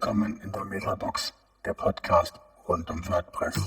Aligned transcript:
willkommen 0.00 0.40
in 0.44 0.52
der 0.52 0.64
Metabox, 0.64 1.34
der 1.64 1.74
Podcast 1.74 2.38
rund 2.68 2.88
um 2.88 3.04
WordPress. 3.08 3.60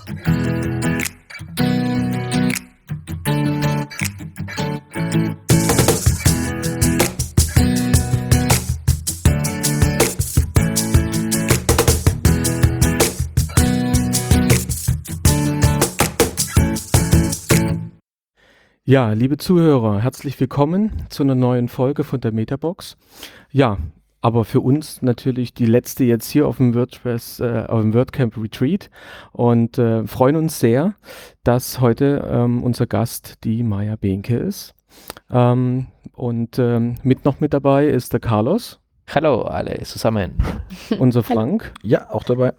Ja, 18.85 19.11
liebe 19.11 19.35
Zuhörer, 19.35 19.99
herzlich 19.99 20.39
willkommen 20.39 21.07
zu 21.09 21.23
einer 21.23 21.35
neuen 21.35 21.67
Folge 21.67 22.05
von 22.05 22.21
der 22.21 22.31
Metabox. 22.31 22.95
Ja, 23.51 23.77
aber 24.21 24.45
für 24.45 24.61
uns 24.61 25.01
natürlich 25.01 25.53
die 25.53 25.65
letzte 25.65 26.03
jetzt 26.03 26.29
hier 26.29 26.47
auf 26.47 26.57
dem 26.57 26.75
WordPress, 26.75 27.39
äh, 27.39 27.65
auf 27.67 27.81
dem 27.81 27.93
WordCamp 27.93 28.37
Retreat 28.37 28.89
und 29.31 29.77
äh, 29.77 30.05
freuen 30.05 30.35
uns 30.35 30.59
sehr, 30.59 30.95
dass 31.43 31.81
heute 31.81 32.27
ähm, 32.29 32.63
unser 32.63 32.85
Gast 32.85 33.43
die 33.43 33.63
Maya 33.63 33.95
Behnke 33.95 34.37
ist. 34.37 34.75
Ähm, 35.31 35.87
und 36.13 36.59
ähm, 36.59 36.95
mit 37.03 37.25
noch 37.25 37.39
mit 37.39 37.53
dabei 37.53 37.87
ist 37.87 38.13
der 38.13 38.19
Carlos. 38.19 38.79
Hallo 39.07 39.41
alle 39.41 39.81
zusammen. 39.83 40.35
Unser 40.99 41.23
Frank. 41.23 41.73
ja, 41.83 42.09
auch 42.11 42.23
dabei. 42.23 42.53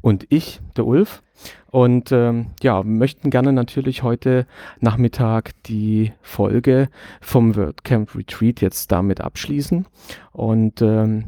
und 0.00 0.26
ich, 0.30 0.60
der 0.76 0.86
Ulf. 0.86 1.22
Und 1.70 2.12
ähm, 2.12 2.46
ja, 2.62 2.82
möchten 2.82 3.30
gerne 3.30 3.52
natürlich 3.52 4.02
heute 4.02 4.46
Nachmittag 4.80 5.52
die 5.64 6.12
Folge 6.20 6.88
vom 7.20 7.56
WordCamp 7.56 8.14
Retreat 8.14 8.60
jetzt 8.60 8.92
damit 8.92 9.20
abschließen. 9.20 9.86
Und 10.32 10.82
ähm, 10.82 11.24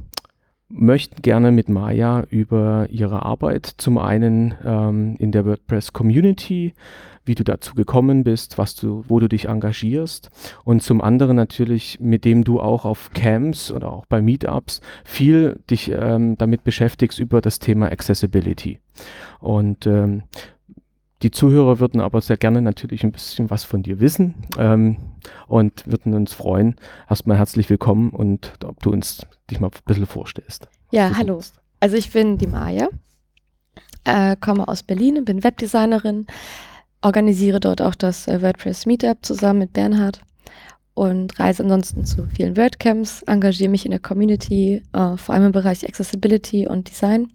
möchten 0.68 1.22
gerne 1.22 1.52
mit 1.52 1.68
Maya 1.68 2.24
über 2.30 2.88
ihre 2.90 3.24
Arbeit 3.24 3.66
zum 3.78 3.98
einen 3.98 4.54
ähm, 4.64 5.16
in 5.18 5.32
der 5.32 5.46
WordPress 5.46 5.92
Community 5.92 6.74
wie 7.24 7.34
du 7.34 7.44
dazu 7.44 7.74
gekommen 7.74 8.24
bist, 8.24 8.58
was 8.58 8.74
du, 8.74 9.04
wo 9.08 9.20
du 9.20 9.28
dich 9.28 9.46
engagierst 9.46 10.30
und 10.64 10.82
zum 10.82 11.00
anderen 11.00 11.36
natürlich, 11.36 11.98
mit 12.00 12.24
dem 12.24 12.44
du 12.44 12.60
auch 12.60 12.84
auf 12.84 13.10
Camps 13.14 13.70
oder 13.70 13.92
auch 13.92 14.06
bei 14.06 14.20
Meetups 14.20 14.80
viel 15.04 15.60
dich 15.70 15.90
ähm, 15.90 16.36
damit 16.36 16.64
beschäftigst 16.64 17.18
über 17.18 17.40
das 17.40 17.58
Thema 17.58 17.90
Accessibility. 17.90 18.80
Und 19.40 19.86
ähm, 19.86 20.24
die 21.22 21.30
Zuhörer 21.30 21.80
würden 21.80 22.00
aber 22.00 22.20
sehr 22.20 22.36
gerne 22.36 22.60
natürlich 22.60 23.02
ein 23.02 23.12
bisschen 23.12 23.48
was 23.48 23.64
von 23.64 23.82
dir 23.82 23.98
wissen 23.98 24.34
ähm, 24.58 24.98
und 25.46 25.86
würden 25.86 26.12
uns 26.12 26.34
freuen. 26.34 26.76
Erstmal 27.08 27.38
herzlich 27.38 27.70
willkommen 27.70 28.10
und 28.10 28.52
ob 28.62 28.82
du 28.82 28.90
uns 28.90 29.26
dich 29.50 29.58
mal 29.58 29.68
ein 29.68 29.80
bisschen 29.86 30.06
vorstellst. 30.06 30.68
Ja, 30.90 31.16
hallo. 31.16 31.40
Also 31.80 31.96
ich 31.96 32.12
bin 32.12 32.36
die 32.36 32.46
Maja, 32.46 32.88
äh, 34.04 34.36
komme 34.36 34.68
aus 34.68 34.82
Berlin, 34.82 35.24
bin 35.24 35.42
Webdesignerin, 35.42 36.26
organisiere 37.04 37.60
dort 37.60 37.82
auch 37.82 37.94
das 37.94 38.26
äh, 38.26 38.42
WordPress 38.42 38.86
Meetup 38.86 39.18
zusammen 39.22 39.60
mit 39.60 39.72
Bernhard 39.72 40.20
und 40.94 41.38
reise 41.38 41.62
ansonsten 41.62 42.04
zu 42.06 42.26
vielen 42.34 42.56
WordCamps, 42.56 43.22
engagiere 43.22 43.70
mich 43.70 43.84
in 43.84 43.90
der 43.90 44.00
Community, 44.00 44.82
äh, 44.92 45.16
vor 45.16 45.34
allem 45.34 45.46
im 45.46 45.52
Bereich 45.52 45.86
Accessibility 45.86 46.66
und 46.66 46.88
Design, 46.88 47.30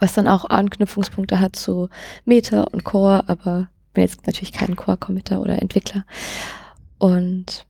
was 0.00 0.14
dann 0.14 0.28
auch 0.28 0.44
Anknüpfungspunkte 0.44 1.40
hat 1.40 1.56
zu 1.56 1.88
Meta 2.24 2.64
und 2.64 2.84
Core, 2.84 3.24
aber 3.28 3.68
bin 3.94 4.02
jetzt 4.02 4.26
natürlich 4.26 4.52
kein 4.52 4.76
Core-Committer 4.76 5.40
oder 5.40 5.60
Entwickler. 5.60 6.04
Und 6.98 7.66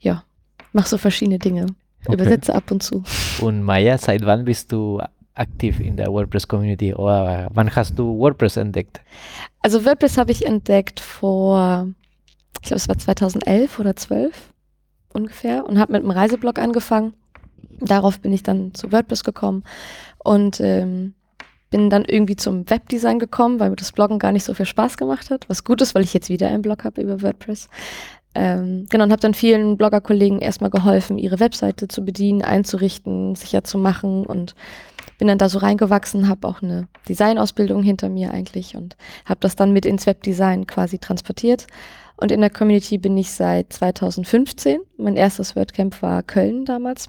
ja, 0.00 0.24
mache 0.72 0.88
so 0.88 0.98
verschiedene 0.98 1.38
Dinge. 1.38 1.66
Okay. 2.04 2.14
Übersetze 2.14 2.54
ab 2.54 2.70
und 2.72 2.82
zu. 2.82 3.04
Und 3.40 3.62
Maya, 3.62 3.96
seit 3.96 4.26
wann 4.26 4.44
bist 4.44 4.72
du 4.72 5.00
aktiv 5.34 5.80
in 5.80 5.96
der 5.96 6.08
WordPress-Community 6.08 6.94
oder 6.94 7.48
wann 7.52 7.74
hast 7.74 7.98
du 7.98 8.18
WordPress 8.18 8.56
entdeckt? 8.56 9.00
Also 9.60 9.84
WordPress 9.84 10.18
habe 10.18 10.32
ich 10.32 10.46
entdeckt 10.46 11.00
vor, 11.00 11.88
ich 12.60 12.68
glaube 12.68 12.76
es 12.76 12.88
war 12.88 12.98
2011 12.98 13.78
oder 13.78 13.96
12 13.96 14.52
ungefähr 15.12 15.66
und 15.66 15.78
habe 15.78 15.92
mit 15.92 16.02
einem 16.02 16.10
Reiseblog 16.10 16.58
angefangen. 16.58 17.14
Darauf 17.80 18.20
bin 18.20 18.32
ich 18.32 18.42
dann 18.42 18.74
zu 18.74 18.92
WordPress 18.92 19.24
gekommen 19.24 19.64
und 20.18 20.60
ähm, 20.60 21.14
bin 21.70 21.90
dann 21.90 22.04
irgendwie 22.04 22.36
zum 22.36 22.68
Webdesign 22.68 23.18
gekommen, 23.18 23.58
weil 23.58 23.70
mir 23.70 23.76
das 23.76 23.92
Bloggen 23.92 24.18
gar 24.18 24.32
nicht 24.32 24.44
so 24.44 24.54
viel 24.54 24.66
Spaß 24.66 24.96
gemacht 24.96 25.30
hat. 25.30 25.48
Was 25.48 25.64
gut 25.64 25.80
ist, 25.80 25.94
weil 25.94 26.04
ich 26.04 26.14
jetzt 26.14 26.28
wieder 26.28 26.48
einen 26.48 26.62
Blog 26.62 26.84
habe 26.84 27.00
über 27.00 27.22
WordPress. 27.22 27.68
Ähm, 28.34 28.86
genau, 28.88 29.04
und 29.04 29.12
habe 29.12 29.20
dann 29.20 29.34
vielen 29.34 29.76
Bloggerkollegen 29.76 30.38
erstmal 30.40 30.70
geholfen, 30.70 31.18
ihre 31.18 31.40
Webseite 31.40 31.88
zu 31.88 32.04
bedienen, 32.04 32.42
einzurichten, 32.42 33.34
sicher 33.34 33.64
zu 33.64 33.78
machen 33.78 34.24
und 34.24 34.54
bin 35.22 35.28
dann 35.28 35.38
da 35.38 35.48
so 35.48 35.60
reingewachsen, 35.60 36.28
habe 36.28 36.48
auch 36.48 36.62
eine 36.62 36.88
Designausbildung 37.08 37.84
hinter 37.84 38.08
mir 38.08 38.32
eigentlich 38.32 38.74
und 38.74 38.96
habe 39.24 39.38
das 39.38 39.54
dann 39.54 39.72
mit 39.72 39.86
ins 39.86 40.04
Webdesign 40.04 40.66
quasi 40.66 40.98
transportiert. 40.98 41.68
Und 42.16 42.32
in 42.32 42.40
der 42.40 42.50
Community 42.50 42.98
bin 42.98 43.16
ich 43.16 43.30
seit 43.30 43.72
2015. 43.72 44.80
Mein 44.96 45.14
erstes 45.14 45.54
WordCamp 45.54 46.02
war 46.02 46.24
Köln 46.24 46.64
damals 46.64 47.08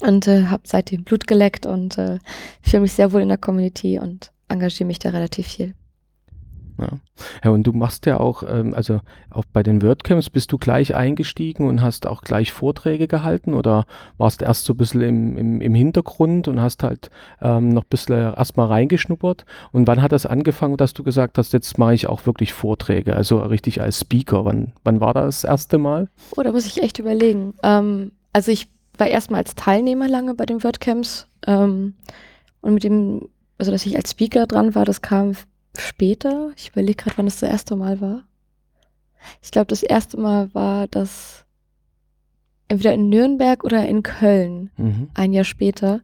und 0.00 0.26
äh, 0.26 0.46
habe 0.46 0.64
seitdem 0.66 1.04
Blut 1.04 1.28
geleckt 1.28 1.64
und 1.64 1.96
äh, 1.96 2.18
fühle 2.60 2.80
mich 2.80 2.94
sehr 2.94 3.12
wohl 3.12 3.22
in 3.22 3.28
der 3.28 3.38
Community 3.38 4.00
und 4.00 4.32
engagiere 4.48 4.88
mich 4.88 4.98
da 4.98 5.10
relativ 5.10 5.46
viel. 5.46 5.74
Ja. 6.78 6.88
ja, 7.44 7.50
und 7.50 7.64
du 7.64 7.72
machst 7.72 8.06
ja 8.06 8.20
auch, 8.20 8.44
ähm, 8.48 8.72
also 8.72 9.00
auch 9.30 9.44
bei 9.52 9.64
den 9.64 9.82
WordCamps 9.82 10.30
bist 10.30 10.52
du 10.52 10.58
gleich 10.58 10.94
eingestiegen 10.94 11.66
und 11.66 11.82
hast 11.82 12.06
auch 12.06 12.22
gleich 12.22 12.52
Vorträge 12.52 13.08
gehalten 13.08 13.54
oder 13.54 13.84
warst 14.16 14.42
erst 14.42 14.64
so 14.64 14.74
ein 14.74 14.76
bisschen 14.76 15.02
im, 15.02 15.36
im, 15.36 15.60
im 15.60 15.74
Hintergrund 15.74 16.46
und 16.46 16.60
hast 16.60 16.84
halt 16.84 17.10
ähm, 17.42 17.70
noch 17.70 17.82
ein 17.82 17.88
bisschen 17.90 18.34
erstmal 18.34 18.68
reingeschnuppert? 18.68 19.44
Und 19.72 19.88
wann 19.88 20.00
hat 20.00 20.12
das 20.12 20.24
angefangen, 20.24 20.76
dass 20.76 20.94
du 20.94 21.02
gesagt 21.02 21.36
hast, 21.36 21.52
jetzt 21.52 21.78
mache 21.78 21.94
ich 21.94 22.06
auch 22.06 22.26
wirklich 22.26 22.52
Vorträge, 22.52 23.16
also 23.16 23.38
richtig 23.40 23.80
als 23.80 24.00
Speaker? 24.00 24.44
Wann, 24.44 24.72
wann 24.84 25.00
war 25.00 25.14
das, 25.14 25.42
das 25.42 25.50
erste 25.50 25.78
Mal? 25.78 26.08
Oh, 26.36 26.42
da 26.42 26.52
muss 26.52 26.66
ich 26.66 26.82
echt 26.82 26.98
überlegen. 27.00 27.54
Ähm, 27.62 28.12
also 28.32 28.52
ich 28.52 28.68
war 28.96 29.08
erstmal 29.08 29.40
als 29.40 29.54
Teilnehmer 29.54 30.08
lange 30.08 30.34
bei 30.34 30.46
den 30.46 30.62
WordCamps 30.62 31.26
ähm, 31.46 31.94
und 32.60 32.74
mit 32.74 32.84
dem, 32.84 33.28
also 33.58 33.72
dass 33.72 33.86
ich 33.86 33.96
als 33.96 34.12
Speaker 34.12 34.46
dran 34.46 34.74
war, 34.74 34.84
das 34.84 35.02
kam 35.02 35.34
später. 35.80 36.50
Ich 36.56 36.70
überlege 36.70 37.04
gerade, 37.04 37.18
wann 37.18 37.26
das 37.26 37.40
das 37.40 37.50
erste 37.50 37.76
Mal 37.76 38.00
war. 38.00 38.24
Ich 39.42 39.50
glaube, 39.50 39.66
das 39.66 39.82
erste 39.82 40.18
Mal 40.18 40.52
war 40.54 40.86
das 40.88 41.44
entweder 42.68 42.94
in 42.94 43.08
Nürnberg 43.08 43.64
oder 43.64 43.86
in 43.86 44.02
Köln, 44.02 44.70
mhm. 44.76 45.10
ein 45.14 45.32
Jahr 45.32 45.44
später, 45.44 46.00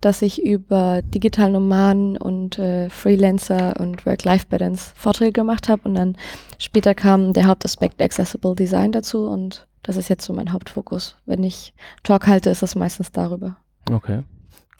dass 0.00 0.22
ich 0.22 0.42
über 0.42 1.02
Digital 1.02 1.52
Nomaden 1.52 2.16
und 2.16 2.58
äh, 2.58 2.90
Freelancer 2.90 3.80
und 3.80 4.04
Work-Life-Balance 4.04 4.92
Vorträge 4.94 5.32
gemacht 5.32 5.68
habe 5.68 5.82
und 5.88 5.94
dann 5.94 6.16
später 6.58 6.94
kam 6.94 7.32
der 7.32 7.46
Hauptaspekt 7.46 8.00
Accessible 8.02 8.54
Design 8.54 8.92
dazu 8.92 9.28
und 9.28 9.66
das 9.82 9.96
ist 9.96 10.08
jetzt 10.08 10.24
so 10.24 10.32
mein 10.32 10.52
Hauptfokus. 10.52 11.16
Wenn 11.24 11.42
ich 11.42 11.72
Talk 12.02 12.26
halte, 12.26 12.50
ist 12.50 12.62
das 12.62 12.74
meistens 12.74 13.10
darüber. 13.10 13.56
Okay. 13.90 14.22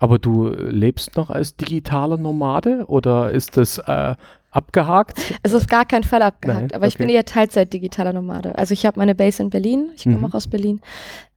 Aber 0.01 0.19
du 0.19 0.49
lebst 0.49 1.17
noch 1.17 1.31
als 1.31 1.57
digitaler 1.57 2.19
Nomade 2.19 2.85
oder 2.87 3.33
ist 3.33 3.57
das 3.57 3.79
äh, 3.79 4.15
abgehakt? 4.51 5.19
Es 5.43 5.53
ist 5.53 5.69
gar 5.69 5.85
kein 5.85 6.05
Fall 6.05 6.23
abgehakt, 6.23 6.61
Nein, 6.61 6.71
aber 6.73 6.87
okay. 6.87 6.89
ich 6.89 6.99
bin 6.99 7.09
eher 7.09 7.25
Teilzeit 7.25 7.73
digitaler 7.73 8.13
Nomade. 8.13 8.57
Also 8.57 8.73
ich 8.73 8.87
habe 8.87 8.99
meine 8.99 9.15
Base 9.15 9.43
in 9.43 9.51
Berlin, 9.51 9.91
ich 9.97 10.05
komme 10.05 10.19
mhm. 10.19 10.25
auch 10.27 10.35
aus 10.35 10.49
Berlin 10.49 10.81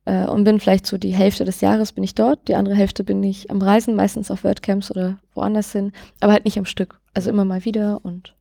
äh, 0.06 0.26
und 0.26 0.44
bin 0.44 0.60
vielleicht 0.60 0.86
so 0.86 0.98
die 0.98 1.14
Hälfte 1.14 1.46
des 1.46 1.62
Jahres 1.62 1.92
bin 1.92 2.04
ich 2.04 2.16
dort, 2.16 2.48
die 2.48 2.56
andere 2.56 2.76
Hälfte 2.76 3.04
bin 3.04 3.22
ich 3.24 3.52
am 3.52 3.62
Reisen, 3.62 3.96
meistens 3.96 4.32
auf 4.32 4.44
WordCamps 4.44 4.92
oder 4.92 5.18
woanders 5.34 5.72
hin, 5.72 5.92
aber 6.20 6.34
halt 6.34 6.46
nicht 6.46 6.58
am 6.58 6.66
Stück. 6.66 7.00
Also 7.14 7.30
immer 7.30 7.46
mal 7.46 7.66
wieder 7.66 8.00
und 8.04 8.34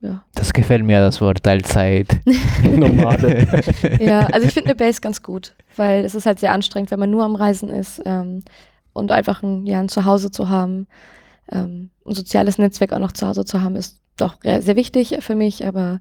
ja. 0.00 0.22
Das 0.34 0.52
gefällt 0.52 0.84
mir, 0.84 1.00
das 1.00 1.20
Wort 1.22 1.42
Teilzeit. 1.42 2.20
Nomade. 2.62 3.46
ja, 4.00 4.26
also 4.26 4.46
ich 4.46 4.52
finde 4.52 4.70
eine 4.70 4.76
Base 4.76 5.00
ganz 5.00 5.22
gut, 5.22 5.54
weil 5.76 6.04
es 6.04 6.14
ist 6.14 6.26
halt 6.26 6.40
sehr 6.40 6.52
anstrengend, 6.52 6.90
wenn 6.90 6.98
man 6.98 7.10
nur 7.10 7.24
am 7.24 7.36
Reisen 7.36 7.70
ist. 7.70 8.02
Ähm, 8.04 8.42
und 8.92 9.10
einfach 9.10 9.42
ein, 9.42 9.66
ja, 9.66 9.80
ein 9.80 9.88
Zuhause 9.88 10.30
zu 10.30 10.48
haben, 10.48 10.86
ähm, 11.50 11.90
ein 12.06 12.14
soziales 12.14 12.58
Netzwerk 12.58 12.92
auch 12.92 12.98
noch 12.98 13.12
zu 13.12 13.26
Hause 13.26 13.44
zu 13.44 13.62
haben, 13.62 13.76
ist 13.76 14.00
doch 14.16 14.36
sehr 14.42 14.76
wichtig 14.76 15.16
für 15.20 15.34
mich, 15.34 15.66
aber 15.66 16.00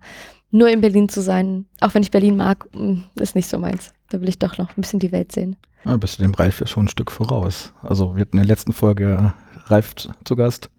nur 0.52 0.70
in 0.70 0.82
Berlin 0.82 1.10
zu 1.10 1.22
sein, 1.22 1.66
auch 1.82 1.96
wenn 1.96 2.04
ich 2.04 2.12
Berlin 2.12 2.38
mag, 2.38 2.68
mm, 2.76 3.06
ist 3.16 3.36
nicht 3.36 3.50
so 3.50 3.58
meins. 3.58 3.92
Da 4.10 4.22
will 4.22 4.30
ich 4.30 4.38
doch 4.38 4.60
noch 4.60 4.70
ein 4.70 4.82
bisschen 4.82 5.00
die 5.00 5.12
Welt 5.12 5.32
sehen. 5.32 5.56
Ja, 5.84 5.98
bist 5.98 6.20
du 6.20 6.24
dem 6.24 6.36
Ralf 6.36 6.60
ja 6.60 6.68
schon 6.68 6.86
ein 6.86 6.90
Stück 6.90 7.12
voraus. 7.12 7.74
Also 7.82 8.16
wir 8.16 8.22
hatten 8.22 8.38
in 8.38 8.44
der 8.44 8.48
letzten 8.48 8.72
Folge 8.72 9.34
Ralf 9.66 9.96
zu 9.96 10.36
Gast 10.36 10.70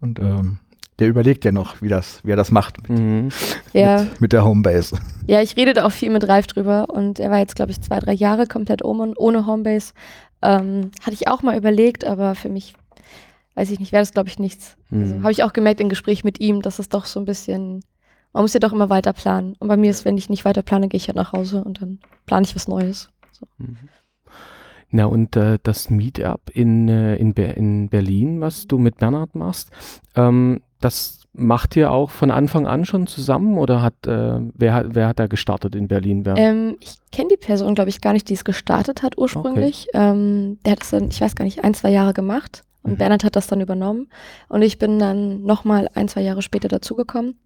und 0.00 0.20
ähm, 0.20 0.58
der 1.00 1.08
überlegt 1.08 1.44
ja 1.44 1.50
noch, 1.52 1.82
wie, 1.82 1.88
das, 1.88 2.20
wie 2.24 2.30
er 2.30 2.36
das 2.36 2.50
macht 2.50 2.88
mit, 2.88 2.98
mhm. 2.98 3.28
ja. 3.72 4.02
mit, 4.02 4.20
mit, 4.20 4.32
der 4.32 4.44
Homebase. 4.44 4.98
Ja, 5.26 5.42
ich 5.42 5.56
rede 5.56 5.72
da 5.72 5.86
auch 5.86 5.92
viel 5.92 6.10
mit 6.10 6.28
Ralf 6.28 6.46
drüber 6.46 6.88
und 6.88 7.18
er 7.18 7.30
war 7.30 7.38
jetzt, 7.38 7.56
glaube 7.56 7.72
ich, 7.72 7.80
zwei, 7.80 7.98
drei 7.98 8.12
Jahre 8.12 8.46
komplett 8.46 8.84
ohne, 8.84 9.14
ohne 9.16 9.46
Homebase. 9.46 9.92
Ähm, 10.42 10.90
hatte 11.02 11.14
ich 11.14 11.26
auch 11.28 11.42
mal 11.42 11.56
überlegt, 11.56 12.04
aber 12.04 12.34
für 12.34 12.48
mich, 12.48 12.74
weiß 13.54 13.70
ich 13.70 13.80
nicht, 13.80 13.92
wäre 13.92 14.02
das, 14.02 14.12
glaube 14.12 14.28
ich, 14.28 14.38
nichts. 14.38 14.76
Also 14.90 14.96
mhm. 14.96 15.02
Also, 15.02 15.22
Habe 15.22 15.32
ich 15.32 15.42
auch 15.42 15.52
gemerkt 15.52 15.80
im 15.80 15.88
Gespräch 15.88 16.24
mit 16.24 16.40
ihm, 16.40 16.62
dass 16.62 16.78
es 16.78 16.88
doch 16.88 17.06
so 17.06 17.20
ein 17.20 17.26
bisschen, 17.26 17.80
man 18.32 18.42
muss 18.42 18.54
ja 18.54 18.60
doch 18.60 18.72
immer 18.72 18.90
weiter 18.90 19.12
planen. 19.12 19.54
Und 19.58 19.68
bei 19.68 19.76
mir 19.76 19.90
ist, 19.90 20.04
wenn 20.04 20.16
ich 20.16 20.30
nicht 20.30 20.44
weiter 20.44 20.62
plane, 20.62 20.88
gehe 20.88 20.98
ich 20.98 21.08
halt 21.08 21.16
nach 21.16 21.32
Hause 21.32 21.64
und 21.64 21.82
dann 21.82 21.98
plane 22.26 22.46
ich 22.46 22.54
was 22.54 22.68
Neues. 22.68 23.10
So. 23.32 23.46
Mhm. 23.58 23.76
Na 24.92 25.04
und 25.04 25.36
äh, 25.36 25.58
das 25.62 25.88
Meetup 25.88 26.50
in, 26.52 26.88
äh, 26.88 27.14
in, 27.16 27.32
Ber 27.32 27.56
in 27.56 27.88
Berlin, 27.88 28.40
was 28.40 28.66
du 28.66 28.78
mit 28.78 28.96
Bernhard 28.96 29.36
machst, 29.36 29.70
ähm, 30.16 30.62
das 30.80 31.20
macht 31.32 31.76
ihr 31.76 31.92
auch 31.92 32.10
von 32.10 32.32
Anfang 32.32 32.66
an 32.66 32.84
schon 32.84 33.06
zusammen 33.06 33.56
oder 33.56 33.82
hat, 33.82 33.94
äh, 34.08 34.40
wer, 34.54 34.74
hat 34.74 34.86
wer 34.94 35.06
hat 35.06 35.20
da 35.20 35.28
gestartet 35.28 35.76
in 35.76 35.86
Berlin? 35.86 36.24
Ähm, 36.36 36.76
ich 36.80 36.96
kenne 37.12 37.28
die 37.28 37.36
Person, 37.36 37.76
glaube 37.76 37.90
ich, 37.90 38.00
gar 38.00 38.12
nicht, 38.12 38.28
die 38.28 38.34
es 38.34 38.42
gestartet 38.42 39.04
hat 39.04 39.16
ursprünglich. 39.16 39.86
Ähm, 39.94 40.58
der 40.64 40.72
hat 40.72 40.82
es 40.82 40.90
dann, 40.90 41.08
ich 41.08 41.20
weiß 41.20 41.36
gar 41.36 41.44
nicht, 41.44 41.62
ein, 41.62 41.74
zwei 41.74 41.90
Jahre 41.90 42.14
gemacht 42.14 42.64
und 42.82 42.92
Mhm. 42.92 42.96
Bernhard 42.96 43.24
hat 43.24 43.36
das 43.36 43.46
dann 43.46 43.60
übernommen. 43.60 44.08
Und 44.48 44.62
ich 44.62 44.78
bin 44.78 44.98
dann 44.98 45.42
nochmal 45.42 45.88
ein, 45.94 46.08
zwei 46.08 46.22
Jahre 46.22 46.42
später 46.42 46.68
dazugekommen. 46.68 47.38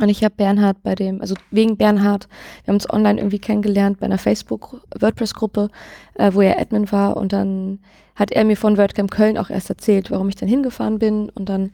Und 0.00 0.08
ich 0.08 0.22
habe 0.22 0.34
Bernhard 0.36 0.82
bei 0.82 0.94
dem, 0.94 1.20
also 1.20 1.34
wegen 1.50 1.76
Bernhard, 1.76 2.28
wir 2.64 2.68
haben 2.68 2.76
uns 2.76 2.88
online 2.88 3.18
irgendwie 3.18 3.40
kennengelernt 3.40 3.98
bei 3.98 4.06
einer 4.06 4.18
Facebook-WordPress-Gruppe, 4.18 5.70
äh, 6.14 6.32
wo 6.32 6.40
er 6.40 6.60
Admin 6.60 6.92
war. 6.92 7.16
Und 7.16 7.32
dann 7.32 7.80
hat 8.14 8.30
er 8.30 8.44
mir 8.44 8.56
von 8.56 8.78
WordCamp 8.78 9.10
Köln 9.10 9.38
auch 9.38 9.50
erst 9.50 9.70
erzählt, 9.70 10.10
warum 10.10 10.28
ich 10.28 10.36
dann 10.36 10.48
hingefahren 10.48 11.00
bin. 11.00 11.30
Und 11.30 11.48
dann 11.48 11.72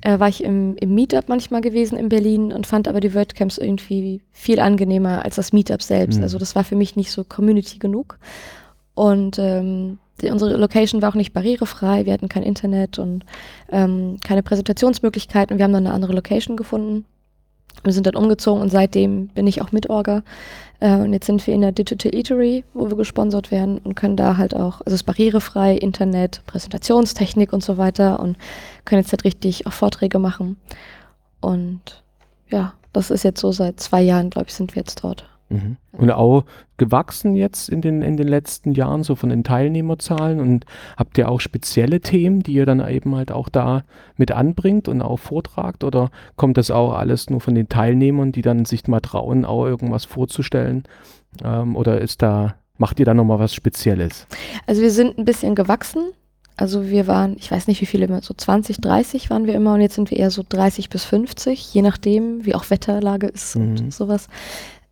äh, 0.00 0.18
war 0.18 0.28
ich 0.28 0.42
im, 0.42 0.74
im 0.76 0.94
Meetup 0.94 1.28
manchmal 1.28 1.60
gewesen 1.60 1.96
in 1.96 2.08
Berlin 2.08 2.52
und 2.52 2.66
fand 2.66 2.88
aber 2.88 3.00
die 3.00 3.14
WordCamps 3.14 3.58
irgendwie 3.58 4.22
viel 4.32 4.58
angenehmer 4.58 5.24
als 5.24 5.36
das 5.36 5.52
Meetup 5.52 5.82
selbst. 5.82 6.18
Mhm. 6.18 6.24
Also 6.24 6.38
das 6.38 6.56
war 6.56 6.64
für 6.64 6.76
mich 6.76 6.96
nicht 6.96 7.12
so 7.12 7.22
Community 7.22 7.78
genug. 7.78 8.18
Und 8.94 9.38
ähm, 9.38 9.98
unsere 10.24 10.56
Location 10.56 11.02
war 11.02 11.10
auch 11.10 11.14
nicht 11.14 11.32
barrierefrei. 11.32 12.06
Wir 12.06 12.12
hatten 12.12 12.28
kein 12.28 12.42
Internet 12.42 12.98
und 12.98 13.24
ähm, 13.70 14.18
keine 14.24 14.42
Präsentationsmöglichkeiten. 14.42 15.58
Wir 15.58 15.64
haben 15.64 15.72
dann 15.72 15.86
eine 15.86 15.94
andere 15.94 16.12
Location 16.12 16.56
gefunden. 16.56 17.04
Wir 17.82 17.92
sind 17.92 18.06
dann 18.06 18.16
umgezogen 18.16 18.60
und 18.60 18.70
seitdem 18.70 19.28
bin 19.28 19.46
ich 19.46 19.62
auch 19.62 19.72
Mitorger. 19.72 20.22
Äh, 20.80 20.96
und 20.96 21.12
jetzt 21.12 21.26
sind 21.26 21.46
wir 21.46 21.54
in 21.54 21.62
der 21.62 21.72
Digital 21.72 22.14
Eatery, 22.14 22.64
wo 22.74 22.90
wir 22.90 22.96
gesponsert 22.96 23.50
werden 23.50 23.78
und 23.78 23.94
können 23.94 24.16
da 24.16 24.36
halt 24.36 24.54
auch, 24.54 24.80
also 24.80 24.86
es 24.86 24.94
ist 24.94 25.04
barrierefrei, 25.04 25.76
Internet, 25.76 26.42
Präsentationstechnik 26.46 27.52
und 27.52 27.62
so 27.62 27.78
weiter 27.78 28.20
und 28.20 28.36
können 28.84 29.00
jetzt 29.00 29.12
halt 29.12 29.24
richtig 29.24 29.66
auch 29.66 29.72
Vorträge 29.72 30.18
machen. 30.18 30.56
Und 31.40 32.02
ja, 32.48 32.74
das 32.92 33.10
ist 33.10 33.22
jetzt 33.22 33.40
so 33.40 33.52
seit 33.52 33.80
zwei 33.80 34.02
Jahren, 34.02 34.30
glaube 34.30 34.48
ich, 34.48 34.54
sind 34.54 34.74
wir 34.74 34.80
jetzt 34.80 35.04
dort. 35.04 35.29
Mhm. 35.50 35.76
Und 35.92 36.10
auch 36.12 36.44
gewachsen 36.76 37.34
jetzt 37.34 37.68
in 37.68 37.82
den, 37.82 38.02
in 38.02 38.16
den 38.16 38.28
letzten 38.28 38.72
Jahren, 38.72 39.02
so 39.02 39.16
von 39.16 39.28
den 39.28 39.44
Teilnehmerzahlen. 39.44 40.40
Und 40.40 40.64
habt 40.96 41.18
ihr 41.18 41.28
auch 41.28 41.40
spezielle 41.40 42.00
Themen, 42.00 42.42
die 42.42 42.52
ihr 42.54 42.66
dann 42.66 42.86
eben 42.88 43.14
halt 43.16 43.32
auch 43.32 43.48
da 43.48 43.82
mit 44.16 44.30
anbringt 44.30 44.88
und 44.88 45.02
auch 45.02 45.18
vortragt? 45.18 45.84
Oder 45.84 46.10
kommt 46.36 46.56
das 46.56 46.70
auch 46.70 46.94
alles 46.94 47.28
nur 47.28 47.40
von 47.40 47.54
den 47.54 47.68
Teilnehmern, 47.68 48.32
die 48.32 48.42
dann 48.42 48.64
sich 48.64 48.86
mal 48.86 49.00
trauen, 49.00 49.44
auch 49.44 49.66
irgendwas 49.66 50.04
vorzustellen? 50.04 50.84
Ähm, 51.44 51.76
oder 51.76 52.00
ist 52.00 52.22
da, 52.22 52.54
macht 52.78 52.98
ihr 53.00 53.04
da 53.06 53.12
nochmal 53.14 53.40
was 53.40 53.52
Spezielles? 53.52 54.26
Also 54.66 54.80
wir 54.82 54.90
sind 54.90 55.18
ein 55.18 55.24
bisschen 55.24 55.54
gewachsen. 55.54 56.12
Also 56.56 56.88
wir 56.88 57.06
waren, 57.06 57.36
ich 57.38 57.50
weiß 57.50 57.68
nicht 57.68 57.80
wie 57.80 57.86
viele 57.86 58.04
immer, 58.04 58.20
so 58.20 58.34
20, 58.34 58.82
30 58.82 59.30
waren 59.30 59.46
wir 59.46 59.54
immer 59.54 59.74
und 59.74 59.80
jetzt 59.80 59.94
sind 59.94 60.10
wir 60.10 60.18
eher 60.18 60.30
so 60.30 60.44
30 60.46 60.90
bis 60.90 61.04
50, 61.04 61.72
je 61.72 61.80
nachdem, 61.80 62.44
wie 62.44 62.54
auch 62.54 62.68
Wetterlage 62.68 63.28
ist 63.28 63.56
Mhm. 63.56 63.62
und 63.62 63.94
sowas. 63.94 64.28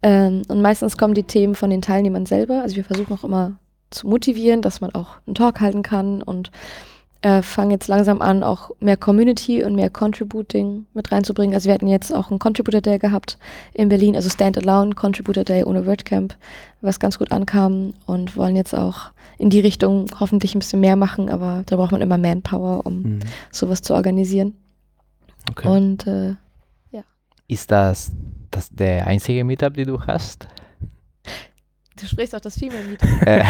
Ähm, 0.02 0.42
und 0.48 0.62
meistens 0.62 0.96
kommen 0.96 1.14
die 1.14 1.24
Themen 1.24 1.54
von 1.54 1.70
den 1.70 1.82
Teilnehmern 1.82 2.26
selber. 2.26 2.62
Also 2.62 2.76
wir 2.76 2.84
versuchen 2.84 3.12
auch 3.12 3.24
immer 3.24 3.58
zu 3.90 4.06
motivieren, 4.06 4.62
dass 4.62 4.80
man 4.80 4.94
auch 4.94 5.16
einen 5.26 5.34
Talk 5.34 5.60
halten 5.60 5.82
kann 5.82 6.22
und 6.22 6.50
äh, 7.22 7.42
fangen 7.42 7.72
jetzt 7.72 7.88
langsam 7.88 8.22
an, 8.22 8.44
auch 8.44 8.70
mehr 8.78 8.96
Community 8.96 9.64
und 9.64 9.74
mehr 9.74 9.90
Contributing 9.90 10.86
mit 10.94 11.10
reinzubringen. 11.10 11.52
Also 11.54 11.66
wir 11.66 11.74
hatten 11.74 11.88
jetzt 11.88 12.14
auch 12.14 12.30
einen 12.30 12.38
Contributor 12.38 12.80
Day 12.80 12.98
gehabt 12.98 13.38
in 13.74 13.88
Berlin, 13.88 14.14
also 14.14 14.28
Standalone 14.30 14.94
Contributor 14.94 15.42
Day 15.42 15.64
ohne 15.64 15.84
WordCamp, 15.84 16.36
was 16.80 17.00
ganz 17.00 17.18
gut 17.18 17.32
ankam 17.32 17.94
und 18.06 18.36
wollen 18.36 18.54
jetzt 18.54 18.72
auch 18.72 19.10
in 19.36 19.50
die 19.50 19.58
Richtung 19.60 20.06
hoffentlich 20.20 20.54
ein 20.54 20.60
bisschen 20.60 20.80
mehr 20.80 20.94
machen, 20.94 21.28
aber 21.28 21.64
da 21.66 21.74
braucht 21.76 21.90
man 21.90 22.02
immer 22.02 22.18
Manpower, 22.18 22.86
um 22.86 23.02
Mhm. 23.02 23.20
sowas 23.50 23.82
zu 23.82 23.94
organisieren. 23.94 24.54
Okay. 25.50 25.66
Und 25.68 26.06
äh, 26.06 26.34
Ist 27.50 27.70
das, 27.70 28.12
das 28.50 28.70
der 28.70 29.06
einzige 29.06 29.44
Meetup, 29.44 29.74
den 29.74 29.88
du 29.88 30.00
hast? 30.00 30.48
du 32.00 32.06
sprichst 32.06 32.34
auch 32.34 32.40
das 32.40 32.58
Female 32.58 32.84
Meet. 32.84 33.02
Äh, 33.26 33.44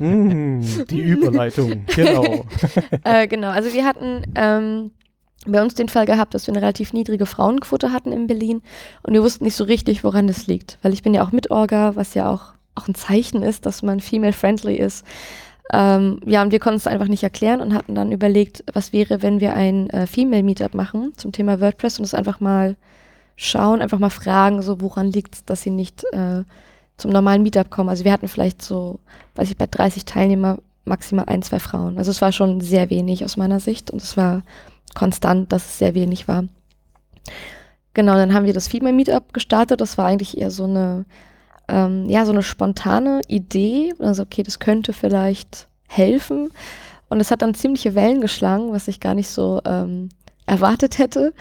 Mm, 0.00 0.62
die 0.88 1.00
Überleitung, 1.00 1.84
genau. 1.86 2.44
äh, 3.04 3.26
genau, 3.26 3.48
also 3.48 3.72
wir 3.72 3.84
hatten 3.84 4.22
ähm, 4.34 4.92
bei 5.46 5.60
uns 5.62 5.74
den 5.74 5.88
Fall 5.88 6.06
gehabt, 6.06 6.34
dass 6.34 6.46
wir 6.46 6.54
eine 6.54 6.62
relativ 6.62 6.92
niedrige 6.92 7.26
Frauenquote 7.26 7.92
hatten 7.92 8.12
in 8.12 8.26
Berlin 8.26 8.62
und 9.02 9.12
wir 9.12 9.22
wussten 9.22 9.44
nicht 9.44 9.56
so 9.56 9.64
richtig, 9.64 10.04
woran 10.04 10.26
das 10.26 10.46
liegt. 10.46 10.78
Weil 10.82 10.92
ich 10.92 11.02
bin 11.02 11.14
ja 11.14 11.24
auch 11.24 11.32
Mitorga, 11.32 11.96
was 11.96 12.14
ja 12.14 12.30
auch, 12.30 12.54
auch 12.74 12.88
ein 12.88 12.94
Zeichen 12.94 13.42
ist, 13.42 13.66
dass 13.66 13.82
man 13.82 14.00
female-friendly 14.00 14.76
ist. 14.76 15.04
Ähm, 15.72 16.20
ja, 16.26 16.42
und 16.42 16.50
wir 16.50 16.58
konnten 16.58 16.78
es 16.78 16.86
einfach 16.86 17.06
nicht 17.06 17.22
erklären 17.22 17.60
und 17.60 17.74
hatten 17.74 17.94
dann 17.94 18.12
überlegt, 18.12 18.64
was 18.72 18.92
wäre, 18.92 19.22
wenn 19.22 19.40
wir 19.40 19.54
ein 19.54 19.88
äh, 19.90 20.06
Female-Meetup 20.06 20.74
machen 20.74 21.12
zum 21.16 21.32
Thema 21.32 21.60
WordPress 21.60 21.98
und 21.98 22.04
es 22.04 22.14
einfach 22.14 22.40
mal 22.40 22.76
schauen, 23.36 23.80
einfach 23.80 23.98
mal 23.98 24.10
fragen, 24.10 24.62
so 24.62 24.80
woran 24.80 25.12
liegt 25.12 25.34
es, 25.34 25.44
dass 25.44 25.62
sie 25.62 25.70
nicht 25.70 26.04
äh, 26.12 26.42
zum 26.96 27.10
normalen 27.10 27.42
Meetup 27.42 27.70
kommen. 27.70 27.88
Also 27.88 28.04
wir 28.04 28.12
hatten 28.12 28.28
vielleicht 28.28 28.62
so, 28.62 28.98
weiß 29.36 29.50
ich, 29.50 29.56
bei 29.56 29.66
30 29.66 30.04
Teilnehmer 30.04 30.58
maximal 30.84 31.26
ein, 31.26 31.42
zwei 31.42 31.58
Frauen. 31.58 31.98
Also 31.98 32.10
es 32.10 32.20
war 32.20 32.32
schon 32.32 32.60
sehr 32.60 32.90
wenig 32.90 33.24
aus 33.24 33.36
meiner 33.36 33.60
Sicht 33.60 33.90
und 33.90 34.02
es 34.02 34.16
war 34.16 34.42
konstant, 34.94 35.52
dass 35.52 35.64
es 35.64 35.78
sehr 35.78 35.94
wenig 35.94 36.28
war. 36.28 36.44
Genau, 37.94 38.14
dann 38.14 38.34
haben 38.34 38.46
wir 38.46 38.52
das 38.52 38.68
Female 38.68 38.94
Meetup 38.94 39.32
gestartet. 39.32 39.80
Das 39.80 39.98
war 39.98 40.06
eigentlich 40.06 40.38
eher 40.38 40.50
so 40.50 40.64
eine, 40.64 41.04
ähm, 41.70 42.08
ja, 42.08 42.26
so 42.26 42.32
eine 42.32 42.42
spontane 42.42 43.20
Idee. 43.28 43.94
Also, 43.98 44.22
okay, 44.22 44.42
das 44.42 44.58
könnte 44.58 44.92
vielleicht 44.92 45.68
helfen. 45.88 46.50
Und 47.08 47.20
es 47.20 47.30
hat 47.30 47.42
dann 47.42 47.54
ziemliche 47.54 47.94
Wellen 47.94 48.20
geschlagen, 48.20 48.72
was 48.72 48.88
ich 48.88 49.00
gar 49.00 49.14
nicht 49.14 49.28
so 49.28 49.60
ähm, 49.64 50.10
erwartet 50.46 50.98
hätte. 50.98 51.32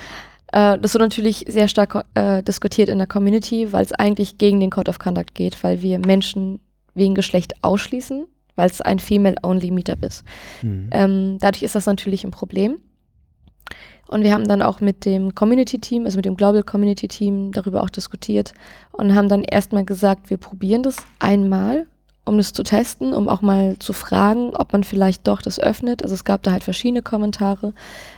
Äh, 0.52 0.80
das 0.80 0.94
wurde 0.94 1.06
natürlich 1.06 1.46
sehr 1.48 1.68
stark 1.68 2.06
äh, 2.16 2.42
diskutiert 2.44 2.90
in 2.90 2.98
der 2.98 3.08
Community, 3.08 3.72
weil 3.72 3.84
es 3.84 3.92
eigentlich 3.94 4.38
gegen 4.38 4.60
den 4.60 4.72
Code 4.72 4.90
of 4.90 5.00
Conduct 5.00 5.36
geht, 5.36 5.64
weil 5.64 5.82
wir 5.82 6.00
Menschen 6.00 6.60
wegen 6.96 7.16
Geschlecht 7.16 7.54
ausschließen, 7.64 8.26
weil 8.56 8.70
es 8.70 8.82
ein 8.82 9.00
Female-Only 9.00 9.72
Meetup 9.72 10.04
ist. 10.04 10.24
Mhm. 10.62 10.90
Ähm, 10.92 11.38
dadurch 11.40 11.64
ist 11.64 11.76
das 11.76 11.86
natürlich 11.86 12.24
ein 12.24 12.32
Problem. 12.32 12.78
Und 14.10 14.24
wir 14.24 14.34
haben 14.34 14.48
dann 14.48 14.64
auch 14.64 14.82
mit 14.82 15.06
dem 15.06 15.36
Community-Team, 15.36 16.06
also 16.06 16.18
mit 16.18 16.26
dem 16.26 16.36
Global 16.36 16.64
Community-Team 16.64 17.52
darüber 17.52 17.84
auch 17.84 17.92
diskutiert 17.92 18.54
und 18.92 19.14
haben 19.14 19.30
dann 19.30 19.44
erstmal 19.44 19.86
gesagt, 19.86 20.32
wir 20.32 20.38
probieren 20.38 20.82
das 20.82 20.96
einmal, 21.20 21.86
um 22.26 22.38
das 22.38 22.52
zu 22.52 22.64
testen, 22.64 23.14
um 23.14 23.30
auch 23.30 23.42
mal 23.42 23.78
zu 23.78 23.94
fragen, 23.94 24.56
ob 24.56 24.74
man 24.74 24.84
vielleicht 24.84 25.28
doch 25.28 25.44
das 25.44 25.60
öffnet. 25.60 26.02
Also 26.02 26.16
es 26.16 26.24
gab 26.24 26.42
da 26.42 26.52
halt 26.52 26.64
verschiedene 26.64 27.04
Kommentare. 27.04 27.74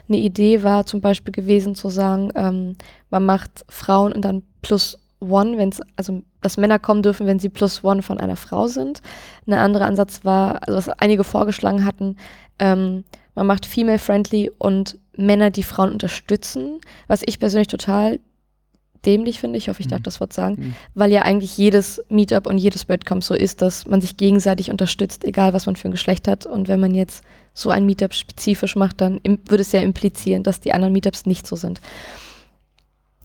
Eine 0.07 0.17
Idee 0.17 0.63
war 0.63 0.86
zum 0.86 1.01
Beispiel 1.01 1.33
gewesen 1.33 1.75
zu 1.75 1.89
sagen, 1.89 2.31
ähm, 2.36 2.77
man 3.10 3.25
macht 3.25 3.65
Frauen 3.67 4.13
und 4.13 4.24
dann 4.24 4.43
plus 4.62 4.98
one, 5.19 5.57
wenn 5.57 5.69
es, 5.69 5.81
also 5.98 6.21
dass 6.39 6.55
Männer 6.55 6.79
kommen 6.79 7.03
dürfen, 7.03 7.27
wenn 7.27 7.39
sie 7.39 7.50
plus 7.50 7.83
one 7.83 8.01
von 8.01 8.17
einer 8.17 8.38
Frau 8.38 8.67
sind. 8.67 9.01
Ein 9.45 9.53
anderer 9.53 9.88
Ansatz 9.88 10.24
war, 10.24 10.65
also 10.65 10.77
was 10.77 10.89
einige 11.00 11.25
vorgeschlagen 11.25 11.83
hatten, 11.83 12.15
ähm, 12.60 13.03
man 13.36 13.48
macht 13.48 13.65
female-friendly 13.65 14.51
und 14.57 14.98
Männer, 15.18 15.50
die 15.51 15.63
Frauen 15.63 15.91
unterstützen, 15.91 16.80
was 17.08 17.22
ich 17.25 17.39
persönlich 17.39 17.68
total 17.68 18.20
dämlich 19.06 19.39
finde. 19.39 19.58
Ich 19.58 19.68
hoffe, 19.68 19.82
ich 19.82 19.88
darf 19.88 20.00
Mhm. 20.00 20.03
das 20.03 20.20
Wort 20.20 20.32
sagen, 20.32 20.56
Mhm. 20.60 20.75
weil 20.94 21.12
ja 21.12 21.24
eigentlich 21.24 21.58
jedes 21.58 22.01
Meetup 22.10 22.46
und 22.46 22.58
jedes 22.60 22.88
WordCamp 22.88 23.24
so 23.24 23.34
ist, 23.34 23.62
dass 23.62 23.88
man 23.88 24.00
sich 24.00 24.15
gegenseitig 24.15 24.70
unterstützt, 24.70 25.24
egal 25.24 25.53
was 25.53 25.65
man 25.65 25.75
für 25.75 25.88
ein 25.89 25.91
Geschlecht 25.91 26.27
hat. 26.27 26.46
Und 26.46 26.68
wenn 26.68 26.80
man 26.80 26.94
jetzt 26.94 27.24
so 27.53 27.70
ein 27.72 27.86
Meetup 27.86 28.13
spezifisch 28.13 28.75
macht, 28.75 29.01
dann 29.01 29.20
würde 29.24 29.62
es 29.62 29.72
ja 29.72 29.82
implizieren, 29.82 30.44
dass 30.44 30.60
die 30.62 30.74
anderen 30.74 30.94
Meetups 30.94 31.25
nicht 31.25 31.48
so 31.48 31.56
sind. 31.56 31.82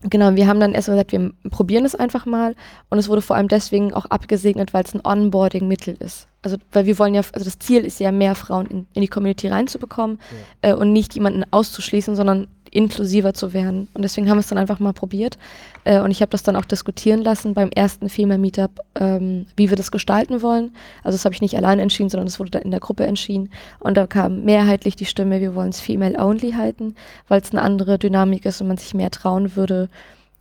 Genau, 0.03 0.35
wir 0.35 0.45
haben 0.45 0.59
dann 0.59 0.73
erst 0.73 0.89
gesagt, 0.89 1.11
wir 1.11 1.31
probieren 1.49 1.83
es 1.83 1.95
einfach 1.95 2.27
mal 2.27 2.55
und 2.89 2.99
es 2.99 3.09
wurde 3.09 3.21
vor 3.23 3.35
allem 3.35 3.47
deswegen 3.47 3.93
auch 3.95 4.05
abgesegnet, 4.05 4.71
weil 4.73 4.83
es 4.83 4.93
ein 4.93 5.01
Onboarding-Mittel 5.03 5.95
ist. 5.99 6.27
Also, 6.43 6.57
weil 6.71 6.85
wir 6.85 6.99
wollen 6.99 7.15
ja, 7.15 7.21
also 7.33 7.43
das 7.43 7.57
Ziel 7.57 7.83
ist 7.83 7.99
ja, 7.99 8.11
mehr 8.11 8.35
Frauen 8.35 8.67
in, 8.67 8.87
in 8.93 9.01
die 9.01 9.07
Community 9.07 9.47
reinzubekommen 9.47 10.19
äh, 10.61 10.73
und 10.73 10.93
nicht 10.93 11.15
jemanden 11.15 11.45
auszuschließen, 11.49 12.15
sondern 12.15 12.47
inklusiver 12.71 13.33
zu 13.33 13.53
werden. 13.53 13.87
Und 13.93 14.01
deswegen 14.03 14.29
haben 14.29 14.37
wir 14.37 14.41
es 14.41 14.47
dann 14.47 14.57
einfach 14.57 14.79
mal 14.79 14.93
probiert. 14.93 15.37
Äh, 15.83 15.99
und 15.99 16.11
ich 16.11 16.21
habe 16.21 16.29
das 16.31 16.43
dann 16.43 16.55
auch 16.55 16.65
diskutieren 16.65 17.21
lassen 17.21 17.53
beim 17.53 17.69
ersten 17.69 18.09
Female 18.09 18.39
Meetup, 18.39 18.79
ähm, 18.99 19.45
wie 19.55 19.69
wir 19.69 19.77
das 19.77 19.91
gestalten 19.91 20.41
wollen. 20.41 20.75
Also 21.03 21.15
das 21.15 21.25
habe 21.25 21.33
ich 21.35 21.41
nicht 21.41 21.55
allein 21.55 21.79
entschieden, 21.79 22.09
sondern 22.09 22.27
es 22.27 22.39
wurde 22.39 22.51
dann 22.51 22.61
in 22.63 22.71
der 22.71 22.79
Gruppe 22.79 23.05
entschieden. 23.05 23.49
Und 23.79 23.97
da 23.97 24.07
kam 24.07 24.43
mehrheitlich 24.43 24.95
die 24.95 25.05
Stimme, 25.05 25.39
wir 25.41 25.55
wollen 25.55 25.69
es 25.69 25.79
Female 25.79 26.17
Only 26.17 26.51
halten, 26.51 26.95
weil 27.27 27.41
es 27.41 27.51
eine 27.51 27.61
andere 27.61 27.97
Dynamik 27.99 28.45
ist 28.45 28.61
und 28.61 28.67
man 28.67 28.77
sich 28.77 28.93
mehr 28.93 29.11
trauen 29.11 29.55
würde, 29.55 29.89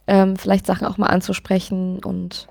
ähm, 0.06 0.36
vielleicht 0.36 0.66
Sachen 0.66 0.86
auch 0.86 0.98
mal 0.98 1.08
anzusprechen 1.08 1.98
und 2.04 2.46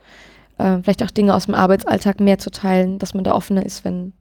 äh, 0.57 0.79
vielleicht 0.83 1.03
auch 1.03 1.11
Dinge 1.11 1.33
aus 1.33 1.45
dem 1.45 1.55
Arbeitsalltag 1.55 2.19
mehr 2.19 2.37
zu 2.37 2.51
teilen, 2.51 2.99
dass 2.99 3.13
man 3.13 3.23
da 3.23 3.33
offener 3.33 3.65
ist, 3.65 3.85
wenn 3.85 4.13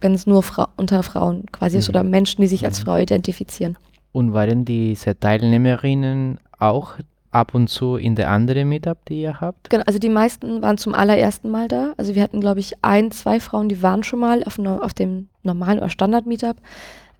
wenn 0.00 0.14
es 0.14 0.26
nur 0.26 0.42
Fra 0.42 0.68
unter 0.76 1.04
Frauen 1.04 1.46
quasi 1.52 1.78
ist 1.78 1.86
Mhm. 1.88 1.90
oder 1.94 2.02
Menschen, 2.02 2.42
die 2.42 2.48
sich 2.48 2.64
als 2.64 2.80
Mhm. 2.80 2.84
Frau 2.84 2.96
identifizieren. 2.96 3.76
Und 4.12 4.34
waren 4.34 4.64
diese 4.64 5.18
Teilnehmerinnen 5.18 6.38
auch 6.58 6.94
ab 7.30 7.54
und 7.54 7.68
zu 7.68 7.96
in 7.96 8.14
der 8.14 8.30
anderen 8.30 8.68
Meetup, 8.68 9.04
die 9.06 9.22
ihr 9.22 9.40
habt? 9.40 9.70
Genau, 9.70 9.84
also 9.86 9.98
die 9.98 10.10
meisten 10.10 10.62
waren 10.62 10.78
zum 10.78 10.94
allerersten 10.94 11.50
Mal 11.50 11.66
da. 11.66 11.94
Also 11.96 12.14
wir 12.14 12.22
hatten, 12.22 12.40
glaube 12.40 12.60
ich, 12.60 12.74
ein, 12.82 13.10
zwei 13.10 13.40
Frauen, 13.40 13.68
die 13.68 13.82
waren 13.82 14.04
schon 14.04 14.20
mal 14.20 14.44
auf, 14.44 14.58
auf 14.58 14.94
dem 14.94 15.28
normalen 15.42 15.78
oder 15.78 15.88
Standard-Meetup. 15.88 16.56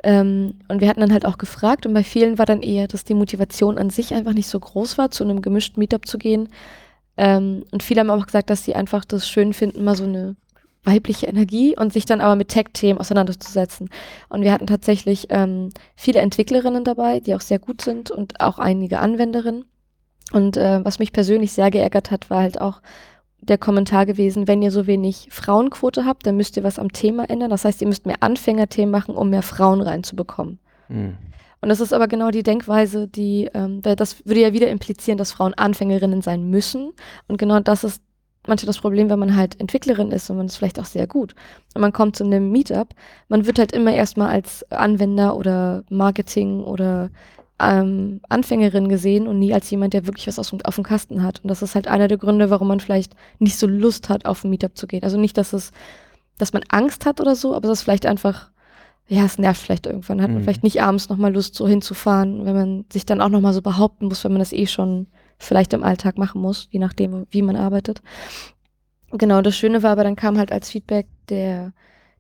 Ähm, 0.04 0.54
und 0.68 0.80
wir 0.80 0.88
hatten 0.88 1.00
dann 1.00 1.12
halt 1.12 1.24
auch 1.24 1.38
gefragt 1.38 1.86
und 1.86 1.94
bei 1.94 2.02
vielen 2.02 2.36
war 2.36 2.46
dann 2.46 2.60
eher, 2.60 2.88
dass 2.88 3.04
die 3.04 3.14
Motivation 3.14 3.78
an 3.78 3.88
sich 3.88 4.12
einfach 4.12 4.32
nicht 4.32 4.48
so 4.48 4.58
groß 4.58 4.98
war, 4.98 5.10
zu 5.10 5.24
einem 5.24 5.42
gemischten 5.42 5.78
Meetup 5.80 6.06
zu 6.06 6.18
gehen. 6.18 6.48
Ähm, 7.16 7.64
und 7.70 7.82
viele 7.82 8.00
haben 8.00 8.10
auch 8.10 8.26
gesagt, 8.26 8.50
dass 8.50 8.64
sie 8.64 8.74
einfach 8.74 9.04
das 9.04 9.28
schön 9.28 9.52
finden, 9.52 9.84
mal 9.84 9.96
so 9.96 10.04
eine 10.04 10.34
weibliche 10.84 11.26
Energie 11.26 11.76
und 11.76 11.92
sich 11.92 12.06
dann 12.06 12.20
aber 12.20 12.36
mit 12.36 12.48
Tech-Themen 12.48 12.98
auseinanderzusetzen. 12.98 13.88
Und 14.28 14.42
wir 14.42 14.52
hatten 14.52 14.66
tatsächlich 14.66 15.28
ähm, 15.30 15.70
viele 15.94 16.20
Entwicklerinnen 16.20 16.84
dabei, 16.84 17.20
die 17.20 17.34
auch 17.34 17.40
sehr 17.40 17.58
gut 17.58 17.82
sind 17.82 18.10
und 18.10 18.40
auch 18.40 18.58
einige 18.58 18.98
Anwenderinnen. 18.98 19.64
Und 20.32 20.56
äh, 20.56 20.84
was 20.84 20.98
mich 20.98 21.12
persönlich 21.12 21.52
sehr 21.52 21.70
geärgert 21.70 22.10
hat, 22.10 22.30
war 22.30 22.40
halt 22.40 22.60
auch 22.60 22.80
der 23.40 23.58
Kommentar 23.58 24.06
gewesen, 24.06 24.46
wenn 24.46 24.62
ihr 24.62 24.70
so 24.70 24.86
wenig 24.86 25.28
Frauenquote 25.30 26.04
habt, 26.04 26.26
dann 26.26 26.36
müsst 26.36 26.56
ihr 26.56 26.62
was 26.62 26.78
am 26.78 26.92
Thema 26.92 27.28
ändern. 27.28 27.50
Das 27.50 27.64
heißt, 27.64 27.80
ihr 27.82 27.88
müsst 27.88 28.06
mehr 28.06 28.16
Anfängerthemen 28.20 28.90
machen, 28.90 29.16
um 29.16 29.30
mehr 29.30 29.42
Frauen 29.42 29.80
reinzubekommen. 29.80 30.58
Mhm. 30.88 31.16
Und 31.60 31.68
das 31.68 31.80
ist 31.80 31.92
aber 31.92 32.08
genau 32.08 32.30
die 32.30 32.42
Denkweise, 32.42 33.06
die, 33.06 33.48
ähm, 33.54 33.82
das 33.82 34.26
würde 34.26 34.40
ja 34.40 34.52
wieder 34.52 34.68
implizieren, 34.68 35.18
dass 35.18 35.32
Frauen 35.32 35.54
Anfängerinnen 35.54 36.22
sein 36.22 36.50
müssen. 36.50 36.92
Und 37.28 37.38
genau 37.38 37.60
das 37.60 37.84
ist 37.84 38.02
manchmal 38.46 38.66
das 38.66 38.78
Problem, 38.78 39.08
wenn 39.08 39.18
man 39.18 39.36
halt 39.36 39.60
Entwicklerin 39.60 40.10
ist 40.10 40.28
und 40.30 40.36
man 40.36 40.46
ist 40.46 40.56
vielleicht 40.56 40.80
auch 40.80 40.84
sehr 40.84 41.06
gut. 41.06 41.34
Und 41.74 41.80
man 41.80 41.92
kommt 41.92 42.16
zu 42.16 42.24
einem 42.24 42.50
Meetup, 42.50 42.88
man 43.28 43.46
wird 43.46 43.58
halt 43.58 43.72
immer 43.72 43.92
erstmal 43.94 44.28
als 44.28 44.64
Anwender 44.70 45.36
oder 45.36 45.84
Marketing 45.90 46.60
oder 46.64 47.10
ähm, 47.60 48.20
Anfängerin 48.28 48.88
gesehen 48.88 49.28
und 49.28 49.38
nie 49.38 49.54
als 49.54 49.70
jemand, 49.70 49.94
der 49.94 50.06
wirklich 50.06 50.26
was 50.26 50.50
dem- 50.50 50.64
auf 50.64 50.74
dem 50.74 50.82
Kasten 50.84 51.22
hat. 51.22 51.40
Und 51.44 51.48
das 51.48 51.62
ist 51.62 51.74
halt 51.76 51.86
einer 51.86 52.08
der 52.08 52.18
Gründe, 52.18 52.50
warum 52.50 52.66
man 52.68 52.80
vielleicht 52.80 53.14
nicht 53.38 53.56
so 53.56 53.68
Lust 53.68 54.08
hat, 54.08 54.26
auf 54.26 54.42
ein 54.42 54.50
Meetup 54.50 54.76
zu 54.76 54.88
gehen. 54.88 55.04
Also 55.04 55.18
nicht, 55.18 55.38
dass 55.38 55.52
es, 55.52 55.70
dass 56.38 56.52
man 56.52 56.64
Angst 56.70 57.06
hat 57.06 57.20
oder 57.20 57.36
so, 57.36 57.54
aber 57.54 57.68
es 57.68 57.78
ist 57.78 57.82
vielleicht 57.84 58.06
einfach, 58.06 58.50
ja, 59.06 59.24
es 59.24 59.38
nervt 59.38 59.60
vielleicht 59.60 59.86
irgendwann. 59.86 60.20
Hat 60.20 60.30
man 60.30 60.38
Mhm. 60.38 60.44
vielleicht 60.44 60.64
nicht 60.64 60.82
abends 60.82 61.08
nochmal 61.08 61.32
Lust, 61.32 61.54
so 61.54 61.68
hinzufahren, 61.68 62.44
wenn 62.44 62.54
man 62.56 62.84
sich 62.92 63.06
dann 63.06 63.20
auch 63.20 63.28
nochmal 63.28 63.52
so 63.52 63.62
behaupten 63.62 64.06
muss, 64.06 64.24
wenn 64.24 64.32
man 64.32 64.40
das 64.40 64.52
eh 64.52 64.66
schon 64.66 65.06
vielleicht 65.42 65.72
im 65.72 65.82
Alltag 65.82 66.18
machen 66.18 66.40
muss, 66.40 66.68
je 66.70 66.78
nachdem, 66.78 67.26
wie 67.30 67.42
man 67.42 67.56
arbeitet. 67.56 68.02
Genau, 69.10 69.42
das 69.42 69.56
Schöne 69.56 69.82
war 69.82 69.92
aber, 69.92 70.04
dann 70.04 70.16
kam 70.16 70.38
halt 70.38 70.52
als 70.52 70.70
Feedback 70.70 71.06
der 71.28 71.72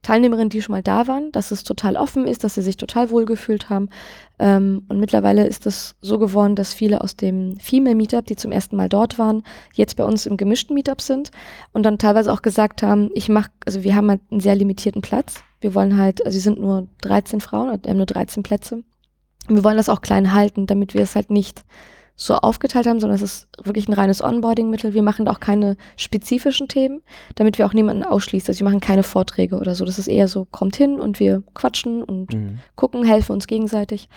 Teilnehmerinnen, 0.02 0.50
die 0.50 0.60
schon 0.60 0.72
mal 0.72 0.82
da 0.82 1.06
waren, 1.06 1.30
dass 1.30 1.52
es 1.52 1.62
total 1.62 1.96
offen 1.96 2.26
ist, 2.26 2.42
dass 2.42 2.56
sie 2.56 2.62
sich 2.62 2.76
total 2.76 3.10
wohl 3.10 3.24
gefühlt 3.24 3.70
haben. 3.70 3.88
Ähm, 4.40 4.84
und 4.88 4.98
mittlerweile 4.98 5.46
ist 5.46 5.64
es 5.64 5.94
so 6.00 6.18
geworden, 6.18 6.56
dass 6.56 6.74
viele 6.74 7.02
aus 7.02 7.14
dem 7.14 7.56
Female 7.60 7.94
Meetup, 7.94 8.26
die 8.26 8.34
zum 8.34 8.50
ersten 8.50 8.76
Mal 8.76 8.88
dort 8.88 9.18
waren, 9.18 9.44
jetzt 9.74 9.96
bei 9.96 10.04
uns 10.04 10.26
im 10.26 10.36
gemischten 10.36 10.74
Meetup 10.74 11.00
sind 11.00 11.30
und 11.72 11.84
dann 11.84 11.98
teilweise 11.98 12.32
auch 12.32 12.42
gesagt 12.42 12.82
haben, 12.82 13.10
ich 13.14 13.28
mach, 13.28 13.48
also 13.64 13.84
wir 13.84 13.94
haben 13.94 14.10
halt 14.10 14.20
einen 14.30 14.40
sehr 14.40 14.56
limitierten 14.56 15.02
Platz. 15.02 15.44
Wir 15.60 15.74
wollen 15.76 15.96
halt, 15.96 16.26
also 16.26 16.34
sie 16.34 16.42
sind 16.42 16.58
nur 16.58 16.88
13 17.02 17.40
Frauen, 17.40 17.78
wir 17.82 17.90
haben 17.90 17.96
nur 17.96 18.06
13 18.06 18.42
Plätze. 18.42 18.82
Und 19.48 19.54
wir 19.54 19.64
wollen 19.64 19.76
das 19.76 19.88
auch 19.88 20.00
klein 20.00 20.34
halten, 20.34 20.66
damit 20.66 20.94
wir 20.94 21.02
es 21.02 21.14
halt 21.14 21.30
nicht 21.30 21.62
so 22.24 22.34
aufgeteilt 22.34 22.86
haben, 22.86 23.00
sondern 23.00 23.16
es 23.16 23.22
ist 23.22 23.48
wirklich 23.62 23.88
ein 23.88 23.92
reines 23.92 24.22
Onboarding-Mittel. 24.22 24.94
Wir 24.94 25.02
machen 25.02 25.26
auch 25.28 25.40
keine 25.40 25.76
spezifischen 25.96 26.68
Themen, 26.68 27.02
damit 27.34 27.58
wir 27.58 27.66
auch 27.66 27.72
niemanden 27.72 28.04
ausschließen. 28.04 28.48
Also 28.48 28.60
wir 28.60 28.64
machen 28.68 28.80
keine 28.80 29.02
Vorträge 29.02 29.56
oder 29.58 29.74
so. 29.74 29.84
Das 29.84 29.98
ist 29.98 30.08
eher 30.08 30.28
so, 30.28 30.46
kommt 30.50 30.76
hin 30.76 31.00
und 31.00 31.20
wir 31.20 31.42
quatschen 31.54 32.02
und 32.02 32.32
Mhm. 32.32 32.58
gucken, 32.76 33.04
helfen 33.04 33.32
uns 33.32 33.46
gegenseitig. 33.46 34.08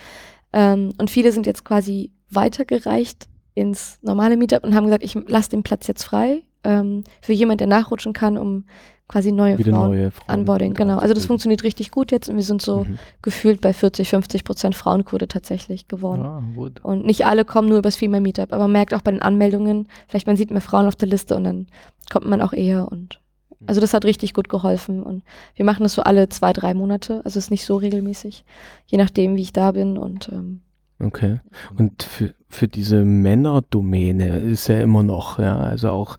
Ähm, 0.52 0.92
und 0.98 1.10
viele 1.10 1.32
sind 1.32 1.46
jetzt 1.46 1.64
quasi 1.64 2.12
weitergereicht 2.30 3.26
ins 3.54 3.98
normale 4.02 4.36
Meetup 4.36 4.64
und 4.64 4.74
haben 4.74 4.84
gesagt, 4.84 5.04
ich 5.04 5.14
lasse 5.26 5.50
den 5.50 5.62
Platz 5.62 5.86
jetzt 5.86 6.04
frei 6.04 6.42
ähm, 6.64 7.04
für 7.22 7.32
jemand, 7.32 7.60
der 7.60 7.68
nachrutschen 7.68 8.12
kann, 8.12 8.36
um 8.38 8.64
quasi 9.08 9.32
neue 9.32 9.58
Wieder 9.58 9.72
Frauen 9.72 9.90
neue 9.90 10.10
Frauen. 10.10 10.40
Onboarding, 10.40 10.68
mit 10.70 10.78
genau. 10.78 10.98
Also 10.98 11.14
das 11.14 11.26
funktioniert 11.26 11.62
richtig 11.62 11.90
gut 11.90 12.10
jetzt 12.10 12.28
und 12.28 12.36
wir 12.36 12.42
sind 12.42 12.60
so 12.62 12.84
Mhm. 12.84 12.98
gefühlt 13.22 13.60
bei 13.60 13.72
40, 13.72 14.08
50 14.08 14.44
Prozent 14.44 14.74
Frauenquote 14.74 15.28
tatsächlich 15.28 15.88
geworden. 15.88 16.22
Ah, 16.22 16.42
gut. 16.54 16.84
Und 16.84 17.06
nicht 17.06 17.24
alle 17.26 17.44
kommen 17.44 17.68
nur 17.68 17.78
übers 17.78 17.96
Female 17.96 18.20
Meetup, 18.20 18.52
aber 18.52 18.64
man 18.64 18.72
merkt 18.72 18.94
auch 18.94 19.02
bei 19.02 19.12
den 19.12 19.22
Anmeldungen, 19.22 19.88
vielleicht 20.08 20.26
man 20.26 20.36
sieht 20.36 20.50
mehr 20.50 20.60
Frauen 20.60 20.86
auf 20.86 20.96
der 20.96 21.08
Liste 21.08 21.36
und 21.36 21.44
dann 21.44 21.66
kommt 22.10 22.26
man 22.26 22.40
auch 22.40 22.52
eher 22.52 22.90
und 22.90 23.20
also 23.66 23.80
das 23.80 23.94
hat 23.94 24.04
richtig 24.04 24.34
gut 24.34 24.48
geholfen 24.50 25.02
und 25.02 25.22
wir 25.54 25.64
machen 25.64 25.82
das 25.82 25.94
so 25.94 26.02
alle 26.02 26.28
zwei, 26.28 26.52
drei 26.52 26.74
Monate, 26.74 27.22
also 27.24 27.38
es 27.38 27.46
ist 27.46 27.50
nicht 27.50 27.64
so 27.64 27.76
regelmäßig, 27.76 28.44
je 28.86 28.98
nachdem, 28.98 29.34
wie 29.34 29.42
ich 29.42 29.52
da 29.52 29.72
bin 29.72 29.96
und 29.96 30.28
ähm, 30.30 30.60
Okay. 30.98 31.40
Und 31.78 32.02
für, 32.02 32.34
für 32.48 32.68
diese 32.68 33.04
Männerdomäne 33.04 34.38
ist 34.38 34.68
ja 34.68 34.80
immer 34.80 35.02
noch, 35.02 35.38
ja, 35.38 35.58
also 35.58 35.90
auch, 35.90 36.16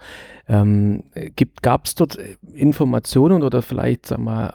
ähm, 0.48 1.03
gibt, 1.36 1.63
gab 1.63 1.86
es 1.86 1.96
dort 1.96 2.17
Informationen 2.53 3.43
oder 3.43 3.62
vielleicht, 3.62 4.05
sag 4.05 4.19
mal, 4.19 4.53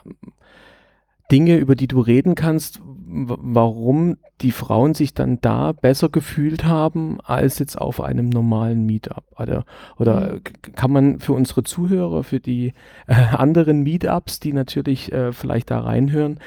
Dinge, 1.31 1.57
über 1.57 1.75
die 1.75 1.89
du 1.89 2.01
reden 2.01 2.35
kannst, 2.35 2.81
warum 2.85 4.17
die 4.43 4.53
Frauen 4.53 4.95
sich 4.95 5.15
dann 5.15 5.41
da 5.41 5.73
besser 5.73 6.09
gefühlt 6.09 6.65
haben 6.65 7.21
als 7.23 7.59
jetzt 7.59 7.81
auf 7.81 8.01
einem 8.01 8.29
normalen 8.29 8.85
Meetup? 8.85 9.25
Oder, 9.39 9.65
oder 9.99 10.35
Mhm. 10.35 10.43
kann 10.75 10.93
man 10.93 11.21
für 11.21 11.33
unsere 11.33 11.63
Zuhörer, 11.63 12.23
für 12.23 12.39
die 12.41 12.75
äh, 13.07 13.15
anderen 13.37 13.83
Meetups, 13.83 14.41
die 14.41 14.53
natürlich 14.53 15.11
äh, 15.13 15.33
vielleicht 15.33 15.71
da 15.71 15.81
reinhören, 15.81 16.39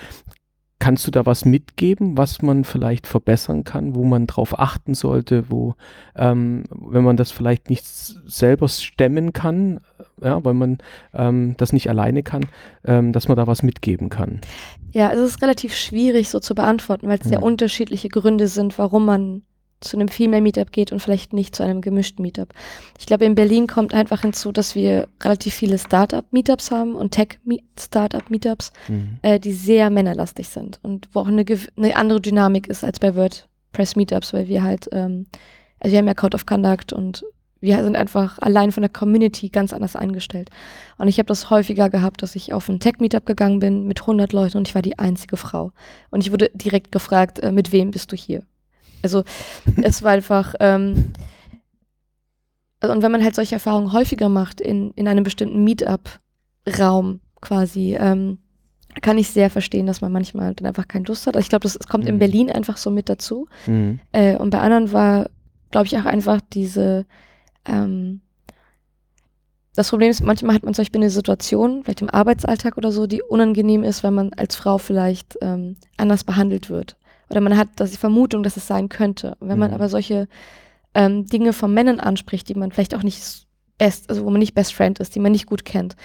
Kannst 0.77 1.07
du 1.07 1.11
da 1.11 1.25
was 1.25 1.45
mitgeben, 1.45 2.17
was 2.17 2.41
man 2.41 2.65
vielleicht 2.65 3.07
verbessern 3.07 3.63
kann, 3.63 3.95
wo 3.95 4.03
man 4.03 4.27
drauf 4.27 4.59
achten 4.59 4.93
sollte, 4.93 5.49
wo, 5.49 5.75
ähm, 6.17 6.65
wenn 6.69 7.03
man 7.03 7.15
das 7.15 7.31
vielleicht 7.31 7.69
nicht 7.69 7.85
selber 7.85 8.67
stemmen 8.67 9.31
kann, 9.31 9.79
ja, 10.21 10.43
weil 10.43 10.53
man 10.53 10.77
ähm, 11.13 11.55
das 11.57 11.71
nicht 11.71 11.89
alleine 11.89 12.23
kann, 12.23 12.47
ähm, 12.83 13.13
dass 13.13 13.29
man 13.29 13.37
da 13.37 13.47
was 13.47 13.63
mitgeben 13.63 14.09
kann? 14.09 14.41
ja, 14.91 15.11
es 15.11 15.19
ist 15.19 15.41
relativ 15.41 15.75
schwierig 15.75 16.29
so 16.29 16.39
zu 16.39 16.55
beantworten, 16.55 17.09
weil 17.09 17.19
es 17.19 17.27
sehr 17.27 17.39
Mhm. 17.39 17.43
unterschiedliche 17.43 18.07
Gründe 18.07 18.47
sind, 18.47 18.77
warum 18.77 19.05
man 19.05 19.41
zu 19.85 19.97
einem 19.97 20.07
Female 20.07 20.41
Meetup 20.41 20.71
geht 20.71 20.91
und 20.91 20.99
vielleicht 20.99 21.33
nicht 21.33 21.55
zu 21.55 21.63
einem 21.63 21.81
gemischten 21.81 22.21
Meetup. 22.21 22.49
Ich 22.99 23.05
glaube, 23.05 23.25
in 23.25 23.35
Berlin 23.35 23.67
kommt 23.67 23.93
einfach 23.93 24.21
hinzu, 24.21 24.51
dass 24.51 24.75
wir 24.75 25.07
relativ 25.23 25.53
viele 25.53 25.77
Startup 25.77 26.25
Meetups 26.31 26.71
haben 26.71 26.95
und 26.95 27.11
Tech 27.11 27.39
Startup 27.79 28.29
Meetups. 28.29 28.71
Mhm. 28.87 29.19
äh, 29.21 29.39
die 29.39 29.53
sehr 29.53 29.89
männerlastig 29.89 30.49
sind 30.49 30.79
und 30.81 31.07
wo 31.13 31.21
auch 31.21 31.27
eine, 31.27 31.45
eine 31.77 31.95
andere 31.95 32.21
Dynamik 32.21 32.67
ist 32.67 32.83
als 32.83 32.99
bei 32.99 33.15
WordPress 33.15 33.95
Meetups, 33.95 34.33
weil 34.33 34.47
wir 34.47 34.63
halt, 34.63 34.89
ähm, 34.91 35.27
also 35.79 35.91
wir 35.91 35.99
haben 35.99 36.07
ja 36.07 36.13
Code 36.13 36.35
of 36.35 36.45
Conduct 36.45 36.93
und 36.93 37.23
wir 37.61 37.83
sind 37.83 37.95
einfach 37.95 38.37
allein 38.39 38.71
von 38.71 38.81
der 38.81 38.91
Community 38.91 39.49
ganz 39.49 39.73
anders 39.73 39.95
eingestellt. 39.95 40.49
Und 40.97 41.07
ich 41.07 41.17
habe 41.17 41.27
das 41.27 41.49
häufiger 41.49 41.89
gehabt, 41.89 42.21
dass 42.21 42.35
ich 42.35 42.53
auf 42.53 42.69
ein 42.69 42.79
Tech-Meetup 42.79 43.25
gegangen 43.25 43.59
bin 43.59 43.87
mit 43.87 44.01
100 44.01 44.33
Leuten 44.33 44.57
und 44.57 44.67
ich 44.67 44.75
war 44.75 44.81
die 44.81 44.99
einzige 44.99 45.37
Frau. 45.37 45.71
Und 46.11 46.21
ich 46.21 46.31
wurde 46.31 46.51
direkt 46.53 46.91
gefragt, 46.91 47.39
äh, 47.39 47.51
mit 47.51 47.71
wem 47.71 47.91
bist 47.91 48.11
du 48.11 48.15
hier? 48.15 48.43
Also 49.05 49.23
es 49.83 50.01
war 50.01 50.11
einfach, 50.13 50.55
ähm, 50.59 51.13
also, 52.79 52.93
und 52.93 53.03
wenn 53.03 53.11
man 53.11 53.23
halt 53.23 53.35
solche 53.35 53.53
Erfahrungen 53.55 53.93
häufiger 53.93 54.29
macht 54.29 54.59
in, 54.59 54.91
in 54.95 55.07
einem 55.07 55.23
bestimmten 55.23 55.63
Meetup-Raum 55.63 57.19
quasi, 57.39 57.95
ähm, 57.99 58.39
kann 59.01 59.17
ich 59.19 59.29
sehr 59.29 59.49
verstehen, 59.51 59.85
dass 59.85 60.01
man 60.01 60.11
manchmal 60.11 60.55
dann 60.55 60.65
einfach 60.67 60.87
keine 60.87 61.05
Lust 61.05 61.27
hat. 61.27 61.35
Also 61.35 61.43
ich 61.45 61.49
glaube, 61.49 61.63
das 61.63 61.75
es 61.75 61.87
kommt 61.87 62.07
in 62.07 62.15
Mhm. 62.15 62.19
Berlin 62.19 62.49
einfach 62.51 62.77
so 62.77 62.89
mit 62.89 63.09
dazu. 63.09 63.47
Mhm. 63.67 63.99
Äh, 64.11 64.37
und 64.37 64.49
bei 64.49 64.59
anderen 64.59 64.91
war, 64.91 65.29
glaube 65.69 65.85
ich, 65.85 65.97
auch 65.97 66.05
einfach 66.05 66.41
diese, 66.53 67.05
ähm, 67.65 68.21
das 69.75 69.89
Problem 69.89 70.09
ist, 70.09 70.23
manchmal 70.23 70.55
hat 70.55 70.63
man 70.63 70.73
zum 70.73 70.83
Beispiel 70.83 71.01
eine 71.01 71.09
Situation, 71.11 71.83
vielleicht 71.83 72.01
im 72.01 72.09
Arbeitsalltag 72.09 72.77
oder 72.77 72.91
so, 72.91 73.05
die 73.05 73.21
unangenehm 73.21 73.83
ist, 73.83 74.03
weil 74.03 74.11
man 74.11 74.31
als 74.33 74.55
Frau 74.55 74.77
vielleicht 74.77 75.37
ähm, 75.41 75.75
anders 75.97 76.23
behandelt 76.23 76.69
wird. 76.69 76.95
Oder 77.29 77.41
man 77.41 77.57
hat 77.57 77.69
die 77.79 77.97
Vermutung, 77.97 78.43
dass 78.43 78.57
es 78.57 78.67
sein 78.67 78.89
könnte. 78.89 79.35
Wenn 79.39 79.59
man 79.59 79.69
Mhm. 79.71 79.75
aber 79.75 79.89
solche 79.89 80.27
ähm, 80.93 81.25
Dinge 81.25 81.53
von 81.53 81.73
Männern 81.73 81.99
anspricht, 81.99 82.47
die 82.49 82.55
man 82.55 82.71
vielleicht 82.71 82.95
auch 82.95 83.03
nicht 83.03 83.47
best, 83.77 84.09
also 84.09 84.25
wo 84.25 84.29
man 84.29 84.39
nicht 84.39 84.53
Best 84.55 84.73
Friend 84.73 84.99
ist, 84.99 85.15
die 85.15 85.19
man 85.19 85.31
nicht 85.31 85.47
gut 85.47 85.65
kennt, 85.65 85.95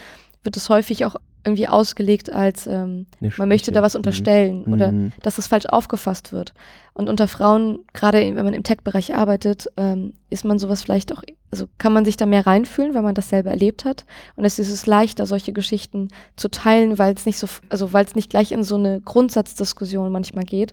wird 0.43 0.57
es 0.57 0.69
häufig 0.69 1.05
auch 1.05 1.17
irgendwie 1.45 1.69
ausgelegt 1.69 2.33
als 2.33 2.67
ähm, 2.67 3.07
man 3.37 3.49
möchte 3.49 3.73
da 3.73 3.83
was 3.83 3.93
Schwäche. 3.93 3.99
unterstellen 3.99 4.63
Mhm. 4.67 4.73
oder 4.73 4.93
Mhm. 4.93 5.13
dass 5.23 5.39
es 5.39 5.47
falsch 5.47 5.67
aufgefasst 5.67 6.33
wird. 6.33 6.53
Und 6.93 7.09
unter 7.09 7.29
Frauen, 7.29 7.79
gerade 7.95 8.19
wenn 8.19 8.45
man 8.45 8.53
im 8.53 8.63
Tech-Bereich 8.63 9.15
arbeitet, 9.15 9.69
ähm, 9.77 10.13
ist 10.29 10.45
man 10.45 10.59
sowas 10.59 10.83
vielleicht 10.83 11.13
auch, 11.13 11.23
also 11.51 11.67
kann 11.79 11.93
man 11.93 12.05
sich 12.05 12.17
da 12.17 12.27
mehr 12.27 12.47
reinfühlen, 12.47 12.95
weil 12.95 13.03
man 13.03 13.15
das 13.15 13.29
selber 13.31 13.51
erlebt 13.51 13.85
hat. 13.85 14.05
Und 14.37 14.45
es 14.45 14.59
ist 14.59 14.71
es 14.71 14.87
leichter, 14.87 15.25
solche 15.27 15.53
Geschichten 15.53 16.09
zu 16.37 16.51
teilen, 16.51 16.99
weil 16.99 17.15
es 17.15 17.25
nicht 17.27 17.39
so, 17.39 17.47
also 17.71 17.93
weil 17.93 18.05
es 18.05 18.15
nicht 18.17 18.29
gleich 18.29 18.53
in 18.53 18.65
so 18.65 18.77
eine 18.77 19.01
Grundsatzdiskussion 19.01 20.13
manchmal 20.13 20.45
geht. 20.45 20.73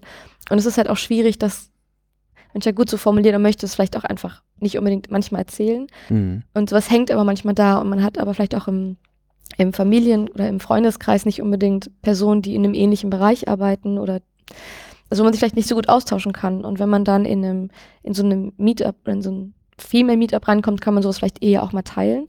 Und 0.50 0.58
es 0.58 0.66
ist 0.66 0.76
halt 0.76 0.88
auch 0.90 0.96
schwierig, 0.96 1.38
das 1.38 1.70
manchmal 2.52 2.74
gut 2.74 2.90
zu 2.90 2.98
formulieren, 2.98 3.34
man 3.34 3.42
möchte 3.42 3.64
es 3.66 3.74
vielleicht 3.74 3.96
auch 3.96 4.04
einfach 4.04 4.42
nicht 4.58 4.76
unbedingt 4.76 5.10
manchmal 5.10 5.42
erzählen. 5.42 5.86
Mhm. 6.08 6.42
Und 6.54 6.68
sowas 6.70 6.90
hängt 6.90 7.10
aber 7.10 7.24
manchmal 7.24 7.54
da 7.54 7.78
und 7.78 7.88
man 7.88 8.02
hat 8.02 8.18
aber 8.18 8.34
vielleicht 8.34 8.54
auch 8.54 8.68
im, 8.68 8.96
im 9.58 9.72
Familien- 9.72 10.28
oder 10.28 10.48
im 10.48 10.60
Freundeskreis 10.60 11.26
nicht 11.26 11.42
unbedingt 11.42 11.90
Personen, 12.00 12.42
die 12.42 12.54
in 12.54 12.64
einem 12.64 12.74
ähnlichen 12.74 13.10
Bereich 13.10 13.48
arbeiten 13.48 13.98
oder 13.98 14.20
also 15.10 15.22
wo 15.22 15.24
man 15.24 15.32
sich 15.32 15.40
vielleicht 15.40 15.56
nicht 15.56 15.68
so 15.68 15.74
gut 15.74 15.88
austauschen 15.88 16.32
kann. 16.32 16.64
Und 16.64 16.78
wenn 16.78 16.88
man 16.88 17.04
dann 17.04 17.24
in 17.24 17.44
einem, 17.44 17.70
in 18.02 18.14
so 18.14 18.22
einem 18.22 18.52
Meetup 18.56 19.08
in 19.08 19.22
so 19.22 19.30
einem 19.30 19.54
Female 19.78 20.18
Meetup 20.18 20.48
reinkommt, 20.48 20.80
kann 20.80 20.94
man 20.94 21.02
sowas 21.02 21.18
vielleicht 21.18 21.42
eher 21.42 21.62
auch 21.62 21.72
mal 21.72 21.82
teilen. 21.82 22.26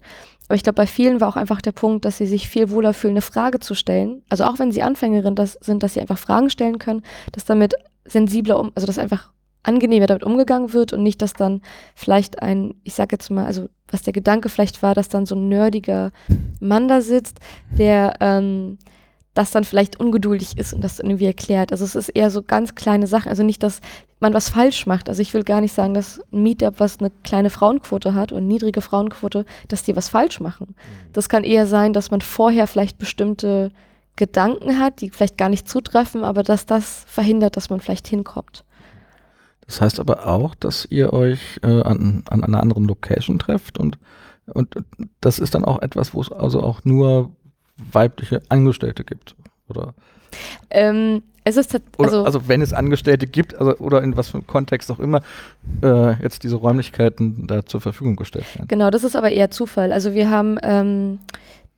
Aber 0.47 0.55
ich 0.55 0.63
glaube, 0.63 0.75
bei 0.75 0.87
vielen 0.87 1.21
war 1.21 1.27
auch 1.27 1.35
einfach 1.35 1.61
der 1.61 1.71
Punkt, 1.71 2.05
dass 2.05 2.17
sie 2.17 2.25
sich 2.25 2.47
viel 2.49 2.71
wohler 2.71 2.93
fühlen, 2.93 3.13
eine 3.13 3.21
Frage 3.21 3.59
zu 3.59 3.75
stellen. 3.75 4.23
Also 4.29 4.45
auch 4.45 4.57
wenn 4.57 4.71
sie 4.71 4.81
Anfängerin 4.81 5.35
das 5.35 5.53
sind, 5.61 5.83
dass 5.83 5.93
sie 5.93 6.01
einfach 6.01 6.17
Fragen 6.17 6.49
stellen 6.49 6.79
können, 6.79 7.03
dass 7.31 7.45
damit 7.45 7.75
sensibler 8.05 8.59
um, 8.59 8.71
also 8.73 8.87
dass 8.87 8.97
einfach 8.97 9.31
angenehmer 9.63 10.07
damit 10.07 10.23
umgegangen 10.23 10.73
wird 10.73 10.93
und 10.93 11.03
nicht, 11.03 11.21
dass 11.21 11.33
dann 11.33 11.61
vielleicht 11.95 12.41
ein, 12.41 12.75
ich 12.83 12.93
sag 12.93 13.11
jetzt 13.11 13.29
mal, 13.29 13.45
also 13.45 13.69
was 13.89 14.03
der 14.03 14.13
Gedanke 14.13 14.49
vielleicht 14.49 14.81
war, 14.81 14.95
dass 14.95 15.09
dann 15.09 15.25
so 15.25 15.35
ein 15.35 15.49
nerdiger 15.49 16.11
Mann 16.59 16.87
da 16.87 17.01
sitzt, 17.01 17.39
der 17.77 18.15
ähm, 18.21 18.77
das 19.33 19.51
dann 19.51 19.63
vielleicht 19.63 19.99
ungeduldig 19.99 20.57
ist 20.57 20.73
und 20.73 20.83
das 20.83 20.99
irgendwie 20.99 21.25
erklärt. 21.25 21.71
Also 21.71 21.85
es 21.85 21.95
ist 21.95 22.09
eher 22.09 22.29
so 22.29 22.41
ganz 22.41 22.75
kleine 22.75 23.07
Sachen. 23.07 23.29
Also 23.29 23.43
nicht, 23.43 23.63
dass 23.63 23.79
man 24.19 24.33
was 24.33 24.49
falsch 24.49 24.85
macht. 24.85 25.07
Also 25.07 25.21
ich 25.21 25.33
will 25.33 25.43
gar 25.43 25.61
nicht 25.61 25.73
sagen, 25.73 25.93
dass 25.93 26.19
ein 26.31 26.43
Meetup, 26.43 26.79
was 26.79 26.99
eine 26.99 27.11
kleine 27.23 27.49
Frauenquote 27.49 28.13
hat 28.13 28.31
und 28.31 28.47
niedrige 28.47 28.81
Frauenquote, 28.81 29.45
dass 29.67 29.83
die 29.83 29.95
was 29.95 30.09
falsch 30.09 30.39
machen. 30.39 30.75
Das 31.13 31.29
kann 31.29 31.43
eher 31.43 31.67
sein, 31.67 31.93
dass 31.93 32.11
man 32.11 32.21
vorher 32.21 32.67
vielleicht 32.67 32.97
bestimmte 32.97 33.71
Gedanken 34.15 34.79
hat, 34.79 34.99
die 34.99 35.09
vielleicht 35.09 35.37
gar 35.37 35.47
nicht 35.47 35.69
zutreffen, 35.69 36.23
aber 36.25 36.43
dass 36.43 36.65
das 36.65 37.05
verhindert, 37.07 37.55
dass 37.55 37.69
man 37.69 37.79
vielleicht 37.79 38.07
hinkommt. 38.07 38.65
Das 39.69 39.81
heißt 39.81 39.99
aber 39.99 40.25
auch, 40.25 40.55
dass 40.55 40.87
ihr 40.89 41.13
euch 41.13 41.59
äh, 41.61 41.67
an, 41.67 42.23
an 42.27 42.43
einer 42.43 42.59
anderen 42.59 42.85
Location 42.85 43.37
trefft 43.37 43.77
und, 43.77 43.99
und 44.47 44.75
das 45.21 45.37
ist 45.37 45.53
dann 45.53 45.63
auch 45.63 45.83
etwas, 45.83 46.15
wo 46.15 46.21
es 46.21 46.31
also 46.31 46.63
auch 46.63 46.83
nur 46.85 47.29
weibliche 47.77 48.41
Angestellte 48.49 49.03
gibt, 49.03 49.35
oder? 49.67 49.93
Ähm, 50.71 51.21
es 51.43 51.55
ist 51.55 51.71
tat- 51.71 51.83
Oder, 51.99 52.07
also, 52.07 52.23
also, 52.25 52.47
wenn 52.47 52.63
es 52.63 52.73
Angestellte 52.73 53.27
gibt, 53.27 53.53
also, 53.53 53.77
oder 53.77 54.01
in 54.01 54.17
was 54.17 54.29
für 54.29 54.39
einem 54.39 54.47
Kontext 54.47 54.89
auch 54.89 54.99
immer, 54.99 55.21
äh, 55.83 56.19
jetzt 56.23 56.41
diese 56.41 56.55
Räumlichkeiten 56.55 57.45
da 57.45 57.63
zur 57.63 57.79
Verfügung 57.79 58.15
gestellt 58.15 58.45
werden. 58.55 58.67
Genau, 58.67 58.89
das 58.89 59.03
ist 59.03 59.15
aber 59.15 59.29
eher 59.29 59.51
Zufall. 59.51 59.91
Also 59.93 60.15
wir 60.15 60.31
haben, 60.31 60.57
ähm, 60.63 61.19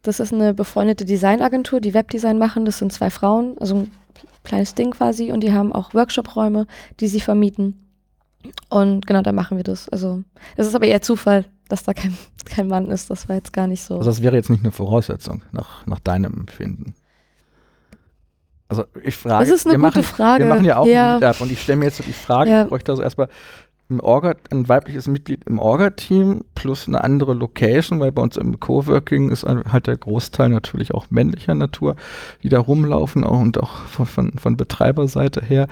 das 0.02 0.22
ist 0.22 0.34
eine 0.34 0.54
befreundete 0.54 1.04
Designagentur, 1.04 1.82
die 1.82 1.94
Webdesign 1.94 2.38
machen. 2.38 2.64
Das 2.64 2.80
sind 2.80 2.94
zwei 2.94 3.10
Frauen, 3.10 3.58
also 3.60 3.76
ein 3.76 3.92
kleines 4.44 4.76
Ding 4.76 4.92
quasi. 4.92 5.32
Und 5.32 5.42
die 5.42 5.52
haben 5.54 5.72
auch 5.74 5.94
Workshop-Räume, 5.94 6.68
die 7.00 7.08
sie 7.08 7.22
vermieten. 7.22 7.78
Und 8.70 9.06
genau, 9.08 9.22
da 9.22 9.32
machen 9.32 9.58
wir 9.58 9.64
das. 9.64 9.88
Also 9.90 10.24
es 10.58 10.66
ist 10.68 10.76
aber 10.76 10.86
eher 10.88 11.02
Zufall, 11.02 11.46
dass 11.70 11.84
da 11.84 11.94
kein, 11.94 12.18
kein 12.46 12.68
Mann 12.68 12.88
ist. 12.90 13.10
Das 13.10 13.30
war 13.30 13.36
jetzt 13.36 13.54
gar 13.54 13.68
nicht 13.68 13.84
so. 13.84 13.98
Also 13.98 14.10
das 14.10 14.22
wäre 14.22 14.36
jetzt 14.36 14.50
nicht 14.50 14.64
eine 14.64 14.72
Voraussetzung 14.72 15.44
nach, 15.52 15.86
nach 15.86 16.00
deinem 16.00 16.34
Empfinden. 16.34 16.96
Also 18.68 18.86
ich 19.04 19.16
frage, 19.18 19.46
Das 19.46 19.54
ist 19.54 19.66
eine 19.68 19.76
gute 19.76 19.82
machen, 20.00 20.04
Frage. 20.04 20.46
Wir 20.46 20.50
machen 20.50 20.66
ja 20.66 20.78
auch 20.78 20.86
Ja. 20.88 21.16
ein 21.16 21.20
Meetup 21.20 21.42
und 21.42 21.52
ich 21.52 21.62
stelle 21.62 21.78
mir 21.78 21.86
jetzt 21.86 22.00
die 22.06 22.14
Frage, 22.14 22.50
Ja. 22.50 22.64
ich 22.64 22.70
bräuchte 22.70 22.92
also 22.94 23.04
erstmal 23.04 23.28
ein, 23.92 24.00
Orga, 24.00 24.36
ein 24.52 24.68
weibliches 24.70 25.08
Mitglied 25.08 25.44
im 25.46 25.60
Orga-Team 25.60 26.44
plus 26.56 26.88
eine 26.88 27.04
andere 27.04 27.34
Location, 27.36 28.00
weil 28.00 28.12
bei 28.12 28.22
uns 28.24 28.38
im 28.38 28.60
Coworking 28.60 29.30
ist 29.30 29.46
halt 29.46 29.88
der 29.88 29.98
Großteil 29.98 30.50
natürlich 30.50 30.94
auch 30.94 31.08
männlicher 31.12 31.54
Natur, 31.54 31.96
die 32.44 32.50
da 32.50 32.60
rumlaufen 32.60 33.24
und 33.24 33.60
auch 33.62 33.86
von, 33.86 34.06
von, 34.08 34.32
von 34.34 34.58
Betreiberseite 34.58 35.42
her. 35.46 35.68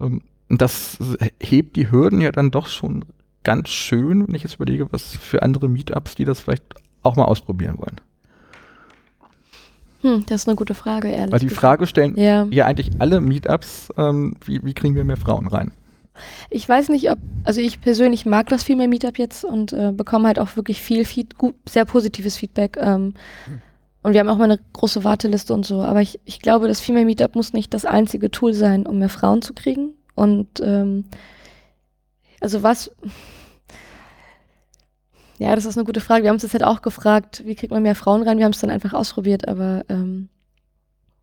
Ähm, 0.00 0.22
Und 0.48 0.60
das 0.60 0.98
hebt 1.40 1.76
die 1.76 1.90
Hürden 1.90 2.20
ja 2.20 2.32
dann 2.32 2.50
doch 2.50 2.66
schon 2.66 3.04
ganz 3.44 3.70
schön, 3.70 4.26
wenn 4.28 4.34
ich 4.34 4.42
jetzt 4.42 4.56
überlege, 4.56 4.92
was 4.92 5.16
für 5.16 5.42
andere 5.42 5.68
Meetups, 5.68 6.14
die 6.14 6.24
das 6.26 6.40
vielleicht 6.40 6.64
auch 7.02 7.16
mal 7.16 7.24
ausprobieren 7.24 7.78
wollen. 7.78 8.00
Hm, 10.02 10.24
das 10.26 10.42
ist 10.42 10.48
eine 10.48 10.56
gute 10.56 10.74
Frage, 10.74 11.08
ehrlich 11.08 11.32
Weil 11.32 11.38
die 11.40 11.46
gesagt. 11.46 11.60
Frage 11.60 11.86
stellen 11.86 12.16
Ja. 12.16 12.44
ja 12.50 12.66
eigentlich 12.66 12.90
alle 12.98 13.20
Meetups, 13.20 13.92
ähm, 13.96 14.34
wie, 14.44 14.62
wie 14.64 14.74
kriegen 14.74 14.94
wir 14.94 15.04
mehr 15.04 15.16
Frauen 15.16 15.46
rein? 15.46 15.72
Ich 16.50 16.68
weiß 16.68 16.88
nicht, 16.90 17.10
ob, 17.10 17.18
also 17.44 17.60
ich 17.60 17.80
persönlich 17.80 18.26
mag 18.26 18.48
das 18.48 18.62
Female 18.62 18.88
Meetup 18.88 19.18
jetzt 19.18 19.44
und 19.44 19.72
äh, 19.72 19.92
bekomme 19.92 20.28
halt 20.28 20.38
auch 20.38 20.56
wirklich 20.56 20.80
viel, 20.82 21.04
Feed, 21.04 21.38
gut, 21.38 21.54
sehr 21.68 21.84
positives 21.84 22.36
Feedback. 22.36 22.76
Ähm, 22.80 23.14
und 24.02 24.12
wir 24.12 24.20
haben 24.20 24.28
auch 24.28 24.36
mal 24.36 24.44
eine 24.44 24.60
große 24.72 25.04
Warteliste 25.04 25.54
und 25.54 25.64
so. 25.64 25.82
Aber 25.82 26.02
ich, 26.02 26.20
ich 26.24 26.40
glaube, 26.40 26.68
das 26.68 26.80
Female 26.80 27.04
Meetup 27.04 27.34
muss 27.34 27.52
nicht 27.52 27.72
das 27.72 27.84
einzige 27.84 28.30
Tool 28.30 28.52
sein, 28.52 28.86
um 28.86 28.98
mehr 28.98 29.08
Frauen 29.08 29.42
zu 29.42 29.54
kriegen. 29.54 29.94
Und 30.14 30.60
ähm, 30.60 31.04
also 32.40 32.62
was. 32.62 32.90
Ja, 35.38 35.54
das 35.54 35.64
ist 35.64 35.76
eine 35.76 35.84
gute 35.84 36.00
Frage. 36.00 36.22
Wir 36.22 36.28
haben 36.28 36.36
uns 36.36 36.42
das 36.42 36.52
halt 36.52 36.64
auch 36.64 36.82
gefragt, 36.82 37.42
wie 37.44 37.54
kriegt 37.54 37.72
man 37.72 37.82
mehr 37.82 37.94
Frauen 37.94 38.22
rein? 38.22 38.38
Wir 38.38 38.44
haben 38.44 38.52
es 38.52 38.60
dann 38.60 38.70
einfach 38.70 38.92
ausprobiert, 38.92 39.48
aber 39.48 39.84
ähm, 39.88 40.28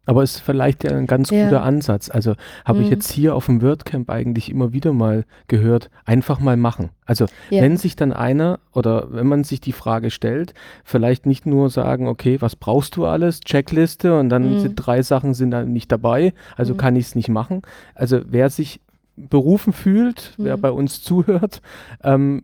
Aber 0.09 0.23
ist 0.23 0.39
vielleicht 0.39 0.83
ja 0.83 0.89
ein 0.97 1.05
ganz 1.05 1.29
Ja. 1.29 1.43
guter 1.45 1.61
Ansatz. 1.61 2.09
Also 2.09 2.33
habe 2.65 2.79
ich 2.81 2.87
Mhm. 2.87 2.93
jetzt 2.93 3.11
hier 3.11 3.35
auf 3.35 3.45
dem 3.45 3.61
WordCamp 3.61 4.09
eigentlich 4.09 4.49
immer 4.49 4.73
wieder 4.73 4.91
mal 4.91 5.23
gehört, 5.47 5.91
einfach 6.03 6.39
mal 6.39 6.57
machen. 6.57 6.89
Also 7.05 7.25
ja. 7.51 7.61
wenn 7.61 7.77
sich 7.77 7.95
dann 7.95 8.11
einer 8.11 8.59
oder 8.73 9.13
wenn 9.13 9.27
man 9.27 9.43
sich 9.43 9.61
die 9.61 9.71
Frage 9.71 10.09
stellt, 10.09 10.55
vielleicht 10.83 11.27
nicht 11.27 11.45
nur 11.45 11.69
sagen, 11.69 12.07
okay, 12.07 12.41
was 12.41 12.55
brauchst 12.55 12.95
du 12.95 13.05
alles, 13.05 13.41
Checkliste 13.41 14.17
und 14.19 14.29
dann 14.29 14.53
Mhm. 14.53 14.59
sind 14.59 14.75
drei 14.77 15.03
Sachen 15.03 15.35
sind 15.35 15.51
dann 15.51 15.71
nicht 15.73 15.91
dabei, 15.91 16.33
also 16.57 16.73
Mhm. 16.73 16.77
kann 16.77 16.95
ich 16.95 17.05
es 17.05 17.15
nicht 17.15 17.29
machen. 17.29 17.61
Also 17.93 18.21
wer 18.25 18.49
sich 18.49 18.81
berufen 19.15 19.73
fühlt, 19.73 20.33
wer 20.39 20.57
Mhm. 20.57 20.61
bei 20.61 20.71
uns 20.71 21.03
zuhört, 21.03 21.61
ähm, 22.03 22.41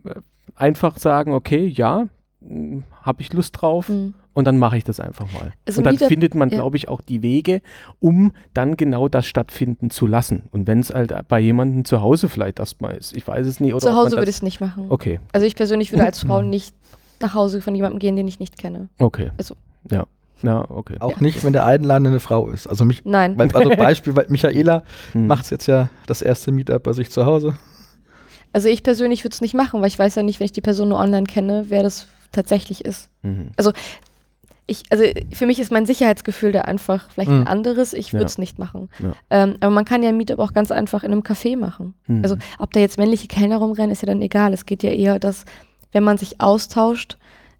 einfach 0.54 0.98
sagen, 0.98 1.32
okay, 1.32 1.66
ja, 1.66 2.06
habe 3.02 3.22
ich 3.22 3.32
Lust 3.32 3.60
drauf 3.60 3.88
Mhm. 3.88 4.14
Und 4.36 4.44
dann 4.44 4.58
mache 4.58 4.76
ich 4.76 4.84
das 4.84 5.00
einfach 5.00 5.26
mal. 5.32 5.52
Also 5.66 5.78
und 5.80 5.84
dann 5.84 5.96
findet 5.98 6.34
man, 6.34 6.50
ja. 6.50 6.56
glaube 6.58 6.76
ich, 6.76 6.88
auch 6.88 7.00
die 7.00 7.22
Wege, 7.22 7.62
um 8.00 8.32
dann 8.52 8.76
genau 8.76 9.08
das 9.08 9.26
stattfinden 9.26 9.88
zu 9.90 10.06
lassen. 10.06 10.44
Und 10.52 10.66
wenn 10.66 10.78
es 10.80 10.92
halt 10.94 11.12
bei 11.28 11.40
jemandem 11.40 11.84
zu 11.86 12.02
Hause 12.02 12.28
vielleicht 12.28 12.58
erstmal 12.58 12.94
ist, 12.94 13.16
ich 13.16 13.26
weiß 13.26 13.46
es 13.46 13.60
nicht. 13.60 13.72
Oder 13.72 13.80
Zu 13.86 13.94
Hause 13.96 14.16
würde 14.18 14.30
ich 14.30 14.36
es 14.36 14.42
nicht 14.42 14.60
machen. 14.60 14.86
Okay, 14.90 15.20
Also 15.32 15.46
ich 15.46 15.56
persönlich 15.56 15.90
würde 15.90 16.04
als 16.04 16.20
Frau 16.20 16.42
nicht 16.42 16.74
nach 17.20 17.32
Hause 17.34 17.62
von 17.62 17.74
jemandem 17.74 17.98
gehen, 17.98 18.14
den 18.14 18.28
ich 18.28 18.38
nicht 18.38 18.58
kenne. 18.58 18.88
okay. 18.98 19.30
Also- 19.38 19.56
Ja, 19.90 20.04
ja, 20.42 20.70
okay. 20.70 20.96
Auch 21.00 21.18
nicht, 21.20 21.42
wenn 21.42 21.54
der 21.54 21.64
Einladende 21.64 22.10
eine 22.10 22.20
Frau 22.20 22.50
ist. 22.50 22.66
Also 22.66 22.84
mich, 22.84 23.06
Nein. 23.06 23.38
weil- 23.38 23.50
also 23.52 23.70
Beispiel, 23.76 24.14
weil 24.14 24.26
Michaela 24.28 24.82
Hm. 25.12 25.26
macht 25.28 25.50
jetzt 25.50 25.66
ja 25.66 25.88
das 26.06 26.20
erste 26.20 26.52
Meetup 26.52 26.82
bei 26.82 26.92
sich 26.92 27.10
zu 27.10 27.24
Hause. 27.24 27.56
Also 28.52 28.68
ich 28.68 28.82
persönlich 28.82 29.24
würde 29.24 29.32
es 29.34 29.40
nicht 29.40 29.54
machen, 29.54 29.80
weil 29.80 29.88
ich 29.88 29.98
weiß 29.98 30.14
ja 30.14 30.22
nicht, 30.22 30.40
wenn 30.40 30.44
ich 30.44 30.52
die 30.52 30.60
Person 30.60 30.90
nur 30.90 30.98
online 30.98 31.24
kenne, 31.24 31.64
wer 31.68 31.82
das 31.82 32.06
tatsächlich 32.32 32.84
ist. 32.84 33.08
Mhm. 33.22 33.50
Ich, 34.68 34.82
also 34.90 35.04
für 35.32 35.46
mich 35.46 35.60
ist 35.60 35.70
mein 35.70 35.86
Sicherheitsgefühl 35.86 36.50
da 36.50 36.62
einfach 36.62 37.08
vielleicht 37.10 37.30
Mhm. 37.30 37.42
ein 37.42 37.46
anderes. 37.46 37.92
Ich 37.92 38.12
würde 38.12 38.22
Ja. 38.24 38.26
es 38.26 38.38
nicht 38.38 38.58
machen. 38.58 38.88
Ja. 38.98 39.12
Ähm, 39.30 39.56
aber 39.60 39.70
man 39.70 39.84
kann 39.84 40.02
ja 40.02 40.08
ein 40.08 40.16
Meetup 40.16 40.40
auch 40.40 40.52
ganz 40.52 40.70
einfach 40.72 41.04
in 41.04 41.12
einem 41.12 41.22
Café 41.22 41.56
machen. 41.56 41.94
Mhm. 42.08 42.22
Also 42.24 42.36
ob 42.58 42.72
da 42.72 42.80
jetzt 42.80 42.98
männliche 42.98 43.28
Kellner 43.28 43.58
rumrennen, 43.58 43.92
ist 43.92 44.02
ja 44.02 44.06
dann 44.06 44.20
egal. 44.22 44.52
Es 44.52 44.66
geht 44.66 44.82
ja 44.82 44.90
eher, 44.90 45.18
dass 45.20 45.44
wenn 45.92 46.02
man 46.02 46.18
sich 46.18 46.40
austauscht, 46.40 47.16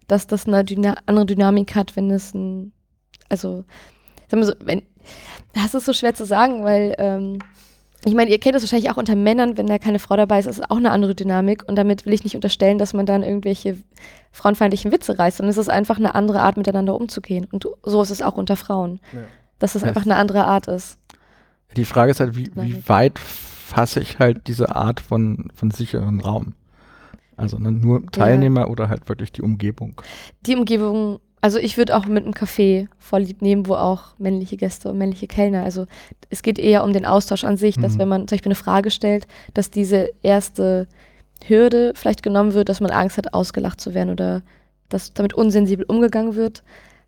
dass 0.07 0.27
das 0.27 0.47
eine 0.47 0.65
Dyna 0.65 0.95
andere 1.05 1.25
Dynamik 1.25 1.75
hat, 1.75 1.95
wenn 1.95 2.11
es 2.11 2.33
ein, 2.33 2.73
also 3.29 3.63
sagen 4.29 4.41
wir 4.41 4.45
so, 4.45 4.53
wenn, 4.65 4.81
das 5.53 5.73
ist 5.73 5.85
so 5.85 5.93
schwer 5.93 6.13
zu 6.13 6.25
sagen, 6.25 6.63
weil 6.65 6.93
ähm, 6.97 7.39
ich 8.05 8.13
meine, 8.13 8.29
ihr 8.31 8.39
kennt 8.39 8.55
das 8.55 8.63
wahrscheinlich 8.63 8.89
auch 8.91 8.97
unter 8.97 9.15
Männern, 9.15 9.57
wenn 9.57 9.67
da 9.67 9.79
keine 9.79 9.99
Frau 9.99 10.15
dabei 10.15 10.39
ist, 10.39 10.45
ist 10.45 10.59
es 10.59 10.69
auch 10.69 10.77
eine 10.77 10.91
andere 10.91 11.15
Dynamik. 11.15 11.63
Und 11.67 11.75
damit 11.75 12.05
will 12.05 12.13
ich 12.13 12.23
nicht 12.23 12.35
unterstellen, 12.35 12.77
dass 12.77 12.93
man 12.93 13.05
dann 13.05 13.23
irgendwelche 13.23 13.77
frauenfeindlichen 14.31 14.91
Witze 14.91 15.17
reißt, 15.17 15.37
sondern 15.37 15.51
es 15.51 15.57
ist 15.57 15.69
einfach 15.69 15.97
eine 15.97 16.15
andere 16.15 16.41
Art, 16.41 16.57
miteinander 16.57 16.95
umzugehen. 16.95 17.47
Und 17.51 17.67
so 17.83 18.01
ist 18.01 18.11
es 18.11 18.21
auch 18.21 18.35
unter 18.35 18.55
Frauen. 18.55 18.99
Ja. 19.13 19.19
Dass 19.59 19.75
es 19.75 19.81
Ja. 19.81 19.87
einfach 19.89 20.03
eine 20.03 20.15
andere 20.15 20.45
Art 20.45 20.67
ist. 20.67 20.97
Die 21.75 21.85
Frage 21.85 22.11
ist 22.11 22.19
halt, 22.19 22.35
wie, 22.35 22.51
wie 22.55 22.87
weit 22.87 23.19
fasse 23.19 23.99
ich 23.99 24.19
halt 24.19 24.47
diese 24.47 24.75
Art 24.75 24.99
von, 24.99 25.51
von 25.55 25.71
sicheren 25.71 26.21
Raum? 26.21 26.53
Also 27.35 27.57
ne, 27.59 27.71
nur 27.71 28.05
Teilnehmer 28.11 28.69
oder 28.69 28.89
halt 28.89 29.09
wirklich 29.09 29.31
die 29.31 29.41
Umgebung. 29.41 30.01
Die 30.45 30.55
Umgebung, 30.55 31.19
also 31.41 31.59
ich 31.59 31.77
würde 31.77 31.95
auch 31.95 32.05
mit 32.05 32.23
einem 32.23 32.33
Café 32.33 32.87
voll 32.97 33.21
lieb 33.21 33.41
nehmen, 33.41 33.67
wo 33.67 33.75
auch 33.75 34.17
männliche 34.17 34.57
Gäste 34.57 34.89
und 34.89 34.97
männliche 34.97 35.27
Kellner, 35.27 35.63
also 35.63 35.85
es 36.29 36.41
geht 36.41 36.59
eher 36.59 36.83
um 36.83 36.93
den 36.93 37.05
Austausch 37.05 37.43
an 37.43 37.57
sich, 37.57 37.77
dass 37.77 37.93
Mhm. 37.93 37.99
wenn 37.99 38.09
man 38.09 38.27
zum 38.27 38.35
Beispiel 38.35 38.49
eine 38.49 38.55
Frage 38.55 38.91
stellt, 38.91 39.27
dass 39.53 39.69
diese 39.69 40.09
erste 40.23 40.87
Hürde 41.45 41.93
vielleicht 41.95 42.23
genommen 42.23 42.53
wird, 42.53 42.69
dass 42.69 42.81
man 42.81 42.91
Angst 42.91 43.17
hat, 43.17 43.33
ausgelacht 43.33 43.79
zu 43.79 43.93
werden 43.93 44.09
oder 44.09 44.41
dass 44.89 45.13
damit 45.13 45.33
unsensibel 45.33 45.85
umgegangen 45.87 46.35
wird, 46.35 46.63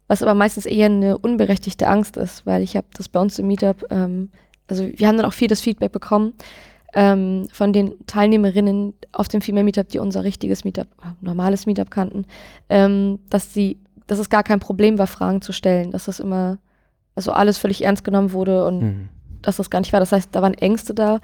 was 0.08 0.22
aber 0.22 0.34
meistens 0.34 0.66
eher 0.66 0.88
eine 0.88 1.18
unberechtigte 1.18 1.88
Angst 1.88 2.18
ist, 2.18 2.46
weil 2.46 2.62
ich 2.62 2.76
habe 2.76 2.88
das 2.94 3.10
bei 3.10 3.20
uns 3.20 3.40
im 3.40 3.48
Meetup, 3.48 3.86
ähm, 3.90 4.30
also 4.68 4.88
wir 4.88 5.08
haben 5.08 5.18
dann 5.18 5.26
auch 5.26 5.34
viel 5.34 5.48
das 5.48 5.62
Feedback 5.62 5.92
bekommen 5.92 6.34
ähm, 6.94 7.48
von 7.52 7.74
den 7.74 7.94
Teilnehmerinnen 8.08 8.94
auf 9.12 9.28
dem 9.28 9.42
Female 9.42 9.64
Meetup, 9.64 9.90
die 9.90 10.00
unser 10.00 10.24
richtiges 10.24 10.64
Meetup, 10.64 10.88
normales 11.22 11.66
Meetup 11.66 11.92
kannten, 11.92 12.26
ähm, 12.70 13.20
dass 13.30 13.54
sie, 13.54 13.78
dass 14.10 14.20
es 14.20 14.30
gar 14.30 14.44
kein 14.44 14.60
Problem 14.60 14.98
war, 14.98 15.08
Fragen 15.08 15.42
zu 15.42 15.52
stellen, 15.54 15.92
dass 15.92 16.06
das 16.06 16.20
immer, 16.20 16.58
also 17.16 17.32
alles 17.32 17.58
völlig 17.58 17.84
ernst 17.84 18.04
genommen 18.04 18.32
wurde 18.34 18.66
und 18.66 18.80
Mhm. 18.82 19.10
dass 19.42 19.58
das 19.58 19.70
gar 19.70 19.80
nicht 19.80 19.94
war. 19.94 20.00
Das 20.00 20.12
heißt, 20.12 20.30
da 20.34 20.42
waren 20.42 20.54
Ängste 20.54 20.94
da, 20.94 21.20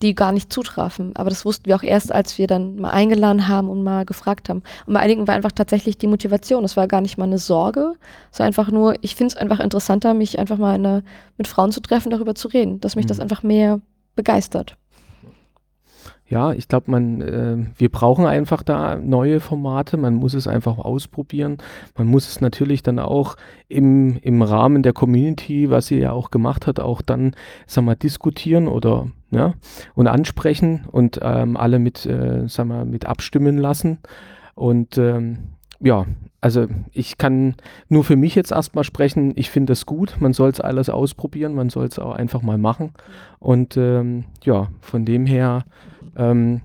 die 0.00 0.16
gar 0.16 0.32
nicht 0.32 0.52
zutrafen. 0.52 1.14
Aber 1.14 1.30
das 1.30 1.44
wussten 1.44 1.66
wir 1.66 1.76
auch 1.76 1.82
erst, 1.84 2.10
als 2.10 2.36
wir 2.36 2.48
dann 2.48 2.74
mal 2.76 2.90
eingeladen 2.90 3.46
haben 3.46 3.68
und 3.68 3.84
mal 3.84 4.04
gefragt 4.04 4.48
haben. 4.48 4.62
Und 4.84 4.94
bei 4.94 5.00
einigen 5.00 5.28
war 5.28 5.34
einfach 5.36 5.52
tatsächlich 5.52 5.96
die 5.96 6.08
Motivation. 6.08 6.64
Es 6.64 6.76
war 6.76 6.88
gar 6.88 7.00
nicht 7.00 7.18
mal 7.18 7.24
eine 7.26 7.38
Sorge. 7.38 7.92
Es 8.32 8.40
war 8.40 8.46
einfach 8.46 8.68
nur, 8.72 8.96
ich 9.02 9.14
finde 9.14 9.34
es 9.34 9.36
einfach 9.36 9.60
interessanter, 9.60 10.12
mich 10.14 10.40
einfach 10.40 10.58
mal 10.58 10.74
in 10.74 10.84
eine, 10.84 11.04
mit 11.38 11.46
Frauen 11.46 11.70
zu 11.70 11.80
treffen, 11.80 12.10
darüber 12.10 12.34
zu 12.34 12.48
reden, 12.48 12.80
dass 12.80 12.96
mich 12.96 13.06
das 13.06 13.18
Mhm. 13.18 13.22
einfach 13.22 13.42
mehr 13.44 13.80
begeistert. 14.16 14.76
Ja, 16.32 16.54
ich 16.54 16.66
glaube, 16.66 16.90
man, 16.90 17.20
äh, 17.20 17.58
wir 17.76 17.90
brauchen 17.90 18.24
einfach 18.24 18.62
da 18.62 18.96
neue 18.96 19.38
Formate. 19.38 19.98
Man 19.98 20.14
muss 20.14 20.32
es 20.32 20.46
einfach 20.46 20.78
ausprobieren. 20.78 21.58
Man 21.94 22.06
muss 22.06 22.26
es 22.26 22.40
natürlich 22.40 22.82
dann 22.82 22.98
auch 22.98 23.36
im, 23.68 24.16
im 24.22 24.40
Rahmen 24.40 24.82
der 24.82 24.94
Community, 24.94 25.68
was 25.68 25.88
sie 25.88 25.98
ja 25.98 26.12
auch 26.12 26.30
gemacht 26.30 26.66
hat, 26.66 26.80
auch 26.80 27.02
dann, 27.02 27.36
sag 27.66 27.84
mal, 27.84 27.96
diskutieren 27.96 28.66
oder 28.66 29.08
ja, 29.30 29.52
und 29.94 30.06
ansprechen 30.06 30.86
und 30.90 31.20
ähm, 31.20 31.58
alle 31.58 31.78
mit, 31.78 32.06
äh, 32.06 32.48
sag 32.48 32.66
mal, 32.66 32.86
mit 32.86 33.04
abstimmen 33.04 33.58
lassen. 33.58 33.98
Und 34.54 34.96
ähm, 34.96 35.36
ja, 35.80 36.06
also 36.40 36.66
ich 36.92 37.18
kann 37.18 37.56
nur 37.90 38.04
für 38.04 38.16
mich 38.16 38.34
jetzt 38.34 38.52
erstmal 38.52 38.84
sprechen. 38.84 39.34
Ich 39.36 39.50
finde 39.50 39.72
das 39.72 39.84
gut. 39.84 40.16
Man 40.18 40.32
soll 40.32 40.48
es 40.48 40.62
alles 40.62 40.88
ausprobieren. 40.88 41.54
Man 41.54 41.68
soll 41.68 41.88
es 41.88 41.98
auch 41.98 42.14
einfach 42.14 42.40
mal 42.40 42.56
machen. 42.56 42.92
Und 43.38 43.76
ähm, 43.76 44.24
ja, 44.42 44.68
von 44.80 45.04
dem 45.04 45.26
her 45.26 45.64
ähm, 46.16 46.60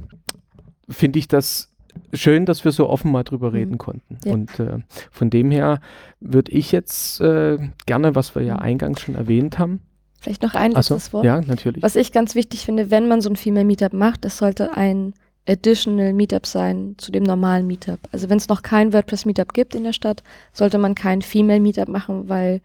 finde 0.89 1.19
ich 1.19 1.27
das 1.27 1.69
schön, 2.13 2.45
dass 2.45 2.63
wir 2.63 2.71
so 2.71 2.89
offen 2.89 3.11
mal 3.11 3.23
drüber 3.23 3.53
reden 3.53 3.73
Mhm. 3.73 3.77
konnten. 3.77 4.19
Ja. 4.23 4.33
Und 4.33 4.59
äh, 4.59 4.79
von 5.11 5.29
dem 5.29 5.51
her 5.51 5.79
würde 6.19 6.51
ich 6.51 6.71
jetzt 6.71 7.19
äh, 7.21 7.57
gerne, 7.85 8.15
was 8.15 8.35
wir 8.35 8.43
ja 8.43 8.55
Mhm. 8.55 8.61
eingangs 8.61 9.01
schon 9.01 9.15
erwähnt 9.15 9.57
haben. 9.59 9.81
Vielleicht 10.19 10.43
noch 10.43 10.55
ein 10.55 10.71
letztes 10.71 11.13
Wort. 11.13 11.25
ja, 11.25 11.41
natürlich. 11.41 11.81
Was 11.83 11.95
ich 11.95 12.11
ganz 12.11 12.35
wichtig 12.35 12.65
finde, 12.65 12.91
wenn 12.91 13.07
man 13.07 13.21
so 13.21 13.29
ein 13.29 13.35
Female 13.35 13.65
Meetup 13.65 13.93
macht, 13.93 14.25
das 14.25 14.37
sollte 14.37 14.75
ein 14.75 15.13
additional 15.47 16.11
Meetup 16.13 16.45
sein 16.45 16.95
zu 16.97 17.11
dem 17.11 17.23
normalen 17.23 17.67
Meetup. 17.67 17.99
Also 18.11 18.29
wenn 18.29 18.37
es 18.37 18.49
noch 18.49 18.63
kein 18.63 18.91
WordPress 18.93 19.25
Meetup 19.25 19.53
gibt 19.53 19.75
in 19.75 19.83
der 19.83 19.93
Stadt, 19.93 20.23
sollte 20.53 20.77
man 20.77 20.93
kein 20.95 21.21
Female 21.21 21.59
Meetup 21.61 21.87
machen, 21.87 22.27
weil 22.27 22.61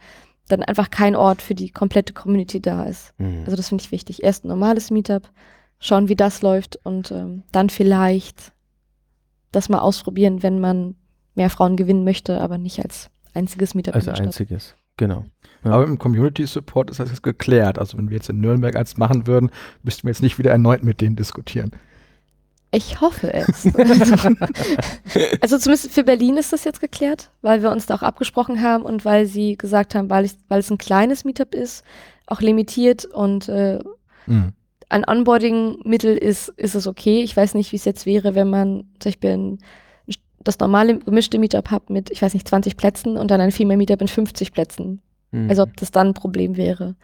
dann 0.49 0.63
einfach 0.65 0.91
kein 0.91 1.15
Ort 1.15 1.41
für 1.43 1.55
die 1.55 1.71
komplette 1.71 2.13
Community 2.13 2.61
da 2.61 2.85
ist. 2.85 3.13
Mhm. 3.19 3.43
Also 3.45 3.57
das 3.57 3.69
finde 3.69 3.85
ich 3.85 3.93
wichtig. 3.93 4.23
Erst 4.25 4.45
ein 4.45 4.49
normales 4.49 4.91
Meetup, 4.91 5.29
schauen, 5.83 6.09
wie 6.09 6.17
das 6.17 6.41
läuft 6.41 6.79
und 6.85 7.11
ähm, 7.11 7.43
dann 7.53 7.69
vielleicht 7.69 8.53
das 9.51 9.69
mal 9.69 9.81
ausprobieren, 9.81 10.43
wenn 10.43 10.61
man 10.61 10.95
mehr 11.35 11.51
Frauen 11.51 11.77
gewinnen 11.77 12.05
möchte, 12.05 12.41
aber 12.41 12.57
nicht 12.57 12.83
als 12.83 13.11
einziges 13.35 13.75
Meetup 13.75 13.95
als 13.95 14.09
einziges, 14.09 14.77
genau. 14.97 15.25
Ja. 15.65 15.73
Aber 15.73 15.85
im 15.85 15.99
Community 15.99 16.47
Support 16.47 16.91
ist 16.91 17.01
das 17.01 17.11
jetzt 17.11 17.23
geklärt. 17.23 17.79
Also 17.79 17.99
wenn 17.99 18.09
wir 18.09 18.17
jetzt 18.17 18.31
in 18.31 18.41
Nürnberg 18.41 18.75
eins 18.77 18.97
machen 18.97 19.27
würden, 19.27 19.51
müssten 19.83 20.05
wir 20.05 20.11
jetzt 20.11 20.23
nicht 20.23 20.39
wieder 20.39 20.51
erneut 20.51 20.83
mit 20.83 21.01
denen 21.01 21.17
diskutieren. 21.17 21.73
Ich 22.75 23.01
hoffe 23.01 23.33
es. 23.35 23.67
also 25.41 25.59
zumindest 25.59 25.93
für 25.93 26.05
Berlin 26.05 26.39
ist 26.39 26.53
das 26.55 26.65
jetzt 26.65 26.81
geklärt, 26.81 27.31
weil 27.43 27.63
wir 27.63 27.71
uns 27.71 27.87
da 27.87 27.97
auch 27.97 28.03
abgesprochen 28.03 28.63
haben 28.63 28.85
und 28.85 29.05
weil 29.05 29.27
sie 29.27 29.59
gesagt 29.59 29.95
haben, 29.95 30.09
weil, 30.09 30.25
ich, 30.25 30.33
weil 30.49 30.61
es 30.61 30.71
ein 30.71 30.79
kleines 30.79 31.25
Meetup 31.25 31.55
ist, 31.55 31.85
auch 32.27 32.41
limitiert 32.41 33.05
und 33.05 33.49
äh, 33.49 33.79
Mhm. 34.27 34.53
Ein 34.93 35.09
Onboarding-Mittel 35.09 36.17
ist, 36.17 36.49
ist 36.51 36.75
es 36.75 36.87
okay. 36.87 37.23
Ich 37.23 37.37
weiß 37.37 37.55
nicht, 37.55 37.73
wie 37.73 37.77
es 37.77 37.85
jetzt 37.85 38.07
wäre, 38.07 38.35
wenn 38.35 38.51
man 38.51 38.85
zum 38.99 39.11
Beispiel 39.11 39.31
ein, 39.31 39.59
das 40.45 40.59
normale 40.59 40.99
gemischte 40.99 41.39
Meetup 41.39 41.71
hat 41.71 41.89
mit, 41.89 42.11
ich 42.11 42.21
weiß 42.21 42.35
nicht, 42.35 42.47
20 42.47 42.77
Plätzen 42.77 43.17
und 43.17 43.31
dann 43.31 43.41
ein 43.41 43.53
Female 43.53 43.79
Meetup 43.79 44.01
mit 44.01 44.11
50 44.11 44.53
Plätzen. 44.53 45.01
Mhm. 45.31 45.49
Also 45.49 45.63
ob 45.63 45.77
das 45.77 45.91
dann 45.91 46.09
ein 46.09 46.15
Problem 46.15 46.57
wäre. 46.57 46.95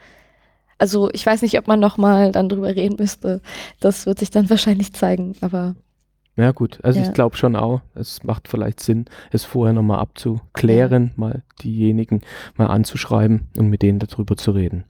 Also 0.76 1.10
ich 1.12 1.24
weiß 1.24 1.42
nicht, 1.42 1.58
ob 1.58 1.66
man 1.66 1.80
nochmal 1.80 2.30
dann 2.30 2.48
drüber 2.48 2.74
reden 2.76 2.96
müsste. 2.98 3.40
Das 3.80 4.06
wird 4.06 4.18
sich 4.18 4.30
dann 4.30 4.50
wahrscheinlich 4.50 4.92
zeigen, 4.92 5.34
aber 5.40 5.74
Ja, 6.38 6.52
gut. 6.52 6.78
Also 6.84 7.00
Ja. 7.00 7.06
ich 7.06 7.12
glaube 7.12 7.36
schon 7.36 7.56
auch, 7.56 7.80
es 7.96 8.22
macht 8.22 8.46
vielleicht 8.46 8.78
Sinn, 8.78 9.06
es 9.32 9.44
vorher 9.44 9.72
nochmal 9.72 9.98
abzuklären, 9.98 11.10
mal 11.16 11.42
diejenigen 11.64 12.20
mal 12.56 12.68
anzuschreiben 12.68 13.48
und 13.56 13.68
mit 13.68 13.82
denen 13.82 13.98
darüber 13.98 14.36
zu 14.36 14.52
reden. 14.52 14.84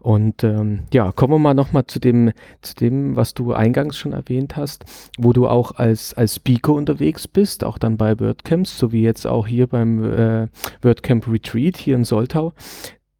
Und 0.00 0.42
ähm, 0.42 0.80
ja, 0.92 1.12
kommen 1.12 1.34
wir 1.34 1.38
mal 1.38 1.54
nochmal 1.54 1.86
zu 1.86 2.00
dem, 2.00 2.32
zu 2.60 2.74
dem, 2.74 3.14
was 3.14 3.34
du 3.34 3.52
eingangs 3.52 3.96
schon 3.96 4.12
erwähnt 4.12 4.56
hast, 4.56 4.84
wo 5.16 5.32
du 5.32 5.46
auch 5.46 5.76
als, 5.76 6.12
als 6.14 6.34
Speaker 6.36 6.72
unterwegs 6.72 7.28
bist, 7.28 7.62
auch 7.62 7.78
dann 7.78 7.96
bei 7.96 8.18
WordCamps, 8.18 8.76
so 8.76 8.90
wie 8.90 9.02
jetzt 9.02 9.28
auch 9.28 9.46
hier 9.46 9.68
beim 9.68 10.02
äh, 10.02 10.48
WordCamp 10.82 11.28
Retreat 11.28 11.76
hier 11.76 11.94
in 11.94 12.04
Soltau, 12.04 12.52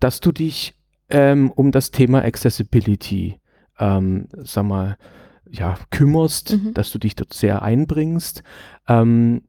dass 0.00 0.18
du 0.18 0.33
dich 0.33 0.74
ähm, 1.09 1.52
um 1.52 1.70
das 1.70 1.92
Thema 1.92 2.24
Accessibility, 2.24 3.37
ähm, 3.78 4.26
sag 4.42 4.64
mal, 4.64 4.96
ja, 5.50 5.76
kümmerst, 5.90 6.52
Mhm. 6.52 6.74
dass 6.74 6.90
du 6.92 6.98
dich 6.98 7.14
dort 7.16 7.32
sehr 7.34 7.62
einbringst. 7.62 8.42
Ähm, 8.88 9.42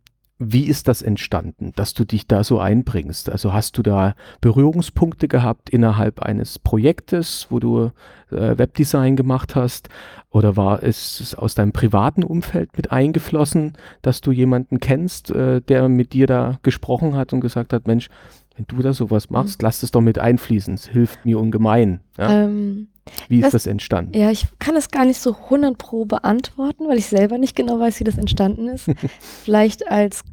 wie 0.44 0.64
ist 0.66 0.88
das 0.88 1.04
entstanden, 1.04 1.72
dass 1.76 1.94
du 1.94 2.04
dich 2.04 2.26
da 2.26 2.44
so 2.44 2.60
einbringst? 2.60 3.30
Also 3.30 3.54
hast 3.54 3.78
du 3.78 3.84
da 3.84 4.16
Berührungspunkte 4.42 5.28
gehabt 5.28 5.70
innerhalb 5.70 6.20
eines 6.24 6.58
Projektes, 6.58 7.46
wo 7.52 7.60
du 7.60 7.92
äh, 8.32 8.58
Webdesign 8.58 9.16
gemacht 9.16 9.56
hast? 9.56 9.90
Oder 10.32 10.58
war 10.58 10.82
es 10.82 11.36
aus 11.36 11.54
deinem 11.54 11.74
privaten 11.74 12.24
Umfeld 12.24 12.76
mit 12.76 12.92
eingeflossen, 12.92 13.74
dass 14.02 14.22
du 14.22 14.32
jemanden 14.32 14.80
kennst, 14.80 15.30
äh, 15.30 15.62
der 15.62 15.88
mit 15.90 16.14
dir 16.14 16.26
da 16.26 16.58
gesprochen 16.64 17.16
hat 17.16 17.34
und 17.34 17.42
gesagt 17.42 17.72
hat, 17.72 17.86
Mensch, 17.86 18.10
wenn 18.56 18.66
du 18.68 18.82
da 18.82 18.94
sowas 18.94 19.30
machst, 19.30 19.62
lass 19.62 19.84
es 19.84 19.92
doch 19.92 20.02
mit 20.02 20.18
einfließen. 20.18 20.74
Es 20.74 20.88
hilft 20.88 21.24
mir 21.24 21.40
ungemein. 21.40 22.00
Ja? 22.18 22.46
ähm, 22.46 22.88
Wie 23.30 23.42
ist 23.42 23.54
das- 23.54 23.66
entstanden? 23.68 24.18
Ja, 24.18 24.32
ich 24.32 24.46
kann 24.60 24.76
es 24.76 24.92
gar 24.92 25.06
nicht 25.06 25.20
so 25.20 25.36
100 25.50 25.78
pro 25.78 26.06
beantworten, 26.06 26.88
weil 26.88 26.98
ich 26.98 27.08
selber 27.08 27.38
nicht 27.38 27.56
genau 27.56 27.80
weiß, 27.80 28.00
wie 28.00 28.04
das 28.04 28.18
entstanden 28.18 28.68
ist. 28.68 28.86
Vielleicht 29.44 29.88
als 29.88 30.24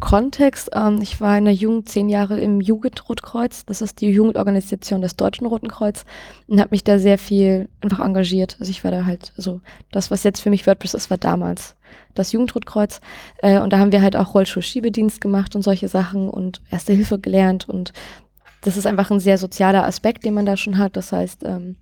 Kontext, 0.00 0.70
ähm, 0.74 1.00
ich 1.00 1.20
war 1.20 1.38
in 1.38 1.46
der 1.46 1.54
Jugend 1.54 1.88
zehn 1.88 2.08
Jahre 2.08 2.38
im 2.38 2.60
Jugendrotkreuz, 2.60 3.64
das 3.64 3.80
ist 3.80 4.00
die 4.00 4.10
Jugendorganisation 4.10 5.00
des 5.00 5.16
Deutschen 5.16 5.46
Roten 5.46 5.68
Kreuz 5.68 6.04
und 6.48 6.60
habe 6.60 6.70
mich 6.72 6.84
da 6.84 6.98
sehr 6.98 7.16
viel 7.18 7.68
einfach 7.80 8.00
engagiert. 8.04 8.56
Also 8.60 8.70
ich 8.70 8.84
war 8.84 8.90
da 8.90 9.06
halt, 9.06 9.32
also 9.38 9.60
das, 9.92 10.10
was 10.10 10.22
jetzt 10.22 10.40
für 10.40 10.50
mich 10.50 10.66
WordPress 10.66 10.94
ist, 10.94 11.08
war 11.10 11.16
damals 11.18 11.76
das 12.14 12.32
Jugendrotkreuz 12.32 13.00
äh, 13.38 13.58
und 13.60 13.72
da 13.72 13.78
haben 13.78 13.92
wir 13.92 14.02
halt 14.02 14.16
auch 14.16 14.34
Rollstuhl-Schiebedienst 14.34 15.20
gemacht 15.20 15.54
und 15.56 15.62
solche 15.62 15.88
Sachen 15.88 16.28
und 16.28 16.60
Erste 16.70 16.92
Hilfe 16.92 17.18
gelernt 17.18 17.68
und 17.68 17.92
das 18.62 18.76
ist 18.76 18.86
einfach 18.86 19.10
ein 19.10 19.20
sehr 19.20 19.38
sozialer 19.38 19.84
Aspekt, 19.84 20.24
den 20.24 20.34
man 20.34 20.44
da 20.46 20.56
schon 20.56 20.76
hat. 20.78 20.96
Das 20.96 21.12
heißt, 21.12 21.42
ähm, 21.44 21.76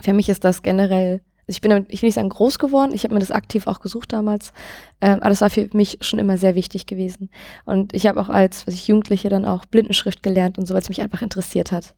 für 0.00 0.12
mich 0.12 0.28
ist 0.28 0.44
das 0.44 0.62
generell, 0.62 1.20
also 1.46 1.56
ich 1.56 1.60
bin 1.60 1.70
damit, 1.70 1.92
ich 1.92 2.02
will 2.02 2.08
nicht 2.08 2.14
sagen 2.14 2.28
groß 2.28 2.58
geworden, 2.58 2.92
ich 2.94 3.04
habe 3.04 3.14
mir 3.14 3.20
das 3.20 3.30
aktiv 3.30 3.66
auch 3.66 3.80
gesucht 3.80 4.12
damals, 4.12 4.52
ähm, 5.00 5.20
aber 5.20 5.30
das 5.30 5.40
war 5.40 5.50
für 5.50 5.68
mich 5.72 5.98
schon 6.00 6.18
immer 6.18 6.38
sehr 6.38 6.54
wichtig 6.54 6.86
gewesen. 6.86 7.30
Und 7.64 7.94
ich 7.94 8.06
habe 8.06 8.20
auch 8.20 8.28
als, 8.28 8.66
was 8.66 8.74
ich 8.74 8.88
Jugendliche 8.88 9.28
dann 9.28 9.44
auch 9.44 9.64
Blindenschrift 9.66 10.22
gelernt 10.22 10.58
und 10.58 10.66
so, 10.66 10.74
weil 10.74 10.82
es 10.82 10.88
mich 10.88 11.02
einfach 11.02 11.22
interessiert 11.22 11.72
hat. 11.72 11.94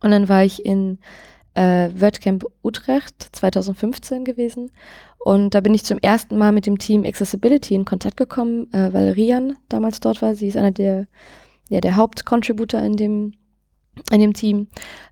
Und 0.00 0.10
dann 0.10 0.28
war 0.28 0.44
ich 0.44 0.64
in 0.64 0.98
äh, 1.54 1.90
WordCamp 1.94 2.46
Utrecht 2.62 3.28
2015 3.32 4.24
gewesen 4.24 4.70
und 5.24 5.54
da 5.54 5.60
bin 5.60 5.74
ich 5.74 5.84
zum 5.84 5.98
ersten 5.98 6.36
Mal 6.36 6.52
mit 6.52 6.66
dem 6.66 6.78
Team 6.78 7.04
Accessibility 7.04 7.74
in 7.74 7.84
Kontakt 7.84 8.16
gekommen, 8.16 8.72
äh, 8.72 8.92
weil 8.92 9.10
Rian 9.10 9.56
damals 9.68 10.00
dort 10.00 10.20
war. 10.20 10.34
Sie 10.34 10.48
ist 10.48 10.56
einer 10.56 10.72
der, 10.72 11.06
ja, 11.68 11.80
der 11.80 11.96
Hauptcontributor 11.96 12.80
in 12.80 12.96
dem, 12.96 13.34
in 14.10 14.20
dem 14.20 14.32
Team 14.32 14.68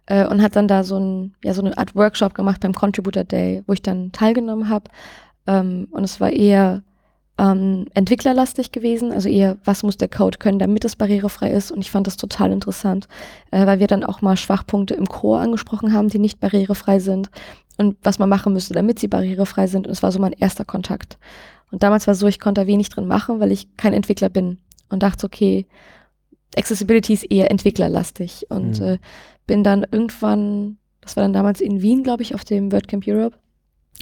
äh, 0.07 0.27
und 0.27 0.43
hat 0.43 0.57
dann 0.57 0.69
da 0.69 0.85
so, 0.85 0.99
ein, 0.99 1.35
ja, 1.45 1.55
so 1.55 1.62
eine 1.62 1.77
Art 1.77 1.95
Workshop 1.95 2.35
gemacht 2.35 2.61
beim 2.61 2.75
Contributor 2.75 3.25
Day, 3.25 3.62
wo 3.66 3.73
ich 3.73 3.83
dann 3.83 4.12
teilgenommen 4.12 4.69
habe. 4.69 4.90
Ähm, 5.47 5.88
und 5.90 6.05
es 6.05 6.21
war 6.21 6.31
eher 6.31 6.83
ähm, 7.38 7.87
entwicklerlastig 7.95 8.71
gewesen, 8.73 9.12
also 9.12 9.29
eher, 9.29 9.57
was 9.64 9.83
muss 9.83 9.97
der 9.97 10.09
Code 10.09 10.38
können, 10.38 10.59
damit 10.59 10.85
es 10.85 10.97
barrierefrei 10.97 11.51
ist. 11.51 11.71
Und 11.71 11.81
ich 11.81 11.90
fand 11.90 12.07
das 12.07 12.16
total 12.16 12.53
interessant, 12.53 13.09
äh, 13.51 13.66
weil 13.66 13.81
wir 13.81 13.87
dann 13.87 14.05
auch 14.05 14.21
mal 14.21 14.37
Schwachpunkte 14.37 14.95
im 14.95 15.07
Core 15.07 15.40
angesprochen 15.40 15.93
haben, 15.93 16.09
die 16.09 16.19
nicht 16.19 16.40
barrierefrei 16.40 16.99
sind 16.99 17.31
und 17.79 17.97
was 18.03 18.19
man 18.19 18.29
machen 18.29 18.53
müsste, 18.53 18.75
damit 18.75 18.99
sie 18.99 19.09
barrierefrei 19.09 19.66
sind. 19.66 19.87
Und 19.87 19.93
es 19.93 20.03
war 20.03 20.12
so 20.12 20.19
mein 20.19 20.33
erster 20.33 20.66
Kontakt. 20.66 21.19
Und 21.71 21.83
damals 21.83 22.07
war 22.07 22.14
so, 22.14 22.27
ich 22.27 22.40
konnte 22.40 22.62
da 22.62 22.66
wenig 22.66 22.90
drin 22.90 23.07
machen, 23.07 23.40
weil 23.40 23.53
ich 23.53 23.75
kein 23.77 23.95
Entwickler 23.95 24.29
bin 24.29 24.59
und 24.90 25.03
dachte, 25.03 25.25
okay, 25.25 25.66
Accessibility 26.57 27.13
ist 27.15 27.25
eher 27.31 27.51
entwicklerlastig 27.51 28.47
und 28.51 28.81
Mhm. 28.81 28.87
äh, 28.87 28.99
bin 29.47 29.65
dann 29.65 29.87
irgendwann, 29.91 30.79
das 31.01 31.17
war 31.17 31.23
dann 31.23 31.33
damals 31.33 31.61
in 31.61 31.83
Wien, 31.83 32.03
glaube 32.03 32.23
ich, 32.23 32.35
auf 32.35 32.45
dem 32.45 32.73
WordCamp 32.73 33.05
Europe, 33.07 33.37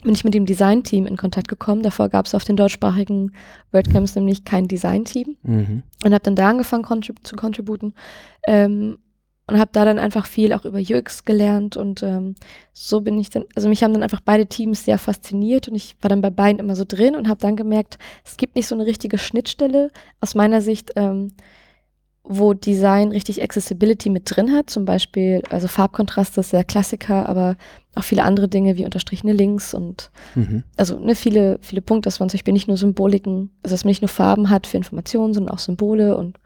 bin 0.04 0.14
ich 0.14 0.24
mit 0.24 0.32
dem 0.34 0.46
Design-Team 0.46 1.06
in 1.06 1.16
Kontakt 1.16 1.48
gekommen. 1.48 1.82
Davor 1.82 2.08
gab 2.08 2.26
es 2.26 2.34
auf 2.34 2.44
den 2.44 2.56
deutschsprachigen 2.56 3.32
WordCamps 3.72 4.14
nämlich 4.14 4.44
kein 4.44 4.68
Design-Team 4.68 5.36
Mhm. 5.42 5.82
und 6.04 6.12
habe 6.12 6.22
dann 6.22 6.36
da 6.36 6.50
angefangen 6.50 6.84
contrib 6.84 7.26
zu 7.26 7.34
contributen 7.36 7.94
ähm, 8.46 8.98
und 9.48 9.58
habe 9.58 9.70
da 9.72 9.84
dann 9.84 9.98
einfach 9.98 10.26
viel 10.26 10.52
auch 10.52 10.64
über 10.66 10.78
UX 10.78 11.24
gelernt 11.24 11.76
und 11.76 12.02
ähm, 12.02 12.34
so 12.74 13.00
bin 13.00 13.18
ich 13.18 13.30
dann, 13.30 13.44
also 13.56 13.68
mich 13.68 13.82
haben 13.82 13.92
dann 13.94 14.02
einfach 14.02 14.20
beide 14.20 14.46
Teams 14.46 14.84
sehr 14.84 14.98
fasziniert 14.98 15.68
und 15.68 15.74
ich 15.74 15.96
war 16.02 16.10
dann 16.10 16.20
bei 16.20 16.30
beiden 16.30 16.60
immer 16.60 16.76
so 16.76 16.84
drin 16.86 17.16
und 17.16 17.28
habe 17.28 17.40
dann 17.40 17.56
gemerkt, 17.56 17.98
es 18.24 18.36
gibt 18.36 18.54
nicht 18.56 18.66
so 18.68 18.74
eine 18.74 18.86
richtige 18.86 19.18
Schnittstelle 19.18 19.90
aus 20.20 20.34
meiner 20.34 20.60
Sicht, 20.60 20.92
ähm, 20.96 21.32
wo 22.28 22.52
Design 22.52 23.10
richtig 23.10 23.42
Accessibility 23.42 24.10
mit 24.10 24.24
drin 24.26 24.52
hat, 24.52 24.68
zum 24.68 24.84
Beispiel, 24.84 25.42
also 25.50 25.66
Farbkontraste 25.66 26.40
ist 26.40 26.52
der 26.52 26.62
Klassiker, 26.62 27.28
aber 27.28 27.56
auch 27.94 28.04
viele 28.04 28.22
andere 28.22 28.48
Dinge 28.48 28.76
wie 28.76 28.84
unterstrichene 28.84 29.32
Links 29.32 29.72
und 29.74 30.10
Mhm. 30.34 30.62
also 30.76 30.98
ne, 31.00 31.14
viele, 31.14 31.58
viele 31.62 31.80
Punkte, 31.80 32.06
dass 32.06 32.20
man 32.20 32.28
zum 32.28 32.36
Beispiel 32.38 32.52
nicht 32.52 32.68
nur 32.68 32.76
Symboliken, 32.76 33.50
also 33.62 33.74
dass 33.74 33.84
man 33.84 33.90
nicht 33.90 34.02
nur 34.02 34.08
Farben 34.10 34.50
hat 34.50 34.66
für 34.66 34.76
Informationen, 34.76 35.32
sondern 35.34 35.54
auch 35.54 35.58
Symbole 35.58 36.16
und, 36.16 36.38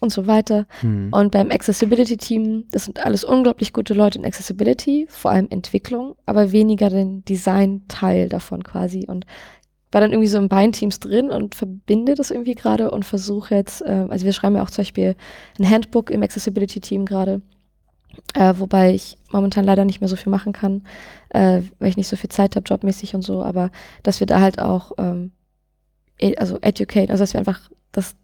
und 0.00 0.10
so 0.10 0.26
weiter. 0.26 0.66
Mhm. 0.82 1.10
Und 1.12 1.32
beim 1.32 1.50
Accessibility-Team, 1.50 2.64
das 2.72 2.86
sind 2.86 3.04
alles 3.04 3.22
unglaublich 3.22 3.72
gute 3.72 3.94
Leute 3.94 4.18
in 4.18 4.24
Accessibility, 4.24 5.06
vor 5.10 5.30
allem 5.30 5.48
Entwicklung, 5.50 6.16
aber 6.24 6.50
weniger 6.50 6.88
den 6.90 7.24
Design-Teil 7.26 8.28
davon 8.28 8.64
quasi. 8.64 9.04
Und 9.06 9.26
war 9.96 10.02
dann 10.02 10.12
irgendwie 10.12 10.28
so 10.28 10.36
in 10.36 10.50
beiden 10.50 10.72
Teams 10.72 11.00
drin 11.00 11.30
und 11.30 11.54
verbinde 11.54 12.16
das 12.16 12.30
irgendwie 12.30 12.54
gerade 12.54 12.90
und 12.90 13.06
versuche 13.06 13.54
jetzt, 13.54 13.80
äh, 13.80 14.04
also 14.10 14.26
wir 14.26 14.34
schreiben 14.34 14.56
ja 14.56 14.62
auch 14.62 14.68
zum 14.68 14.82
Beispiel 14.82 15.16
ein 15.58 15.70
Handbook 15.70 16.10
im 16.10 16.22
Accessibility-Team 16.22 17.06
gerade, 17.06 17.40
äh, 18.34 18.52
wobei 18.58 18.92
ich 18.92 19.16
momentan 19.32 19.64
leider 19.64 19.86
nicht 19.86 20.02
mehr 20.02 20.08
so 20.08 20.16
viel 20.16 20.30
machen 20.30 20.52
kann, 20.52 20.82
äh, 21.30 21.62
weil 21.78 21.88
ich 21.88 21.96
nicht 21.96 22.08
so 22.08 22.16
viel 22.16 22.28
Zeit 22.28 22.56
habe, 22.56 22.68
jobmäßig 22.68 23.14
und 23.14 23.22
so, 23.22 23.42
aber 23.42 23.70
dass 24.02 24.20
wir 24.20 24.26
da 24.26 24.42
halt 24.42 24.58
auch, 24.58 24.92
ähm, 24.98 25.32
e 26.20 26.36
also 26.36 26.58
educate, 26.60 27.08
also 27.10 27.22
dass 27.22 27.32
wir 27.32 27.38
einfach 27.38 27.70
das 27.90 28.16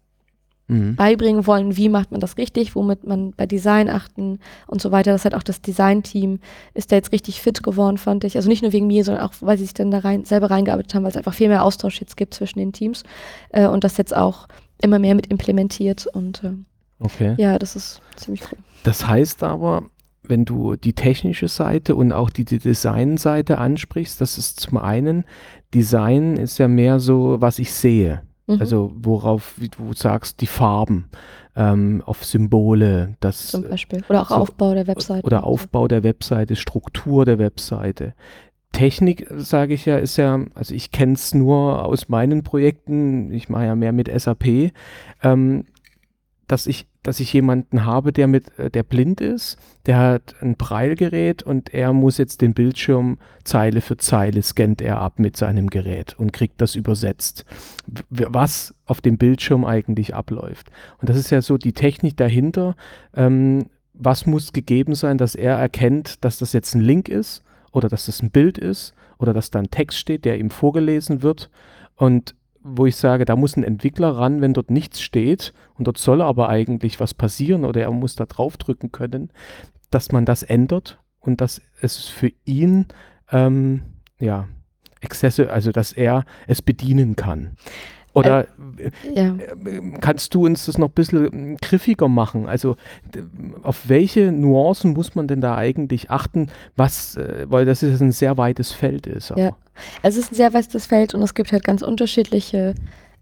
Mhm. 0.67 0.95
beibringen 0.95 1.45
wollen, 1.45 1.75
wie 1.75 1.89
macht 1.89 2.11
man 2.11 2.21
das 2.21 2.37
richtig, 2.37 2.73
womit 2.73 3.05
man 3.05 3.33
bei 3.33 3.45
Design 3.45 3.89
achten 3.89 4.39
und 4.65 4.81
so 4.81 4.91
weiter. 4.91 5.11
Das 5.11 5.25
hat 5.25 5.35
auch 5.35 5.43
das 5.43 5.61
Design-Team 5.61 6.39
ist 6.73 6.91
da 6.91 6.95
jetzt 6.95 7.11
richtig 7.11 7.41
fit 7.41 7.63
geworden, 7.63 7.97
fand 7.97 8.23
ich. 8.23 8.37
Also 8.37 8.47
nicht 8.47 8.61
nur 8.61 8.71
wegen 8.71 8.87
mir, 8.87 9.03
sondern 9.03 9.25
auch, 9.25 9.33
weil 9.41 9.57
sie 9.57 9.65
sich 9.65 9.73
dann 9.73 9.91
da 9.91 9.99
rein, 9.99 10.23
selber 10.23 10.49
reingearbeitet 10.51 10.95
haben, 10.95 11.03
weil 11.03 11.11
es 11.11 11.17
einfach 11.17 11.33
viel 11.33 11.49
mehr 11.49 11.63
Austausch 11.65 11.99
jetzt 11.99 12.15
gibt 12.15 12.33
zwischen 12.33 12.59
den 12.59 12.71
Teams 12.71 13.03
äh, 13.49 13.67
und 13.67 13.83
das 13.83 13.97
jetzt 13.97 14.15
auch 14.15 14.47
immer 14.81 14.99
mehr 14.99 15.15
mit 15.15 15.27
implementiert 15.27 16.07
und 16.07 16.43
äh, 16.43 16.51
Okay. 16.99 17.35
ja, 17.37 17.59
das 17.59 17.75
ist 17.75 18.01
ziemlich 18.15 18.43
cool. 18.49 18.57
Das 18.83 19.05
heißt 19.05 19.43
aber, 19.43 19.83
wenn 20.23 20.45
du 20.45 20.77
die 20.77 20.93
technische 20.93 21.49
Seite 21.49 21.95
und 21.95 22.13
auch 22.13 22.29
die, 22.29 22.45
die 22.45 22.59
Designseite 22.59 23.57
ansprichst, 23.57 24.21
das 24.21 24.37
ist 24.37 24.61
zum 24.61 24.77
einen, 24.77 25.25
Design 25.73 26.37
ist 26.37 26.59
ja 26.59 26.69
mehr 26.69 26.99
so, 26.99 27.41
was 27.41 27.59
ich 27.59 27.73
sehe. 27.73 28.21
Mhm. 28.47 28.59
Also 28.59 28.91
worauf, 28.95 29.53
wie 29.57 29.69
du 29.69 29.93
sagst, 29.93 30.41
die 30.41 30.47
Farben, 30.47 31.09
ähm, 31.55 32.01
auf 32.05 32.25
Symbole, 32.25 33.15
das 33.19 33.47
zum 33.47 33.69
Beispiel. 33.69 34.03
Oder 34.09 34.21
auch 34.23 34.29
so- 34.29 34.35
Aufbau 34.35 34.73
der 34.73 34.87
Webseite. 34.87 35.25
oder 35.25 35.43
Aufbau 35.45 35.87
der 35.87 36.03
Webseite, 36.03 36.55
Struktur 36.55 37.25
der 37.25 37.39
Webseite. 37.39 38.13
Technik, 38.71 39.27
sage 39.37 39.75
ich 39.75 39.85
ja, 39.85 39.97
ist 39.97 40.17
ja, 40.17 40.39
also 40.55 40.73
ich 40.73 40.91
kenne 40.91 41.13
es 41.13 41.33
nur 41.35 41.85
aus 41.85 42.09
meinen 42.09 42.41
Projekten, 42.43 43.31
ich 43.31 43.47
mache 43.47 43.65
ja 43.65 43.75
mehr 43.75 43.91
mit 43.91 44.07
SAP, 44.09 44.71
ähm, 45.21 45.65
dass 46.47 46.65
ich, 46.65 46.87
dass 47.03 47.19
ich 47.19 47.31
jemanden 47.33 47.85
habe, 47.85 48.11
der 48.11 48.27
mit, 48.27 48.57
äh, 48.57 48.71
der 48.71 48.83
blind 48.83 49.21
ist, 49.21 49.57
der 49.85 49.97
hat 49.97 50.35
ein 50.41 50.55
Braillegerät 50.55 51.43
und 51.43 51.73
er 51.73 51.93
muss 51.93 52.17
jetzt 52.17 52.41
den 52.41 52.53
Bildschirm 52.53 53.17
Zeile 53.43 53.81
für 53.81 53.97
Zeile 53.97 54.41
scannt 54.41 54.81
er 54.81 54.99
ab 54.99 55.19
mit 55.19 55.37
seinem 55.37 55.69
Gerät 55.69 56.17
und 56.17 56.31
kriegt 56.31 56.61
das 56.61 56.75
übersetzt, 56.75 57.45
was 58.09 58.73
auf 58.85 59.01
dem 59.01 59.17
Bildschirm 59.17 59.65
eigentlich 59.65 60.15
abläuft. 60.15 60.71
Und 60.99 61.09
das 61.09 61.17
ist 61.17 61.29
ja 61.29 61.41
so 61.41 61.57
die 61.57 61.73
Technik 61.73 62.17
dahinter. 62.17 62.75
Ähm, 63.13 63.65
was 63.93 64.25
muss 64.25 64.53
gegeben 64.53 64.95
sein, 64.95 65.17
dass 65.17 65.35
er 65.35 65.57
erkennt, 65.57 66.23
dass 66.23 66.39
das 66.39 66.53
jetzt 66.53 66.73
ein 66.73 66.81
Link 66.81 67.09
ist 67.09 67.43
oder 67.71 67.89
dass 67.89 68.07
das 68.07 68.21
ein 68.23 68.31
Bild 68.31 68.57
ist 68.57 68.93
oder 69.19 69.33
dass 69.33 69.51
da 69.51 69.59
ein 69.59 69.69
Text 69.69 69.99
steht, 69.99 70.25
der 70.25 70.39
ihm 70.39 70.49
vorgelesen 70.49 71.21
wird 71.21 71.49
und 71.95 72.35
wo 72.63 72.85
ich 72.85 72.95
sage, 72.95 73.25
da 73.25 73.35
muss 73.35 73.57
ein 73.57 73.63
Entwickler 73.63 74.17
ran, 74.17 74.41
wenn 74.41 74.53
dort 74.53 74.71
nichts 74.71 75.01
steht 75.01 75.53
und 75.75 75.85
dort 75.87 75.97
soll 75.97 76.21
aber 76.21 76.49
eigentlich 76.49 76.99
was 76.99 77.13
passieren 77.13 77.65
oder 77.65 77.81
er 77.81 77.91
muss 77.91 78.15
da 78.15 78.25
draufdrücken 78.25 78.91
können, 78.91 79.31
dass 79.89 80.11
man 80.11 80.25
das 80.25 80.43
ändert 80.43 80.99
und 81.19 81.41
dass 81.41 81.61
es 81.81 82.07
für 82.07 82.31
ihn 82.45 82.87
ähm, 83.31 83.83
ja 84.19 84.47
Exzesse, 85.01 85.51
also 85.51 85.71
dass 85.71 85.91
er 85.91 86.25
es 86.47 86.61
bedienen 86.61 87.15
kann. 87.15 87.57
Oder 88.13 88.45
ja. 89.15 89.35
Kannst 89.99 90.35
du 90.35 90.45
uns 90.45 90.65
das 90.67 90.77
noch 90.77 90.89
ein 90.89 90.93
bisschen 90.93 91.57
griffiger 91.57 92.07
machen? 92.07 92.47
Also 92.47 92.75
auf 93.63 93.89
welche 93.89 94.31
Nuancen 94.31 94.93
muss 94.93 95.15
man 95.15 95.27
denn 95.27 95.41
da 95.41 95.55
eigentlich 95.55 96.11
achten, 96.11 96.49
was, 96.75 97.17
äh, 97.17 97.45
weil 97.49 97.65
das 97.65 97.81
ist 97.81 98.01
ein 98.01 98.11
sehr 98.11 98.37
weites 98.37 98.71
Feld 98.71 99.07
ist. 99.07 99.31
auch. 99.31 99.37
Ja. 99.37 99.55
Es 100.03 100.15
ist 100.15 100.31
ein 100.31 100.35
sehr 100.35 100.53
weites 100.53 100.85
Feld 100.85 101.15
und 101.15 101.23
es 101.23 101.33
gibt 101.33 101.51
halt 101.51 101.63
ganz 101.63 101.81
unterschiedliche 101.81 102.75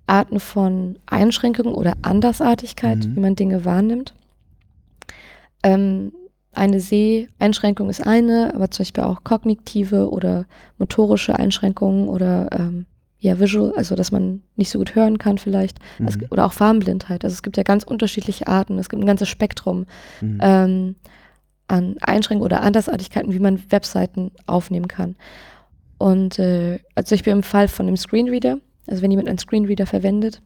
Arten 0.07 0.41
von 0.41 0.99
Einschränkungen 1.05 1.73
oder 1.73 1.93
Andersartigkeit, 2.01 3.05
Mhm. 3.05 3.15
wie 3.15 3.19
man 3.21 3.35
Dinge 3.35 3.63
wahrnimmt. 3.63 4.13
Ähm, 5.63 6.11
eine 6.53 6.81
Seh-Einschränkung 6.81 7.89
ist 7.89 8.05
eine, 8.05 8.51
aber 8.53 8.69
zum 8.71 8.83
Beispiel 8.83 9.03
auch 9.05 9.23
kognitive 9.23 10.09
oder 10.09 10.45
motorische 10.77 11.37
Einschränkungen 11.39 12.09
oder 12.09 12.49
ähm, 12.51 12.85
ja, 13.23 13.39
visual, 13.39 13.71
also 13.77 13.95
dass 13.95 14.11
man 14.11 14.41
nicht 14.55 14.69
so 14.71 14.79
gut 14.79 14.95
hören 14.95 15.17
kann 15.19 15.37
vielleicht. 15.37 15.77
Es, 16.05 16.17
Mhm. 16.17 16.25
oder 16.31 16.45
auch 16.45 16.53
Farbenblindheit. 16.53 17.23
Also 17.23 17.33
es 17.35 17.43
gibt 17.43 17.55
ja 17.55 17.63
ganz 17.63 17.83
unterschiedliche 17.83 18.47
Arten, 18.47 18.77
es 18.79 18.89
gibt 18.89 19.01
ein 19.01 19.05
ganzes 19.05 19.29
Spektrum 19.29 19.85
Mhm. 20.21 20.39
ähm, 20.41 20.95
an 21.67 21.95
Einschränkungen 22.01 22.45
oder 22.45 22.61
Andersartigkeiten, 22.63 23.31
wie 23.31 23.39
man 23.39 23.61
Webseiten 23.71 24.31
aufnehmen 24.47 24.87
kann. 24.89 25.15
Und 25.97 26.39
äh, 26.39 26.79
also 26.95 27.09
zum 27.09 27.15
Beispiel 27.17 27.33
im 27.33 27.43
Fall 27.43 27.67
von 27.67 27.87
einem 27.87 27.95
Screenreader, 27.95 28.57
also 28.87 29.01
wenn 29.01 29.11
jemand 29.11 29.29
einen 29.29 29.37
Screenreader 29.37 29.85
verwendet, 29.85 30.41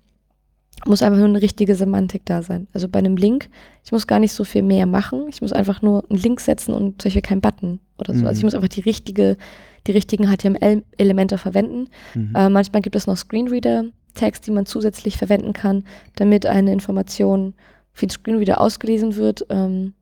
muss 0.85 1.01
einfach 1.01 1.17
nur 1.17 1.29
eine 1.29 1.41
richtige 1.41 1.73
Semantik 1.75 2.25
da 2.25 2.43
sein. 2.43 2.67
Also 2.73 2.89
bei 2.89 2.99
einem 2.99 3.15
Link, 3.15 3.49
ich 3.85 3.93
muss 3.93 4.05
gar 4.05 4.19
nicht 4.19 4.33
so 4.33 4.43
viel 4.43 4.61
mehr 4.61 4.85
machen. 4.85 5.25
Ich 5.29 5.41
muss 5.41 5.53
einfach 5.53 5.81
nur 5.81 6.03
einen 6.09 6.19
Link 6.19 6.41
setzen 6.41 6.73
und 6.73 7.01
zum 7.01 7.07
Beispiel 7.09 7.21
keinen 7.21 7.39
Button 7.41 7.79
oder 7.97 8.13
so. 8.13 8.19
Mhm. 8.21 8.27
Also 8.27 8.39
ich 8.39 8.43
muss 8.43 8.53
einfach 8.53 8.67
die 8.67 8.81
richtige, 8.81 9.37
die 9.87 9.91
richtigen 9.91 10.27
HTML-Elemente 10.27 11.37
verwenden. 11.37 11.89
Mhm. 12.13 12.33
Äh, 12.35 12.49
manchmal 12.49 12.81
gibt 12.81 12.95
es 12.95 13.07
noch 13.07 13.17
Screenreader-Tags, 13.17 14.41
die 14.41 14.51
man 14.51 14.65
zusätzlich 14.65 15.17
verwenden 15.17 15.53
kann, 15.53 15.85
damit 16.15 16.45
eine 16.45 16.73
Information 16.73 17.53
für 17.93 18.07
den 18.07 18.11
Screenreader 18.11 18.59
ausgelesen 18.59 19.15
wird. 19.15 19.45
Ähm, 19.49 19.93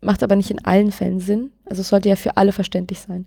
macht 0.00 0.22
aber 0.22 0.36
nicht 0.36 0.50
in 0.50 0.64
allen 0.64 0.92
Fällen 0.92 1.20
Sinn. 1.20 1.50
Also 1.64 1.80
es 1.80 1.88
sollte 1.88 2.08
ja 2.08 2.16
für 2.16 2.36
alle 2.36 2.52
verständlich 2.52 3.00
sein. 3.00 3.26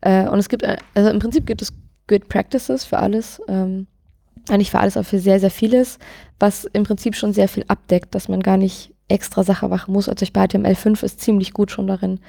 Äh, 0.00 0.28
und 0.28 0.38
es 0.38 0.48
gibt, 0.48 0.62
äh, 0.62 0.76
also 0.94 1.10
im 1.10 1.18
Prinzip 1.18 1.46
gibt 1.46 1.62
es 1.62 1.72
Good 2.08 2.28
Practices 2.28 2.84
für 2.84 2.98
alles. 2.98 3.40
Ähm, 3.48 3.86
äh, 4.48 4.56
nicht 4.56 4.70
für 4.70 4.78
alles, 4.78 4.96
aber 4.96 5.04
für 5.04 5.18
sehr, 5.18 5.40
sehr 5.40 5.50
vieles, 5.50 5.98
was 6.38 6.64
im 6.64 6.84
Prinzip 6.84 7.14
schon 7.14 7.32
sehr 7.32 7.48
viel 7.48 7.64
abdeckt, 7.68 8.14
dass 8.14 8.28
man 8.28 8.40
gar 8.40 8.56
nicht 8.56 8.92
extra 9.08 9.44
Sache 9.44 9.68
machen 9.68 9.92
muss. 9.92 10.08
Also 10.08 10.22
ich 10.22 10.32
bei 10.32 10.44
HTML5 10.44 11.02
ist 11.04 11.20
ziemlich 11.20 11.52
gut 11.52 11.70
schon 11.70 11.86
darin, 11.86 12.20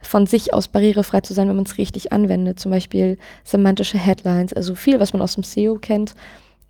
von 0.00 0.26
sich 0.26 0.54
aus 0.54 0.68
barrierefrei 0.68 1.20
zu 1.20 1.34
sein, 1.34 1.48
wenn 1.48 1.56
man 1.56 1.66
es 1.66 1.78
richtig 1.78 2.12
anwendet. 2.12 2.58
Zum 2.58 2.70
Beispiel 2.70 3.18
semantische 3.44 3.98
Headlines, 3.98 4.52
also 4.52 4.74
viel, 4.74 5.00
was 5.00 5.12
man 5.12 5.22
aus 5.22 5.34
dem 5.34 5.44
SEO 5.44 5.76
kennt. 5.76 6.14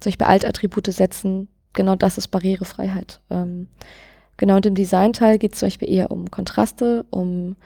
Zum 0.00 0.10
Beispiel 0.10 0.26
Alt-Attribute 0.26 0.86
setzen, 0.92 1.48
genau 1.72 1.96
das 1.96 2.18
ist 2.18 2.28
Barrierefreiheit. 2.28 3.20
Ähm, 3.30 3.68
genau, 4.36 4.56
und 4.56 4.66
im 4.66 4.74
Design-Teil 4.74 5.38
geht 5.38 5.54
es 5.54 5.60
zum 5.60 5.66
Beispiel 5.66 5.90
eher 5.90 6.10
um 6.10 6.30
Kontraste, 6.30 7.04
um 7.10 7.56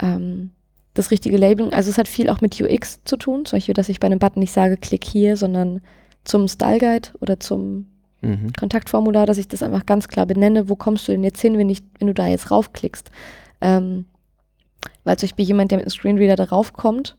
ähm, 0.00 0.50
das 0.94 1.10
richtige 1.10 1.36
Labeling. 1.36 1.72
Also 1.72 1.90
es 1.90 1.98
hat 1.98 2.08
viel 2.08 2.28
auch 2.28 2.40
mit 2.40 2.60
UX 2.60 3.00
zu 3.04 3.16
tun. 3.16 3.44
Zum 3.44 3.56
Beispiel, 3.56 3.74
dass 3.74 3.88
ich 3.88 4.00
bei 4.00 4.06
einem 4.06 4.18
Button 4.18 4.40
nicht 4.40 4.52
sage, 4.52 4.76
klick 4.76 5.04
hier, 5.04 5.36
sondern 5.36 5.80
zum 6.24 6.48
Style 6.48 6.78
Guide 6.78 7.08
oder 7.20 7.40
zum 7.40 7.86
Mhm. 8.22 8.52
Kontaktformular, 8.58 9.26
dass 9.26 9.38
ich 9.38 9.48
das 9.48 9.62
einfach 9.62 9.86
ganz 9.86 10.08
klar 10.08 10.26
benenne, 10.26 10.68
wo 10.68 10.76
kommst 10.76 11.08
du 11.08 11.12
denn 11.12 11.24
jetzt 11.24 11.40
hin, 11.40 11.56
wenn, 11.56 11.70
ich, 11.70 11.82
wenn 11.98 12.08
du 12.08 12.14
da 12.14 12.26
jetzt 12.26 12.50
raufklickst. 12.50 13.10
Ähm, 13.60 14.06
weil 15.04 15.16
zum 15.18 15.28
Beispiel 15.28 15.44
jemand, 15.46 15.70
der 15.70 15.78
mit 15.78 15.86
einem 15.86 15.90
Screenreader 15.90 16.36
darauf 16.36 16.72
kommt, 16.72 17.16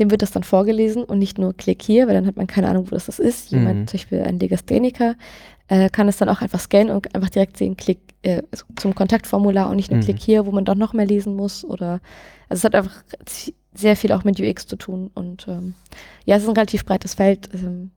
dem 0.00 0.10
wird 0.10 0.22
das 0.22 0.32
dann 0.32 0.42
vorgelesen 0.42 1.04
und 1.04 1.18
nicht 1.20 1.38
nur 1.38 1.54
klick 1.54 1.80
hier, 1.82 2.06
weil 2.08 2.14
dann 2.14 2.26
hat 2.26 2.36
man 2.36 2.46
keine 2.48 2.68
Ahnung, 2.68 2.86
wo 2.86 2.90
das, 2.94 3.06
das 3.06 3.18
ist. 3.20 3.50
Jemand, 3.52 3.80
Mhm. 3.80 3.86
zum 3.86 3.98
Beispiel 3.98 4.22
ein 4.22 4.38
Legastheniker, 4.40 5.14
äh, 5.68 5.88
kann 5.88 6.08
es 6.08 6.16
dann 6.16 6.28
auch 6.28 6.40
einfach 6.42 6.58
scannen 6.60 6.90
und 6.94 7.14
einfach 7.14 7.30
direkt 7.30 7.56
sehen, 7.56 7.76
klick 7.76 7.98
äh, 8.22 8.42
zum 8.76 8.94
Kontaktformular 8.94 9.68
und 9.70 9.76
nicht 9.76 9.90
nur 9.90 9.98
Mhm. 10.00 10.04
klick 10.04 10.18
hier, 10.20 10.46
wo 10.46 10.50
man 10.50 10.64
doch 10.64 10.74
noch 10.74 10.94
mehr 10.94 11.06
lesen 11.06 11.36
muss. 11.36 11.64
Oder 11.64 12.00
also 12.48 12.60
es 12.60 12.64
hat 12.64 12.74
einfach 12.74 13.04
sehr 13.74 13.96
viel 13.96 14.12
auch 14.12 14.24
mit 14.24 14.40
UX 14.40 14.66
zu 14.66 14.76
tun. 14.76 15.10
Und 15.14 15.46
ähm, 15.48 15.74
ja, 16.24 16.36
es 16.36 16.42
ist 16.42 16.48
ein 16.48 16.54
relativ 16.56 16.84
breites 16.84 17.14
Feld. 17.14 17.48
Ähm, 17.54 17.90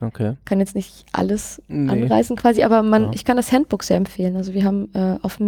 Okay. 0.00 0.34
kann 0.44 0.58
jetzt 0.58 0.74
nicht 0.74 1.04
alles 1.12 1.62
Nee. 1.68 1.88
anreißen 1.90 2.34
quasi, 2.36 2.64
aber 2.64 2.82
man, 2.82 3.04
Ja. 3.04 3.10
ich 3.14 3.24
kann 3.24 3.36
das 3.36 3.52
Handbook 3.52 3.84
sehr 3.84 3.96
empfehlen. 3.96 4.36
Also 4.36 4.52
wir 4.52 4.64
haben 4.64 4.90
äh, 4.94 5.16
auf 5.22 5.38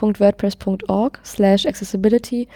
make.wordpress.org 0.00 1.18
slash 1.24 1.66
accessibility, 1.66 2.48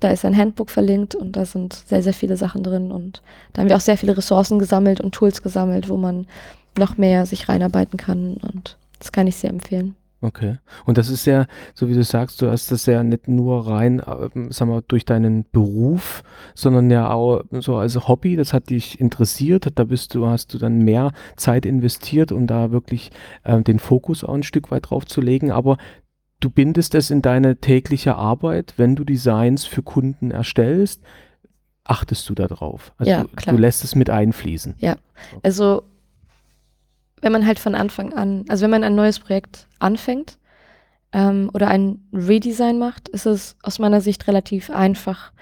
da 0.00 0.10
ist 0.10 0.24
ein 0.24 0.36
Handbook 0.36 0.70
verlinkt 0.70 1.14
und 1.14 1.36
da 1.36 1.44
sind 1.44 1.74
sehr, 1.74 2.02
sehr 2.02 2.14
viele 2.14 2.36
Sachen 2.36 2.62
drin 2.62 2.90
und 2.90 3.22
da 3.52 3.62
haben 3.62 3.68
wir 3.68 3.76
auch 3.76 3.80
sehr 3.80 3.96
viele 3.96 4.16
Ressourcen 4.16 4.58
gesammelt 4.58 5.00
und 5.00 5.14
Tools 5.14 5.42
gesammelt, 5.42 5.88
wo 5.88 5.96
man 5.96 6.26
noch 6.76 6.96
mehr 6.96 7.26
sich 7.26 7.48
reinarbeiten 7.48 7.98
kann 7.98 8.34
und 8.34 8.76
das 8.98 9.12
kann 9.12 9.26
ich 9.26 9.36
sehr 9.36 9.50
empfehlen. 9.50 9.94
Okay. 10.24 10.58
Und 10.84 10.98
das 10.98 11.08
ist 11.08 11.26
ja, 11.26 11.46
so 11.74 11.88
wie 11.88 11.94
du 11.94 12.04
sagst, 12.04 12.40
du 12.40 12.48
hast 12.48 12.70
das 12.70 12.86
ja 12.86 13.02
nicht 13.02 13.26
nur 13.26 13.66
rein, 13.66 14.00
ähm, 14.06 14.52
sag 14.52 14.68
mal, 14.68 14.82
durch 14.86 15.04
deinen 15.04 15.44
Beruf, 15.50 16.22
sondern 16.54 16.92
ja 16.92 17.10
auch 17.10 17.42
so 17.50 17.74
als 17.74 18.06
Hobby, 18.06 18.36
das 18.36 18.52
hat 18.52 18.70
dich 18.70 19.00
interessiert, 19.00 19.66
da 19.74 19.82
bist 19.82 20.14
du, 20.14 20.28
hast 20.28 20.54
du 20.54 20.58
dann 20.58 20.78
mehr 20.78 21.10
Zeit 21.36 21.66
investiert, 21.66 22.30
um 22.30 22.46
da 22.46 22.70
wirklich 22.70 23.10
ähm, 23.44 23.64
den 23.64 23.80
Fokus 23.80 24.22
auch 24.22 24.34
ein 24.34 24.44
Stück 24.44 24.70
weit 24.70 24.90
drauf 24.90 25.06
zu 25.06 25.20
legen, 25.20 25.50
aber 25.50 25.76
du 26.44 26.50
bindest 26.50 26.94
es 26.94 27.10
in 27.10 27.22
deine 27.22 27.56
tägliche 27.56 28.16
Arbeit, 28.16 28.74
wenn 28.76 28.96
du 28.96 29.04
Designs 29.04 29.64
für 29.64 29.82
Kunden 29.82 30.30
erstellst, 30.30 31.02
achtest 31.84 32.28
du 32.28 32.34
da 32.34 32.46
drauf. 32.46 32.92
Also 32.98 33.10
Ja, 33.10 33.22
du, 33.22 33.28
klar. 33.28 33.54
du 33.54 33.60
lässt 33.60 33.84
es 33.84 33.94
mit 33.94 34.10
einfließen. 34.10 34.74
Also 35.42 35.82
wenn 37.20 37.32
man 37.32 37.46
halt 37.46 37.58
von 37.58 37.74
Anfang 37.74 38.12
an, 38.12 38.44
also 38.48 38.64
wenn 38.64 38.70
man 38.70 38.84
ein 38.84 38.94
neues 38.94 39.20
Projekt 39.20 39.68
anfängt 39.78 40.38
ähm, 41.12 41.50
oder 41.52 41.68
ein 41.68 42.00
Redesign 42.12 42.78
macht, 42.78 43.08
ist 43.08 43.26
es 43.26 43.56
aus 43.62 43.78
meiner 43.78 44.00
Sicht 44.00 44.26
relativ 44.26 44.70
einfach, 44.70 45.32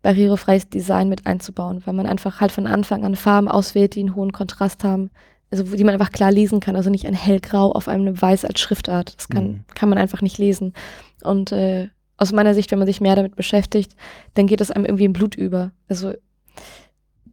barrierefreies 0.00 0.70
Design 0.70 1.08
mit 1.08 1.26
einzubauen, 1.26 1.82
weil 1.84 1.94
man 1.94 2.06
einfach 2.06 2.40
halt 2.40 2.52
von 2.52 2.66
Anfang 2.66 3.04
an 3.04 3.16
Farben 3.16 3.48
auswählt, 3.48 3.94
die 3.94 4.00
einen 4.00 4.14
hohen 4.14 4.32
Kontrast 4.32 4.84
haben, 4.84 5.10
also 5.50 5.64
die 5.64 5.84
man 5.84 5.94
einfach 5.94 6.12
klar 6.12 6.30
lesen 6.30 6.60
kann, 6.60 6.76
also 6.76 6.90
nicht 6.90 7.06
ein 7.06 7.14
hellgrau 7.14 7.72
auf 7.72 7.88
einem 7.88 8.20
Weiß 8.20 8.44
als 8.44 8.60
Schriftart. 8.60 9.14
Das 9.16 9.28
kann, 9.28 9.44
Mhm. 9.46 9.64
kann 9.74 9.88
man 9.88 9.98
einfach 9.98 10.20
nicht 10.22 10.38
lesen. 10.38 10.74
Und 11.22 11.52
äh, 11.52 11.88
aus 12.16 12.32
meiner 12.32 12.54
Sicht, 12.54 12.70
wenn 12.70 12.78
man 12.78 12.86
sich 12.86 13.00
mehr 13.00 13.16
damit 13.16 13.36
beschäftigt, 13.36 13.94
dann 14.34 14.46
geht 14.46 14.60
es 14.60 14.70
einem 14.70 14.84
irgendwie 14.84 15.04
im 15.04 15.12
Blut 15.12 15.36
über. 15.36 15.70
Also, 15.88 16.12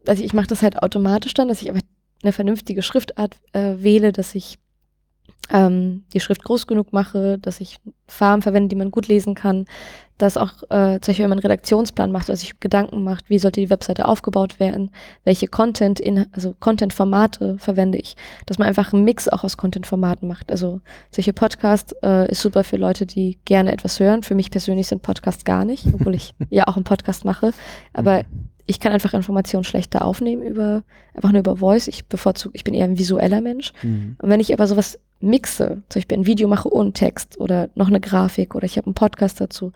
also 0.07 0.23
ich 0.23 0.33
mache 0.33 0.47
das 0.47 0.61
halt 0.61 0.81
automatisch 0.81 1.33
dann, 1.33 1.47
dass 1.47 1.61
ich 1.61 1.69
einfach 1.69 1.81
eine 2.23 2.31
vernünftige 2.31 2.81
Schriftart 2.81 3.37
äh, 3.53 3.75
wähle, 3.79 4.11
dass 4.11 4.33
ich 4.35 4.57
ähm, 5.51 6.05
die 6.13 6.19
Schrift 6.19 6.43
groß 6.43 6.65
genug 6.67 6.93
mache, 6.93 7.37
dass 7.39 7.61
ich 7.61 7.77
Farben 8.07 8.41
verwende, 8.41 8.69
die 8.69 8.75
man 8.75 8.91
gut 8.91 9.07
lesen 9.07 9.35
kann, 9.35 9.65
dass 10.17 10.37
auch 10.37 10.63
äh, 10.69 10.99
zum 11.01 11.11
Beispiel, 11.11 11.23
wenn 11.23 11.29
man 11.29 11.39
einen 11.39 11.47
Redaktionsplan 11.47 12.11
macht, 12.11 12.29
dass 12.29 12.39
sich 12.39 12.59
Gedanken 12.59 13.03
macht, 13.03 13.29
wie 13.29 13.39
sollte 13.39 13.59
die 13.59 13.69
Webseite 13.69 14.07
aufgebaut 14.07 14.59
werden, 14.59 14.91
welche 15.23 15.47
Content 15.47 15.99
in, 15.99 16.25
also 16.31 16.55
Content-Formate 16.59 17.57
verwende 17.59 17.97
ich, 17.97 18.15
dass 18.45 18.57
man 18.57 18.67
einfach 18.67 18.93
einen 18.93 19.03
Mix 19.03 19.27
auch 19.27 19.43
aus 19.43 19.57
Content-Formaten 19.57 20.27
macht. 20.27 20.51
Also 20.51 20.79
solche 21.11 21.33
Podcast 21.33 21.95
äh, 22.01 22.29
ist 22.31 22.41
super 22.41 22.63
für 22.63 22.77
Leute, 22.77 23.05
die 23.05 23.37
gerne 23.45 23.73
etwas 23.73 23.99
hören. 23.99 24.23
Für 24.23 24.35
mich 24.35 24.51
persönlich 24.51 24.87
sind 24.87 25.01
Podcasts 25.01 25.43
gar 25.43 25.65
nicht, 25.65 25.85
obwohl 25.93 26.15
ich 26.15 26.33
ja 26.49 26.67
auch 26.67 26.75
einen 26.75 26.85
Podcast 26.85 27.25
mache. 27.25 27.51
Aber 27.93 28.23
ich 28.67 28.79
kann 28.79 28.93
einfach 28.93 29.13
Informationen 29.13 29.63
schlechter 29.63 30.03
aufnehmen 30.03 30.41
über 30.41 30.83
einfach 31.13 31.31
nur 31.31 31.39
über 31.39 31.57
Voice. 31.57 31.87
Ich 31.87 32.07
bevorzuge, 32.07 32.55
ich 32.55 32.63
bin 32.63 32.73
eher 32.73 32.85
ein 32.85 32.97
visueller 32.97 33.41
Mensch. 33.41 33.73
Mhm. 33.83 34.15
Und 34.19 34.29
wenn 34.29 34.39
ich 34.39 34.53
aber 34.53 34.67
sowas 34.67 34.99
mixe, 35.19 35.83
zum 35.89 35.99
Beispiel 35.99 36.17
ein 36.17 36.25
Video 36.25 36.47
mache 36.47 36.71
ohne 36.71 36.93
Text 36.93 37.39
oder 37.39 37.69
noch 37.75 37.87
eine 37.87 37.99
Grafik 37.99 38.55
oder 38.55 38.65
ich 38.65 38.77
habe 38.77 38.87
einen 38.87 38.95
Podcast 38.95 39.39
dazu, 39.39 39.71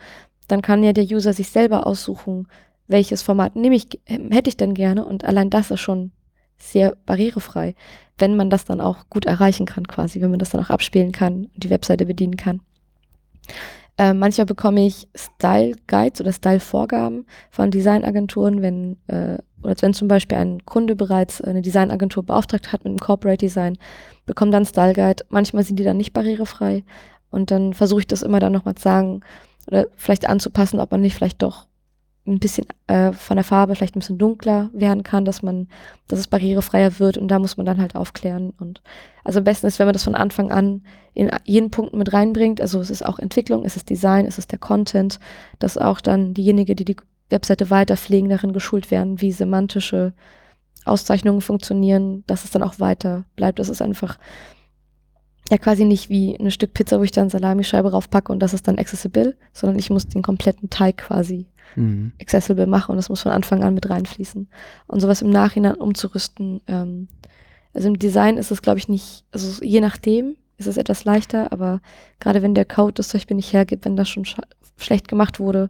dann 0.49 0.61
kann 0.61 0.83
ja 0.83 0.93
der 0.93 1.05
User 1.05 1.33
sich 1.33 1.49
selber 1.49 1.87
aussuchen, 1.87 2.47
welches 2.87 3.21
Format 3.21 3.55
nehme 3.55 3.75
ich, 3.75 3.87
ähm, 4.07 4.31
hätte 4.31 4.49
ich 4.49 4.57
denn 4.57 4.73
gerne 4.73 5.05
und 5.05 5.23
allein 5.23 5.49
das 5.49 5.71
ist 5.71 5.79
schon 5.79 6.11
sehr 6.57 6.97
barrierefrei, 7.05 7.75
wenn 8.17 8.35
man 8.35 8.49
das 8.49 8.65
dann 8.65 8.81
auch 8.81 9.09
gut 9.09 9.25
erreichen 9.25 9.65
kann 9.65 9.87
quasi, 9.87 10.19
wenn 10.21 10.31
man 10.31 10.39
das 10.39 10.49
dann 10.49 10.61
auch 10.61 10.69
abspielen 10.69 11.11
kann 11.11 11.45
und 11.45 11.63
die 11.63 11.69
Webseite 11.69 12.05
bedienen 12.05 12.35
kann. 12.35 12.61
Äh, 13.97 14.13
manchmal 14.13 14.45
bekomme 14.45 14.85
ich 14.85 15.07
Style 15.15 15.75
Guides 15.87 16.21
oder 16.21 16.33
Style 16.33 16.59
Vorgaben 16.59 17.25
von 17.51 17.71
Designagenturen, 17.71 18.61
wenn 18.61 18.97
äh, 19.07 19.37
oder 19.61 19.75
wenn 19.81 19.93
zum 19.93 20.07
Beispiel 20.07 20.37
ein 20.37 20.65
Kunde 20.65 20.95
bereits 20.95 21.41
eine 21.41 21.61
Designagentur 21.61 22.23
beauftragt 22.23 22.71
hat 22.71 22.85
mit 22.85 22.91
einem 22.91 22.99
Corporate 22.99 23.37
Design, 23.37 23.77
bekommt 24.25 24.53
dann 24.53 24.65
Style 24.65 24.93
Guide. 24.93 25.25
Manchmal 25.29 25.63
sind 25.63 25.79
die 25.79 25.83
dann 25.83 25.97
nicht 25.97 26.13
barrierefrei 26.13 26.83
und 27.29 27.51
dann 27.51 27.73
versuche 27.73 28.01
ich 28.01 28.07
das 28.07 28.23
immer 28.23 28.39
dann 28.39 28.53
nochmal 28.53 28.75
zu 28.75 28.83
sagen 28.83 29.21
oder 29.69 29.87
vielleicht 29.95 30.27
anzupassen, 30.27 30.79
ob 30.79 30.91
man 30.91 31.01
nicht 31.01 31.15
vielleicht 31.15 31.41
doch 31.41 31.67
ein 32.27 32.39
bisschen 32.39 32.67
äh, 32.87 33.11
von 33.11 33.37
der 33.37 33.43
Farbe 33.43 33.75
vielleicht 33.75 33.95
ein 33.95 33.99
bisschen 33.99 34.17
dunkler 34.17 34.69
werden 34.73 35.03
kann, 35.03 35.25
dass 35.25 35.41
man, 35.41 35.67
dass 36.07 36.19
es 36.19 36.27
barrierefreier 36.27 36.99
wird 36.99 37.17
und 37.17 37.27
da 37.29 37.39
muss 37.39 37.57
man 37.57 37.65
dann 37.65 37.81
halt 37.81 37.95
aufklären 37.95 38.51
und 38.59 38.81
also 39.23 39.39
am 39.39 39.45
besten 39.45 39.67
ist, 39.67 39.79
wenn 39.79 39.87
man 39.87 39.93
das 39.93 40.03
von 40.03 40.15
Anfang 40.15 40.51
an 40.51 40.83
in 41.13 41.29
jeden 41.43 41.69
Punkt 41.69 41.93
mit 41.93 42.13
reinbringt. 42.13 42.61
Also 42.61 42.79
es 42.79 42.89
ist 42.89 43.05
auch 43.05 43.19
Entwicklung, 43.19 43.65
es 43.65 43.75
ist 43.75 43.89
Design, 43.89 44.25
es 44.25 44.37
ist 44.37 44.51
der 44.51 44.59
Content, 44.59 45.19
dass 45.59 45.77
auch 45.77 46.01
dann 46.01 46.33
diejenigen, 46.33 46.75
die 46.75 46.85
die 46.85 46.95
Webseite 47.29 47.69
weiter 47.69 47.97
pflegen, 47.97 48.29
darin 48.29 48.53
geschult 48.53 48.89
werden, 48.89 49.21
wie 49.21 49.31
semantische 49.31 50.13
Auszeichnungen 50.85 51.41
funktionieren, 51.41 52.23
dass 52.25 52.43
es 52.43 52.51
dann 52.51 52.63
auch 52.63 52.79
weiter 52.79 53.25
bleibt. 53.35 53.59
Das 53.59 53.69
ist 53.69 53.81
einfach 53.81 54.17
ja 55.49 55.57
quasi 55.57 55.85
nicht 55.85 56.09
wie 56.09 56.35
ein 56.39 56.51
Stück 56.51 56.73
Pizza, 56.73 56.99
wo 56.99 57.03
ich 57.03 57.11
dann 57.11 57.29
Salamischeibe 57.29 57.91
raufpacke 57.91 58.31
und 58.31 58.39
das 58.39 58.53
ist 58.53 58.67
dann 58.67 58.77
accessible, 58.79 59.35
sondern 59.53 59.79
ich 59.79 59.89
muss 59.89 60.07
den 60.07 60.21
kompletten 60.21 60.69
Teig 60.69 60.97
quasi 60.97 61.47
Mhm. 61.75 62.13
accessible 62.19 62.65
machen 62.65 62.91
und 62.91 62.97
das 62.97 63.09
muss 63.09 63.21
von 63.21 63.31
Anfang 63.31 63.63
an 63.63 63.75
mit 63.75 63.87
reinfließen. 63.89 64.47
Und 64.87 64.99
sowas 65.01 65.21
im 65.21 65.29
Nachhinein 65.29 65.75
umzurüsten. 65.75 66.61
Ähm, 66.67 67.07
also 67.75 67.87
im 67.89 67.99
Design 67.99 68.37
ist 68.37 68.49
es, 68.49 68.63
glaube 68.63 68.79
ich, 68.79 68.89
nicht, 68.89 69.23
also 69.31 69.63
je 69.63 69.79
nachdem 69.79 70.35
ist 70.57 70.65
es 70.65 70.77
etwas 70.77 71.05
leichter, 71.05 71.51
aber 71.51 71.79
gerade 72.19 72.41
wenn 72.41 72.55
der 72.55 72.65
Code 72.65 72.93
das 72.93 73.09
zum 73.09 73.19
Beispiel 73.19 73.35
nicht 73.35 73.53
hergibt, 73.53 73.85
wenn 73.85 73.95
das 73.95 74.09
schon 74.09 74.25
sch 74.25 74.37
schlecht 74.77 75.07
gemacht 75.07 75.39
wurde, 75.39 75.69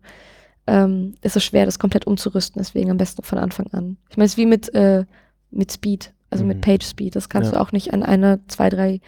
ähm, 0.67 1.15
ist 1.21 1.35
es 1.35 1.43
schwer, 1.43 1.65
das 1.65 1.79
komplett 1.79 2.07
umzurüsten. 2.07 2.59
Deswegen 2.61 2.91
am 2.91 2.97
besten 2.97 3.23
von 3.23 3.37
Anfang 3.37 3.67
an. 3.73 3.97
Ich 4.09 4.15
meine, 4.17 4.25
es 4.25 4.31
ist 4.33 4.37
wie 4.37 4.45
mit, 4.45 4.73
äh, 4.73 5.03
mit 5.51 5.71
Speed, 5.73 6.13
also 6.29 6.43
Mhm. 6.43 6.47
mit 6.49 6.61
Page 6.61 6.85
Speed. 6.85 7.15
Das 7.17 7.27
kannst 7.27 7.51
Ja. 7.51 7.57
du 7.57 7.61
auch 7.61 7.71
nicht 7.73 7.93
an 7.93 8.03
einer, 8.03 8.39
zwei, 8.47 8.69
drei 8.69 9.01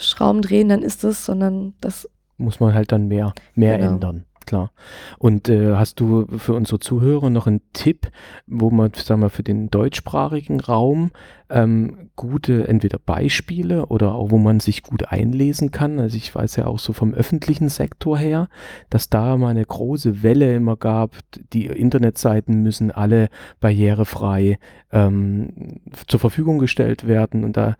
Schrauben 0.00 0.42
drehen, 0.42 0.68
dann 0.68 0.82
ist 0.82 1.04
es, 1.04 1.24
sondern 1.24 1.74
das 1.80 2.08
Muss 2.36 2.60
man 2.60 2.74
halt 2.74 2.92
dann 2.92 3.08
mehr, 3.08 3.34
mehr 3.54 3.78
Genau. 3.78 3.92
ändern. 3.92 4.24
Klar. 4.46 4.72
Und 5.18 5.48
äh, 5.48 5.76
hast 5.76 6.00
du 6.00 6.26
für 6.38 6.54
unsere 6.54 6.80
Zuhörer 6.80 7.30
noch 7.30 7.46
einen 7.46 7.60
Tipp, 7.72 8.10
wo 8.48 8.70
man, 8.70 8.90
sagen 8.94 9.20
wir, 9.20 9.28
für 9.30 9.44
den 9.44 9.70
deutschsprachigen 9.70 10.58
Raum 10.58 11.12
ähm, 11.50 12.10
gute 12.16 12.66
entweder 12.66 12.98
Beispiele 12.98 13.86
oder 13.86 14.14
auch 14.14 14.30
wo 14.32 14.38
man 14.38 14.58
sich 14.58 14.82
gut 14.82 15.08
einlesen 15.12 15.70
kann? 15.70 16.00
Also 16.00 16.16
ich 16.16 16.34
weiß 16.34 16.56
ja 16.56 16.66
auch 16.66 16.80
so 16.80 16.92
vom 16.92 17.14
öffentlichen 17.14 17.68
Sektor 17.68 18.18
her, 18.18 18.48
dass 18.88 19.08
da 19.08 19.36
mal 19.36 19.50
eine 19.50 19.64
große 19.64 20.24
Welle 20.24 20.52
immer 20.56 20.76
gab, 20.76 21.16
die 21.52 21.66
Internetseiten 21.66 22.62
müssen 22.62 22.90
alle 22.90 23.28
barrierefrei 23.60 24.58
ähm, 24.90 25.80
zur 26.08 26.18
Verfügung 26.18 26.58
gestellt 26.58 27.06
werden 27.06 27.44
und 27.44 27.56
da 27.56 27.76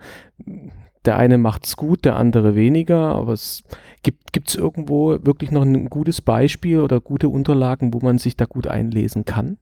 der 1.05 1.17
eine 1.17 1.39
macht's 1.39 1.77
gut, 1.77 2.05
der 2.05 2.17
andere 2.17 2.55
weniger, 2.55 3.15
aber 3.15 3.33
es 3.33 3.63
gibt 4.03 4.49
es 4.49 4.55
irgendwo 4.55 5.11
wirklich 5.25 5.51
noch 5.51 5.63
ein 5.63 5.91
gutes 5.91 6.21
Beispiel 6.23 6.81
oder 6.81 7.01
gute 7.01 7.29
Unterlagen, 7.29 7.93
wo 7.93 8.01
man 8.01 8.19
sich 8.19 8.37
da 8.37 8.45
gut 8.47 8.67
einlesen 8.67 9.25
kann? 9.25 9.59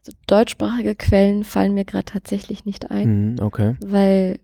also 0.00 0.16
deutschsprachige 0.28 0.94
Quellen 0.94 1.42
fallen 1.44 1.74
mir 1.74 1.84
gerade 1.84 2.04
tatsächlich 2.04 2.64
nicht 2.64 2.90
ein, 2.90 3.32
Mhm, 3.32 3.36
okay. 3.42 3.74
weil 3.84 4.38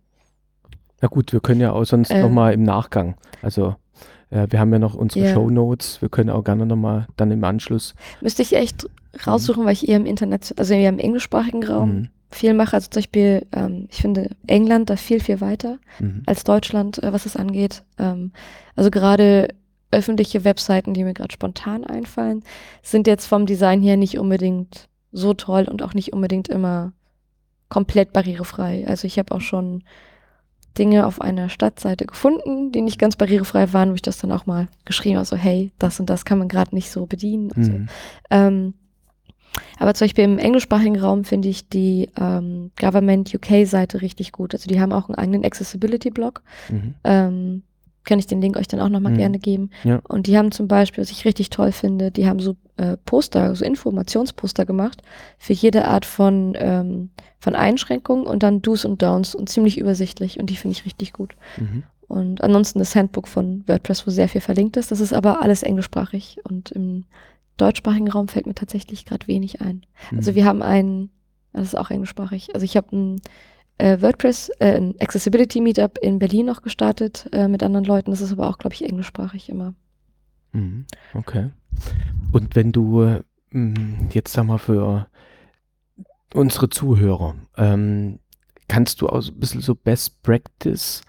Na 1.01 1.09
gut, 1.09 1.33
wir 1.33 1.40
können 1.40 1.61
ja 1.61 1.73
auch 1.73 1.85
sonst 1.85 2.11
Ähm. 2.11 2.21
nochmal 2.23 2.53
im 2.53 2.62
Nachgang, 2.64 3.14
also 3.42 3.77
äh, 4.31 4.47
wir 4.51 4.59
haben 4.61 4.73
ja 4.73 4.79
noch 4.81 4.95
unsere 4.95 5.25
Ja. 5.27 5.33
Shownotes, 5.33 6.03
wir 6.03 6.09
können 6.09 6.31
auch 6.31 6.42
gerne 6.45 6.66
nochmal 6.66 7.07
dann 7.16 7.31
im 7.31 7.45
Anschluss. 7.45 7.95
müsste 8.21 8.42
ich 8.42 8.55
echt 8.57 8.88
raussuchen, 9.27 9.64
weil 9.64 9.73
ich 9.75 9.88
eher 9.88 9.97
im 9.99 10.07
Internet, 10.07 10.53
also 10.59 10.75
eher 10.75 10.88
im 10.88 10.99
englischsprachigen 10.99 11.62
Raum 11.64 11.95
Mhm, 11.95 12.09
viel 12.35 12.55
mache. 12.55 12.75
Also 12.75 12.88
zum 12.90 13.01
Beispiel, 13.01 13.47
ähm, 13.53 13.88
ich 13.90 14.01
finde 14.01 14.31
England 14.47 14.90
da 14.90 14.97
viel, 14.97 15.21
viel 15.21 15.40
weiter 15.40 15.79
mhm, 15.99 16.23
als 16.27 16.45
Deutschland, 16.45 17.03
äh, 17.03 17.12
was 17.12 17.27
es 17.27 17.37
angeht. 17.37 17.83
Ähm, 17.99 18.33
also 18.77 18.90
gerade 18.90 19.49
öffentliche 19.90 20.45
Webseiten, 20.45 20.95
die 20.95 21.05
mir 21.05 21.14
gerade 21.14 21.33
spontan 21.33 21.85
einfallen, 21.85 22.42
sind 22.83 23.07
jetzt 23.07 23.27
vom 23.27 23.47
Design 23.47 23.83
her 23.83 23.97
nicht 23.97 24.18
unbedingt 24.18 24.88
so 25.12 25.35
toll 25.35 25.68
und 25.71 25.83
auch 25.83 25.95
nicht 25.95 26.12
unbedingt 26.12 26.49
immer 26.49 26.92
komplett 27.68 28.12
barrierefrei. 28.12 28.87
Also 28.87 29.07
ich 29.07 29.18
habe 29.18 29.35
auch 29.35 29.40
schon 29.40 29.83
Dinge 30.79 31.07
auf 31.07 31.21
einer 31.21 31.51
Stadtseite 31.51 32.07
gefunden, 32.07 32.73
die 32.73 32.81
nicht 32.81 32.99
ganz 32.99 33.16
barrierefrei 33.16 33.73
waren, 33.73 33.90
wo 33.90 33.95
ich 33.95 34.03
das 34.03 34.18
dann 34.18 34.33
auch 34.33 34.47
mal 34.47 34.68
geschrieben 34.87 35.16
habe, 35.16 35.27
so 35.27 35.37
hey, 35.37 35.73
das 35.79 36.01
und 36.01 36.09
das 36.09 36.25
kann 36.25 36.38
man 36.38 36.49
gerade 36.49 36.75
nicht 36.75 36.90
so 36.90 37.07
bedienen. 37.07 37.51
Und 37.51 37.64
so. 37.64 37.73
mhm, 37.73 37.88
Ähm, 38.31 38.75
aber 39.79 39.95
zum 39.95 40.07
Beispiel 40.07 40.25
im 40.25 40.38
englischsprachigen 40.38 40.99
Raum 40.99 41.25
finde 41.25 41.49
ich 41.49 41.69
die 41.69 42.09
ähm, 42.19 42.71
Government 42.81 43.35
UK-Seite 43.35 44.01
richtig 44.03 44.33
gut. 44.33 44.55
Also 44.55 44.69
die 44.69 44.81
haben 44.81 44.93
auch 44.93 45.09
einen 45.09 45.17
eigenen 45.17 45.45
Accessibility-Blog. 45.45 46.43
mhm, 46.71 46.95
Ähm, 47.05 47.62
kann 48.05 48.19
ich 48.19 48.27
den 48.27 48.41
Link 48.41 48.57
euch 48.57 48.67
dann 48.67 48.81
auch 48.81 48.88
nochmal 48.88 49.12
Mhm. 49.12 49.19
gerne 49.19 49.38
geben. 49.38 49.71
Ja. 49.85 50.01
Und 50.09 50.27
die 50.27 50.37
haben 50.37 50.51
zum 50.51 50.67
Beispiel, 50.67 51.03
was 51.03 51.11
ich 51.12 51.25
richtig 51.25 51.51
toll 51.51 51.71
finde, 51.71 52.11
die 52.11 52.27
haben 52.27 52.41
so 52.41 52.57
äh, 52.77 52.97
Poster, 53.05 53.55
so 53.55 53.65
Informationsposter 53.65 54.67
gemacht 54.67 55.03
für 55.38 55.53
jede 55.53 55.87
Art 55.87 56.05
von, 56.05 56.55
ähm, 56.59 57.11
von 57.38 57.55
Einschränkungen 57.55 58.27
und 58.27 58.43
dann 58.43 58.61
Do's 58.61 58.85
und 58.85 59.03
Downs 59.03 59.37
und 59.37 59.49
ziemlich 59.51 59.79
übersichtlich 59.79 60.41
und 60.41 60.51
die 60.51 60.57
finde 60.57 60.73
ich 60.77 60.85
richtig 60.85 61.12
gut. 61.12 61.37
mhm. 61.59 61.85
Und 62.09 62.43
ansonsten 62.43 62.79
das 62.81 62.95
Handbook 62.97 63.27
von 63.29 63.62
WordPress, 63.69 64.07
wo 64.07 64.11
sehr 64.11 64.29
viel 64.29 64.43
verlinkt 64.43 64.77
ist. 64.77 64.91
Das 64.91 65.01
ist 65.01 65.15
aber 65.15 65.41
alles 65.41 65.62
englischsprachig 65.62 66.38
und 66.45 66.71
im 66.73 67.05
deutschsprachigen 67.62 68.11
Raum 68.11 68.29
fällt 68.29 68.46
mir 68.46 68.55
tatsächlich 68.55 69.05
gerade 69.05 69.27
wenig 69.27 69.61
ein. 69.61 69.87
Also 70.16 70.33
mhm. 70.33 70.35
wir 70.37 70.44
haben 70.44 70.62
ein, 70.62 71.11
das 71.53 71.68
ist 71.68 71.75
auch 71.79 71.90
englischsprachig. 71.90 72.55
Also 72.55 72.64
ich 72.64 72.77
habe 72.77 72.94
ein 72.94 73.22
äh, 73.79 74.01
WordPress, 74.01 74.51
äh, 74.59 74.77
ein 74.77 74.94
Accessibility 75.01 75.61
Meetup 75.61 75.98
in 75.98 76.18
Berlin 76.18 76.46
noch 76.46 76.62
gestartet 76.62 77.29
äh, 77.33 77.48
mit 77.48 77.62
anderen 77.62 77.85
Leuten. 77.85 78.11
Das 78.11 78.20
ist 78.20 78.33
aber 78.33 78.48
auch, 78.48 78.59
glaube 78.59 78.75
ich, 78.75 78.85
englischsprachig 78.85 79.49
immer. 79.49 79.74
Mhm, 80.53 80.87
Okay. 81.14 81.51
Und 82.32 82.55
wenn 82.55 82.72
du 82.72 83.20
mh, 83.51 84.09
jetzt 84.12 84.32
sag 84.32 84.45
mal 84.45 84.59
für 84.59 85.07
unsere 86.34 86.68
Zuhörer, 86.68 87.34
ähm, 87.57 88.18
kannst 88.68 89.01
du 89.01 89.09
auch 89.09 89.26
ein 89.26 89.39
bisschen 89.39 89.61
so 89.61 89.74
Best 89.74 90.22
Practice 90.22 91.03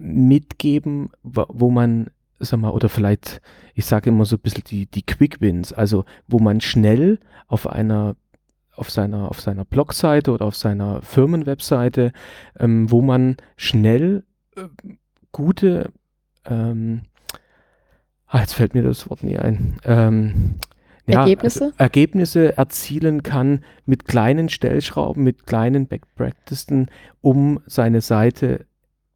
mitgeben, 0.00 1.10
wo 1.22 1.70
man, 1.70 2.10
sag 2.38 2.60
mal, 2.60 2.70
oder 2.70 2.88
vielleicht, 2.88 3.40
ich 3.74 3.86
sage 3.86 4.10
immer 4.10 4.24
so 4.24 4.36
ein 4.36 4.40
bisschen 4.40 4.64
die, 4.64 4.86
die 4.86 5.02
Quick 5.02 5.40
Wins, 5.40 5.72
also 5.72 6.04
wo 6.26 6.38
man 6.38 6.60
schnell 6.60 7.18
auf 7.46 7.66
einer 7.66 8.16
auf 8.74 8.90
seiner, 8.90 9.28
auf 9.28 9.40
seiner 9.40 9.64
Blogseite 9.64 10.30
oder 10.30 10.44
auf 10.44 10.54
seiner 10.54 11.02
Firmenwebseite, 11.02 12.12
ähm, 12.60 12.88
wo 12.88 13.02
man 13.02 13.36
schnell 13.56 14.22
äh, 14.54 14.68
gute 15.32 15.90
ähm, 16.44 17.00
Ah, 18.28 18.40
jetzt 18.40 18.54
fällt 18.54 18.74
mir 18.74 18.82
das 18.82 19.08
Wort 19.08 19.24
nie 19.24 19.38
ein. 19.38 19.78
Ähm, 19.84 20.56
ja, 21.06 21.20
Ergebnisse? 21.20 21.64
Also 21.64 21.74
Ergebnisse 21.78 22.58
erzielen 22.58 23.22
kann 23.22 23.64
mit 23.86 24.04
kleinen 24.04 24.50
Stellschrauben, 24.50 25.24
mit 25.24 25.46
kleinen 25.46 25.86
Back 25.86 26.02
Practices, 26.14 26.86
um 27.22 27.60
seine 27.66 28.02
Seite 28.02 28.66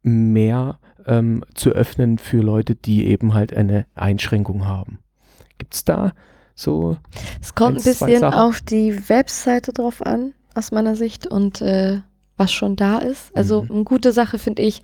mehr 0.01 0.79
ähm, 1.07 1.43
zu 1.53 1.71
öffnen 1.71 2.17
für 2.17 2.41
Leute, 2.41 2.75
die 2.75 3.05
eben 3.07 3.33
halt 3.33 3.53
eine 3.53 3.85
Einschränkung 3.95 4.65
haben. 4.67 4.99
Gibt 5.57 5.73
es 5.73 5.83
da 5.83 6.13
so? 6.55 6.97
Es 7.41 7.55
kommt 7.55 7.77
ein 7.77 7.83
bisschen 7.83 8.23
auf 8.23 8.61
die 8.61 9.09
Webseite 9.09 9.73
drauf 9.73 10.05
an, 10.05 10.33
aus 10.55 10.71
meiner 10.71 10.95
Sicht, 10.95 11.27
und 11.27 11.61
äh, 11.61 12.01
was 12.37 12.51
schon 12.51 12.75
da 12.75 12.99
ist. 12.99 13.35
Also 13.35 13.63
Mhm. 13.63 13.71
eine 13.71 13.83
gute 13.83 14.11
Sache 14.11 14.39
finde 14.39 14.61
ich, 14.63 14.81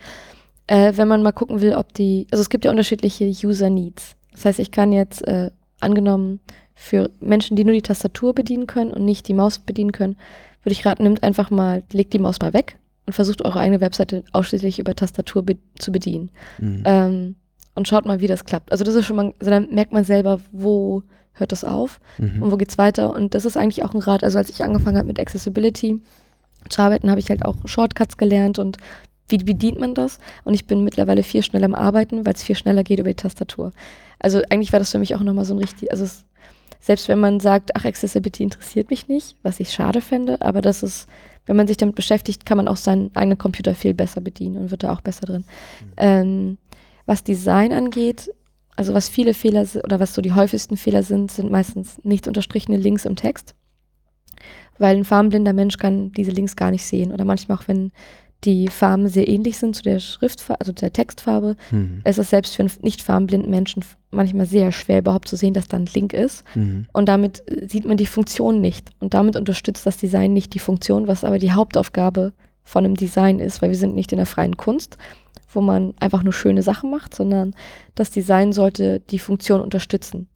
äh, 0.68 0.94
wenn 0.96 1.08
man 1.08 1.24
mal 1.24 1.32
gucken 1.32 1.62
will, 1.62 1.74
ob 1.74 1.94
die, 1.94 2.28
also 2.32 2.42
es 2.42 2.50
gibt 2.50 2.66
ja 2.66 2.72
unterschiedliche 2.72 3.26
User 3.26 3.70
Needs. 3.70 4.16
Das 4.32 4.46
heißt, 4.46 4.60
ich 4.60 4.72
kann 4.72 4.92
jetzt 4.92 5.28
äh, 5.28 5.52
angenommen 5.80 6.40
für 6.76 7.10
Menschen, 7.20 7.56
die 7.58 7.64
nur 7.64 7.74
die 7.74 7.82
Tastatur 7.82 8.34
bedienen 8.34 8.68
können 8.68 8.92
und 8.92 9.04
nicht 9.04 9.28
die 9.28 9.34
Maus 9.34 9.60
bedienen 9.60 9.92
können, 9.92 10.18
würde 10.64 10.74
ich 10.74 10.86
raten, 10.86 11.04
nimmt 11.04 11.24
einfach 11.24 11.50
mal, 11.50 11.84
legt 11.92 12.14
die 12.14 12.20
Maus 12.20 12.40
mal 12.40 12.54
weg 12.54 12.78
und 13.10 13.14
versucht 13.14 13.44
eure 13.44 13.60
eigene 13.60 13.82
Webseite 13.82 14.24
ausschließlich 14.34 14.78
über 14.78 14.94
Tastatur 14.94 15.42
be 15.42 15.58
zu 15.80 15.92
bedienen. 15.92 16.30
Mhm. 16.60 16.84
Ähm, 16.86 17.36
und 17.74 17.88
schaut 17.88 18.06
mal, 18.06 18.20
wie 18.20 18.28
das 18.28 18.46
klappt. 18.46 18.72
Also 18.72 18.84
das 18.84 18.94
ist 18.94 19.06
schon 19.08 19.16
mal, 19.16 19.34
also 19.40 19.50
dann 19.50 19.74
merkt 19.74 19.94
man 19.94 20.04
selber, 20.04 20.40
wo 20.52 21.02
hört 21.34 21.52
das 21.52 21.64
auf 21.64 22.00
Mhm. 22.20 22.44
und 22.44 22.52
wo 22.52 22.58
geht's 22.58 22.78
weiter. 22.78 23.12
Und 23.16 23.34
das 23.34 23.46
ist 23.46 23.58
eigentlich 23.58 23.84
auch 23.84 23.96
ein 23.96 24.00
Rat. 24.02 24.24
Also 24.24 24.38
als 24.38 24.52
ich 24.52 24.64
angefangen 24.64 24.96
habe 24.98 25.08
mit 25.08 25.20
Accessibility 25.20 26.00
zu 26.70 26.82
arbeiten, 26.84 27.10
habe 27.10 27.20
ich 27.20 27.32
halt 27.32 27.44
auch 27.44 27.56
Shortcuts 27.66 28.18
gelernt 28.18 28.60
und 28.60 28.78
wie 29.28 29.38
bedient 29.38 29.80
man 29.80 29.96
das? 29.96 30.20
Und 30.44 30.54
ich 30.54 30.68
bin 30.68 30.84
mittlerweile 30.84 31.24
viel 31.24 31.42
schneller 31.42 31.66
am 31.66 31.74
Arbeiten, 31.76 32.28
weil 32.28 32.34
es 32.34 32.44
viel 32.44 32.56
schneller 32.56 32.84
geht 32.84 33.00
über 33.00 33.10
die 33.10 33.16
Tastatur. 33.16 33.72
Also 34.20 34.42
eigentlich 34.52 34.72
war 34.72 34.80
das 34.80 34.92
für 34.92 35.00
mich 35.00 35.16
auch 35.16 35.22
nochmal 35.22 35.46
so 35.46 35.56
ein 35.56 35.60
richtig, 35.60 35.92
also 35.92 36.04
es, 36.04 36.26
selbst 36.80 37.08
wenn 37.08 37.20
man 37.20 37.40
sagt, 37.40 37.76
ach, 37.76 37.86
Accessibility 37.86 38.44
interessiert 38.44 38.90
mich 38.90 39.08
nicht, 39.08 39.36
was 39.44 39.60
ich 39.60 39.72
schade 39.72 40.02
fände, 40.02 40.42
aber 40.42 40.62
das 40.62 40.84
ist, 40.84 41.08
wenn 41.46 41.56
man 41.56 41.68
sich 41.68 41.78
damit 41.78 41.96
beschäftigt, 41.96 42.46
kann 42.46 42.58
man 42.58 42.68
auch 42.68 42.78
seinen 42.78 43.16
eigenen 43.16 43.38
Computer 43.38 43.76
viel 43.76 43.94
besser 43.94 44.22
bedienen 44.22 44.58
und 44.58 44.72
wird 44.72 44.84
da 44.84 44.94
auch 44.94 45.02
besser 45.02 45.26
drin. 45.26 45.46
Ähm, 45.98 46.58
was 47.06 47.24
Design 47.24 47.74
angeht, 47.74 48.32
also 48.76 48.94
was 48.94 49.10
viele 49.10 49.34
Fehler 49.34 49.66
si- 49.66 49.82
oder 49.82 50.00
was 50.00 50.14
so 50.14 50.22
die 50.22 50.34
häufigsten 50.34 50.78
Fehler 50.78 51.04
sind, 51.04 51.32
sind 51.32 51.52
meistens 51.52 52.00
nicht 52.04 52.28
unterstrichene 52.28 52.78
Links 52.78 53.04
im 53.06 53.16
Text. 53.18 53.56
Weil 54.78 54.96
ein 54.96 55.04
farbenblinder 55.04 55.52
Mensch 55.52 55.78
kann 55.78 56.14
diese 56.14 56.32
Links 56.32 56.56
gar 56.56 56.72
nicht 56.72 56.86
sehen. 56.86 57.12
Oder 57.12 57.26
manchmal 57.26 57.58
auch, 57.58 57.68
wenn 57.68 57.92
die 58.46 58.70
Farben 58.70 59.10
sehr 59.10 59.28
ähnlich 59.28 59.58
sind 59.58 59.76
zu 59.76 59.84
der 59.84 60.00
Schriftfarbe, 60.00 60.62
also 60.62 60.72
der 60.72 60.94
Textfarbe, 60.94 61.56
Mhm. 61.72 62.02
ist 62.06 62.20
es 62.20 62.30
selbst 62.30 62.56
für 62.56 62.64
einen 62.64 62.72
nicht 62.82 63.02
farbenblinden 63.02 63.50
Menschen 63.50 63.84
manchmal 64.12 64.46
sehr 64.46 64.72
schwer 64.72 65.00
überhaupt 65.00 65.28
zu 65.28 65.36
sehen, 65.36 65.54
dass 65.54 65.68
da 65.68 65.78
ein 65.78 65.86
Link 65.94 66.14
ist. 66.14 66.44
Mhm. 66.56 66.88
Und 66.94 67.08
damit 67.10 67.44
äh, 67.50 67.68
sieht 67.68 67.86
man 67.86 67.98
die 67.98 68.06
Funktion 68.06 68.62
nicht. 68.62 68.90
Und 69.00 69.14
damit 69.14 69.36
unterstützt 69.36 69.86
das 69.86 69.98
Design 69.98 70.34
nicht 70.34 70.54
die 70.54 70.60
Funktion, 70.60 71.08
was 71.08 71.24
aber 71.24 71.38
die 71.38 71.52
Hauptaufgabe 71.52 72.34
von 72.64 72.86
einem 72.86 72.96
Design 72.96 73.40
ist, 73.40 73.62
weil 73.62 73.70
wir 73.70 73.78
sind 73.78 73.96
nicht 73.96 74.12
in 74.12 74.18
der 74.18 74.26
freien 74.26 74.56
Kunst, 74.56 74.98
wo 75.52 75.60
man 75.62 75.94
einfach 76.00 76.24
nur 76.24 76.34
schöne 76.34 76.62
Sachen 76.64 76.92
macht, 76.92 77.16
sondern 77.16 77.56
das 77.96 78.12
Design 78.12 78.54
sollte 78.54 79.00
die 79.10 79.20
Funktion 79.20 79.60
unterstützen. 79.62 80.28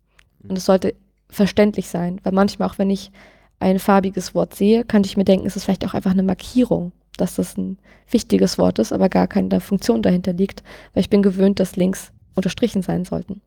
Und 0.47 0.57
es 0.57 0.65
sollte 0.65 0.95
verständlich 1.29 1.87
sein, 1.87 2.19
weil 2.23 2.33
manchmal 2.33 2.67
auch 2.69 2.77
wenn 2.77 2.89
ich 2.89 3.11
ein 3.59 3.79
farbiges 3.79 4.35
Wort 4.35 4.55
sehe, 4.55 4.83
könnte 4.83 5.07
ich 5.07 5.15
mir 5.15 5.23
denken, 5.23 5.47
es 5.47 5.55
ist 5.55 5.63
vielleicht 5.63 5.85
auch 5.85 5.93
einfach 5.93 6.11
eine 6.11 6.23
Markierung, 6.23 6.91
dass 7.18 7.36
das 7.36 7.57
ein 7.57 7.78
wichtiges 8.09 8.57
Wort 8.57 8.80
ist, 8.80 8.91
aber 8.91 9.09
gar 9.09 9.28
keine 9.28 9.59
Funktion 9.59 10.01
dahinter 10.01 10.34
liegt, 10.34 10.64
weil 10.93 11.01
ich 11.01 11.09
bin 11.09 11.24
gewöhnt, 11.24 11.59
dass 11.59 11.76
Links 11.76 12.11
unterstrichen 12.36 12.82
sein 12.82 13.05
sollten. 13.05 13.41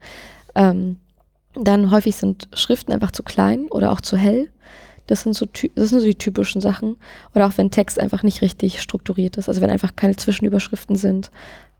Ähm, 0.54 0.96
dann 1.54 1.90
häufig 1.90 2.16
sind 2.16 2.48
Schriften 2.52 2.92
einfach 2.92 3.12
zu 3.12 3.22
klein 3.22 3.66
oder 3.70 3.92
auch 3.92 4.00
zu 4.00 4.16
hell. 4.16 4.50
Das 5.06 5.22
sind, 5.22 5.34
so, 5.34 5.46
das 5.46 5.90
sind 5.90 6.00
so 6.00 6.06
die 6.06 6.16
typischen 6.16 6.60
Sachen. 6.60 6.96
Oder 7.34 7.46
auch 7.46 7.56
wenn 7.56 7.70
Text 7.70 7.98
einfach 7.98 8.22
nicht 8.22 8.42
richtig 8.42 8.82
strukturiert 8.82 9.36
ist. 9.36 9.48
Also 9.48 9.60
wenn 9.60 9.70
einfach 9.70 9.94
keine 9.96 10.16
Zwischenüberschriften 10.16 10.96
sind, 10.96 11.30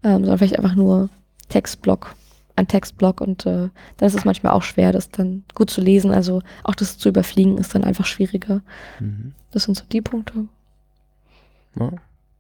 ähm, 0.03 0.21
sondern 0.21 0.39
vielleicht 0.39 0.59
einfach 0.59 0.77
nur 0.77 1.11
Textblock, 1.49 2.15
ein 2.55 2.69
Textblock. 2.69 3.21
Und 3.21 3.45
äh, 3.45 3.69
dann 3.97 4.07
ist 4.07 4.15
es 4.15 4.25
manchmal 4.25 4.53
auch 4.53 4.63
schwer, 4.63 4.93
das 4.93 5.11
dann 5.11 5.45
gut 5.55 5.71
zu 5.71 5.81
lesen. 5.81 6.13
Also 6.13 6.41
auch 6.63 6.75
das 6.75 6.99
zu 6.99 7.09
überfliegen 7.09 7.59
ist 7.59 7.75
dann 7.75 7.85
einfach 7.85 8.07
schwieriger. 8.07 8.63
Mhm. 9.01 9.33
Das 9.51 9.65
sind 9.65 9.77
so 9.77 9.85
die 9.91 10.01
Punkte. 10.01 10.47
Ja. 11.79 11.93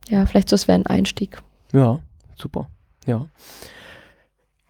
Ja, 0.08 0.26
vielleicht 0.26 0.48
so, 0.48 0.54
es 0.54 0.68
wäre 0.68 0.78
ein 0.78 0.86
Einstieg. 0.86 1.38
Ja, 1.72 1.98
super. 2.36 2.68
Ja. 3.06 3.26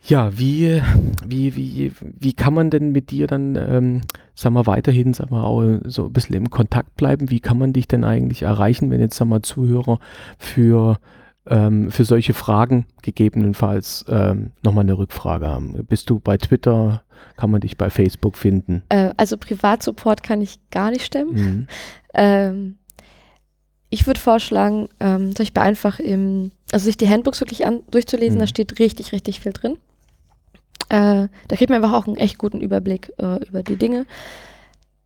Ja, 0.09 0.39
wie, 0.39 0.81
wie, 1.27 1.57
wie, 1.57 1.93
wie 2.01 2.33
kann 2.33 2.55
man 2.55 2.71
denn 2.71 2.93
mit 2.93 3.11
dir 3.11 3.27
dann, 3.27 3.57
ähm, 3.57 4.03
sag 4.35 4.53
mal, 4.53 4.67
weiterhin, 4.67 5.15
sag 5.15 5.33
mal, 5.33 5.43
auch 5.43 5.81
so 5.85 6.05
ein 6.05 6.13
bisschen 6.13 6.37
im 6.37 6.51
Kontakt 6.51 6.95
bleiben? 6.95 7.31
Wie 7.31 7.41
kann 7.41 7.59
man 7.59 7.73
dich 7.73 7.89
denn 7.89 8.05
eigentlich 8.05 8.43
erreichen, 8.43 8.91
wenn 8.91 9.01
jetzt, 9.01 9.17
sag 9.17 9.27
mal, 9.27 9.43
Zuhörer 9.43 9.99
für, 10.39 10.99
ähm, 11.47 11.91
für 11.91 12.05
solche 12.05 12.35
Fragen 12.35 12.87
gegebenenfalls 13.03 14.05
ähm, 14.09 14.53
nochmal 14.63 14.85
eine 14.85 14.97
Rückfrage 14.97 15.49
haben? 15.49 15.73
Bist 15.89 16.09
du 16.09 16.21
bei 16.21 16.37
Twitter? 16.37 17.03
Kann 17.37 17.51
man 17.51 17.61
dich 17.61 17.77
bei 17.77 17.91
Facebook 17.91 18.37
finden? 18.37 18.83
Äh, 18.89 19.11
also 19.17 19.37
Privatsupport 19.37 20.23
kann 20.23 20.41
ich 20.41 20.59
gar 20.71 20.91
nicht 20.91 21.05
stemmen. 21.05 21.35
Mhm. 21.35 21.67
Ähm, 22.19 22.79
ich 23.91 24.07
würde 24.07 24.21
vorschlagen, 24.21 24.89
ähm, 25.01 25.29
zum 25.35 25.45
Beispiel 25.45 25.63
einfach 25.63 25.99
im, 26.01 26.51
also 26.73 26.85
sich 26.87 26.97
die 26.97 27.09
Handbooks 27.09 27.41
wirklich 27.41 27.67
an, 27.67 27.81
durchzulesen, 27.91 28.37
Mhm. 28.37 28.41
da 28.41 28.47
steht 28.47 28.79
richtig, 28.79 29.13
richtig 29.13 29.41
viel 29.41 29.53
drin. 29.53 29.79
Äh, 30.89 31.29
da 31.49 31.57
kriegt 31.57 31.71
man 31.71 31.83
einfach 31.83 31.97
auch 31.97 32.07
einen 32.07 32.17
echt 32.17 32.39
guten 32.39 32.61
Überblick 32.61 33.13
äh, 33.19 33.45
über 33.47 33.63
die 33.63 33.77
Dinge. 33.77 34.07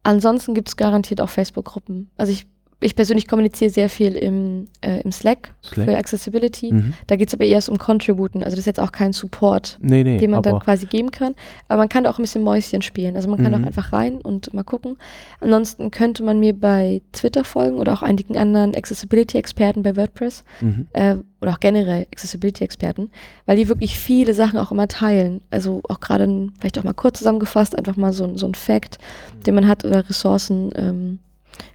Ansonsten 0.02 0.54
gibt 0.54 0.68
es 0.68 0.76
garantiert 0.76 1.20
auch 1.20 1.28
Facebook-Gruppen. 1.28 2.10
Also 2.16 2.32
ich, 2.32 2.46
ich 2.82 2.96
persönlich 2.96 3.28
kommuniziere 3.28 3.70
sehr 3.70 3.88
viel 3.90 4.14
im, 4.16 4.68
äh, 4.80 5.00
im 5.02 5.12
Slack, 5.12 5.52
Slack? 5.62 5.86
für 5.86 5.96
Accessibility. 5.96 6.72
Mhm. 6.72 6.94
Da 7.08 7.16
geht 7.16 7.28
es 7.28 7.34
aber 7.34 7.44
erst 7.44 7.68
um 7.68 7.76
Contributen. 7.78 8.42
Also 8.42 8.52
das 8.56 8.60
ist 8.60 8.66
jetzt 8.66 8.80
auch 8.80 8.92
kein 8.92 9.12
Support, 9.12 9.78
Nee, 9.82 10.02
nee, 10.02 10.16
den 10.18 10.30
man 10.30 10.42
dann 10.42 10.60
quasi 10.60 10.86
geben 10.86 11.10
kann. 11.10 11.34
Aber 11.68 11.78
man 11.80 11.88
kann 11.90 12.04
da 12.04 12.10
auch 12.10 12.18
ein 12.18 12.22
bisschen 12.22 12.42
Mäuschen 12.42 12.80
spielen. 12.80 13.16
Also 13.16 13.28
man 13.28 13.42
kann 13.42 13.52
Mhm. 13.52 13.62
auch 13.62 13.66
einfach 13.66 13.92
rein 13.92 14.14
und 14.22 14.54
mal 14.54 14.62
gucken. 14.64 14.96
Ansonsten 15.40 15.90
könnte 15.90 16.22
man 16.22 16.40
mir 16.40 16.54
bei 16.54 17.02
Twitter 17.12 17.44
folgen 17.44 17.76
oder 17.76 17.92
auch 17.92 18.02
einigen 18.02 18.38
anderen 18.38 18.74
Accessibility-Experten 18.74 19.82
bei 19.82 19.96
WordPress 19.96 20.44
mhm. 20.62 20.86
äh, 20.94 21.16
oder 21.42 21.52
auch 21.52 21.60
generell 21.60 22.06
Accessibility-Experten, 22.12 23.10
weil 23.46 23.56
die 23.56 23.68
wirklich 23.68 23.98
viele 23.98 24.32
Sachen 24.34 24.58
auch 24.58 24.70
immer 24.72 24.88
teilen. 24.88 25.42
Also 25.50 25.80
auch 25.88 26.00
gerade 26.00 26.48
vielleicht 26.58 26.78
auch 26.78 26.84
mal 26.84 26.94
kurz 26.94 27.18
zusammengefasst, 27.18 27.76
einfach 27.76 27.96
mal 27.96 28.12
so, 28.12 28.24
ein- 28.24 28.36
so 28.38 28.46
ein 28.46 28.54
Fact, 28.54 28.98
den 29.46 29.54
man 29.54 29.68
hat 29.68 29.84
oder 29.84 30.08
Ressourcen. 30.08 30.70
Ähm, 30.76 31.18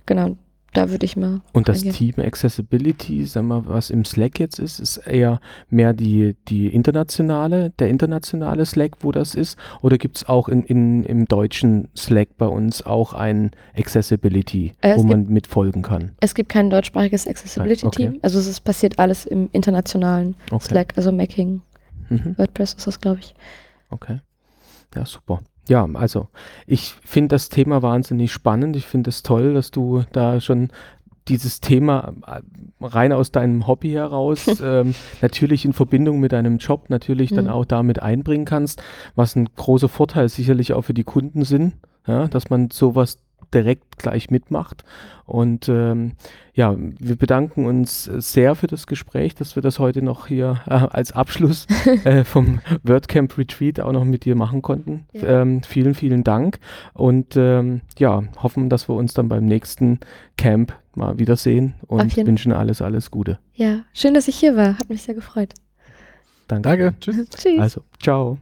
genau, 0.06 0.36
da 0.76 0.89
würde 0.91 1.05
ich 1.05 1.17
mal. 1.17 1.41
Und 1.53 1.67
das 1.67 1.78
eingehen. 1.84 2.13
Team 2.13 2.26
Accessibility, 2.26 3.26
sagen 3.26 3.47
wir, 3.47 3.65
was 3.67 3.89
im 3.89 4.05
Slack 4.05 4.39
jetzt 4.39 4.59
ist, 4.59 4.80
ist 4.80 4.97
eher 4.97 5.39
mehr 5.69 5.93
die, 5.93 6.36
die 6.47 6.67
internationale, 6.67 7.71
der 7.80 7.89
internationale 7.89 8.65
Slack, 8.65 8.97
wo 8.99 9.11
das 9.11 9.34
ist? 9.36 9.57
Oder 9.82 9.97
gibt 9.97 10.17
es 10.17 10.30
auch 10.30 10.47
in, 10.49 10.63
in, 10.63 11.03
im 11.03 11.26
deutschen 11.26 11.88
Slack 11.95 12.30
bei 12.38 12.47
uns 12.47 12.86
auch 12.86 13.13
ein 13.13 13.51
Accessibility, 13.76 14.73
Äh, 14.82 14.95
wo 14.97 15.01
gibt- 15.01 15.09
man 15.09 15.28
mitfolgen 15.28 15.82
kann? 15.82 16.11
Es 16.19 16.36
gibt 16.36 16.49
kein 16.49 16.69
deutschsprachiges 16.69 17.28
Accessibility-Team. 17.28 18.07
Okay. 18.09 18.19
Also 18.21 18.39
es 18.39 18.59
passiert 18.59 18.99
alles 18.99 19.26
im 19.26 19.49
internationalen 19.51 20.36
Okay. 20.51 20.65
Slack, 20.67 20.93
also 20.97 21.11
Macking, 21.11 21.61
Mhm. 22.09 22.36
WordPress 22.38 22.73
ist 22.73 22.86
das, 22.86 22.99
glaube 22.99 23.19
ich. 23.21 23.34
Okay. 23.89 24.19
Ja, 24.95 25.05
super. 25.05 25.39
Ja, 25.68 25.88
also 25.93 26.28
ich 26.68 26.93
finde 27.03 27.30
das 27.36 27.49
Thema 27.49 27.82
wahnsinnig 27.82 28.32
spannend. 28.32 28.76
Ich 28.76 28.86
finde 28.86 29.09
es 29.09 29.24
toll, 29.24 29.53
dass 29.53 29.72
du 29.72 30.03
da 30.11 30.39
schon 30.39 30.70
dieses 31.28 31.59
Thema 31.59 32.13
äh, 32.28 32.41
rein 32.86 33.11
aus 33.11 33.32
deinem 33.32 33.66
Hobby 33.66 33.91
heraus, 33.91 34.45
ähm, 34.63 34.93
natürlich 35.22 35.66
in 35.66 35.74
Verbindung 35.74 36.20
mit 36.20 36.32
deinem 36.34 36.57
Job, 36.59 36.89
natürlich 36.89 37.32
dann 37.32 37.45
Mhm. 37.45 37.51
auch 37.51 37.66
damit 37.66 38.01
einbringen 38.01 38.45
kannst, 38.45 38.84
was 39.16 39.36
ein 39.36 39.49
großer 39.55 39.89
Vorteil 39.89 40.30
sicherlich 40.30 40.74
auch 40.74 40.84
für 40.84 40.93
die 40.93 41.03
Kunden 41.03 41.43
sind, 41.43 41.74
ja, 42.05 42.28
dass 42.28 42.51
man 42.51 42.70
sowas 42.70 43.18
direkt 43.54 43.98
gleich 43.98 44.30
mitmacht. 44.30 44.84
Und 45.26 45.70
ähm, 45.70 46.14
ja, 46.54 46.76
wir 46.78 47.16
bedanken 47.16 47.66
uns 47.66 48.04
sehr 48.04 48.56
für 48.56 48.68
das 48.68 48.86
Gespräch, 48.86 49.34
dass 49.36 49.56
wir 49.56 49.64
das 49.64 49.80
heute 49.80 50.02
noch 50.02 50.28
hier 50.28 50.62
äh, 50.68 50.74
als 50.74 51.12
Abschluss 51.12 51.66
äh, 52.04 52.24
vom 52.24 52.60
WordCamp 52.84 53.38
Retreat 53.38 53.80
auch 53.80 53.91
noch 53.91 54.06
mit 54.06 54.26
dir 54.26 54.36
machen 54.36 54.62
konnten. 54.62 55.08
Ja. 55.14 55.41
Ähm, 55.41 55.64
vielen, 55.64 55.96
vielen 55.96 56.24
Dank 56.24 56.60
und 56.93 57.36
ähm, 57.36 57.82
ja, 57.98 58.24
hoffen, 58.41 58.70
dass 58.70 58.88
wir 58.88 58.96
uns 58.96 59.14
dann 59.14 59.28
beim 59.28 59.46
nächsten 59.46 60.00
Camp 60.38 60.74
mal 60.93 61.18
wiedersehen 61.20 61.74
und 61.88 62.16
wünschen 62.18 62.52
alles, 62.52 62.82
alles 62.82 63.12
Gute. 63.12 63.39
Ja, 63.54 63.82
schön, 63.93 64.14
dass 64.14 64.28
ich 64.28 64.38
hier 64.38 64.56
war. 64.56 64.78
Hat 64.78 64.89
mich 64.89 65.02
sehr 65.02 65.16
gefreut. 65.16 65.54
Danke. 66.48 66.70
Danke. 66.70 66.93
Tschüss. 67.00 67.30
Tschüss. 67.36 67.60
Also, 67.60 67.82
ciao. 68.02 68.38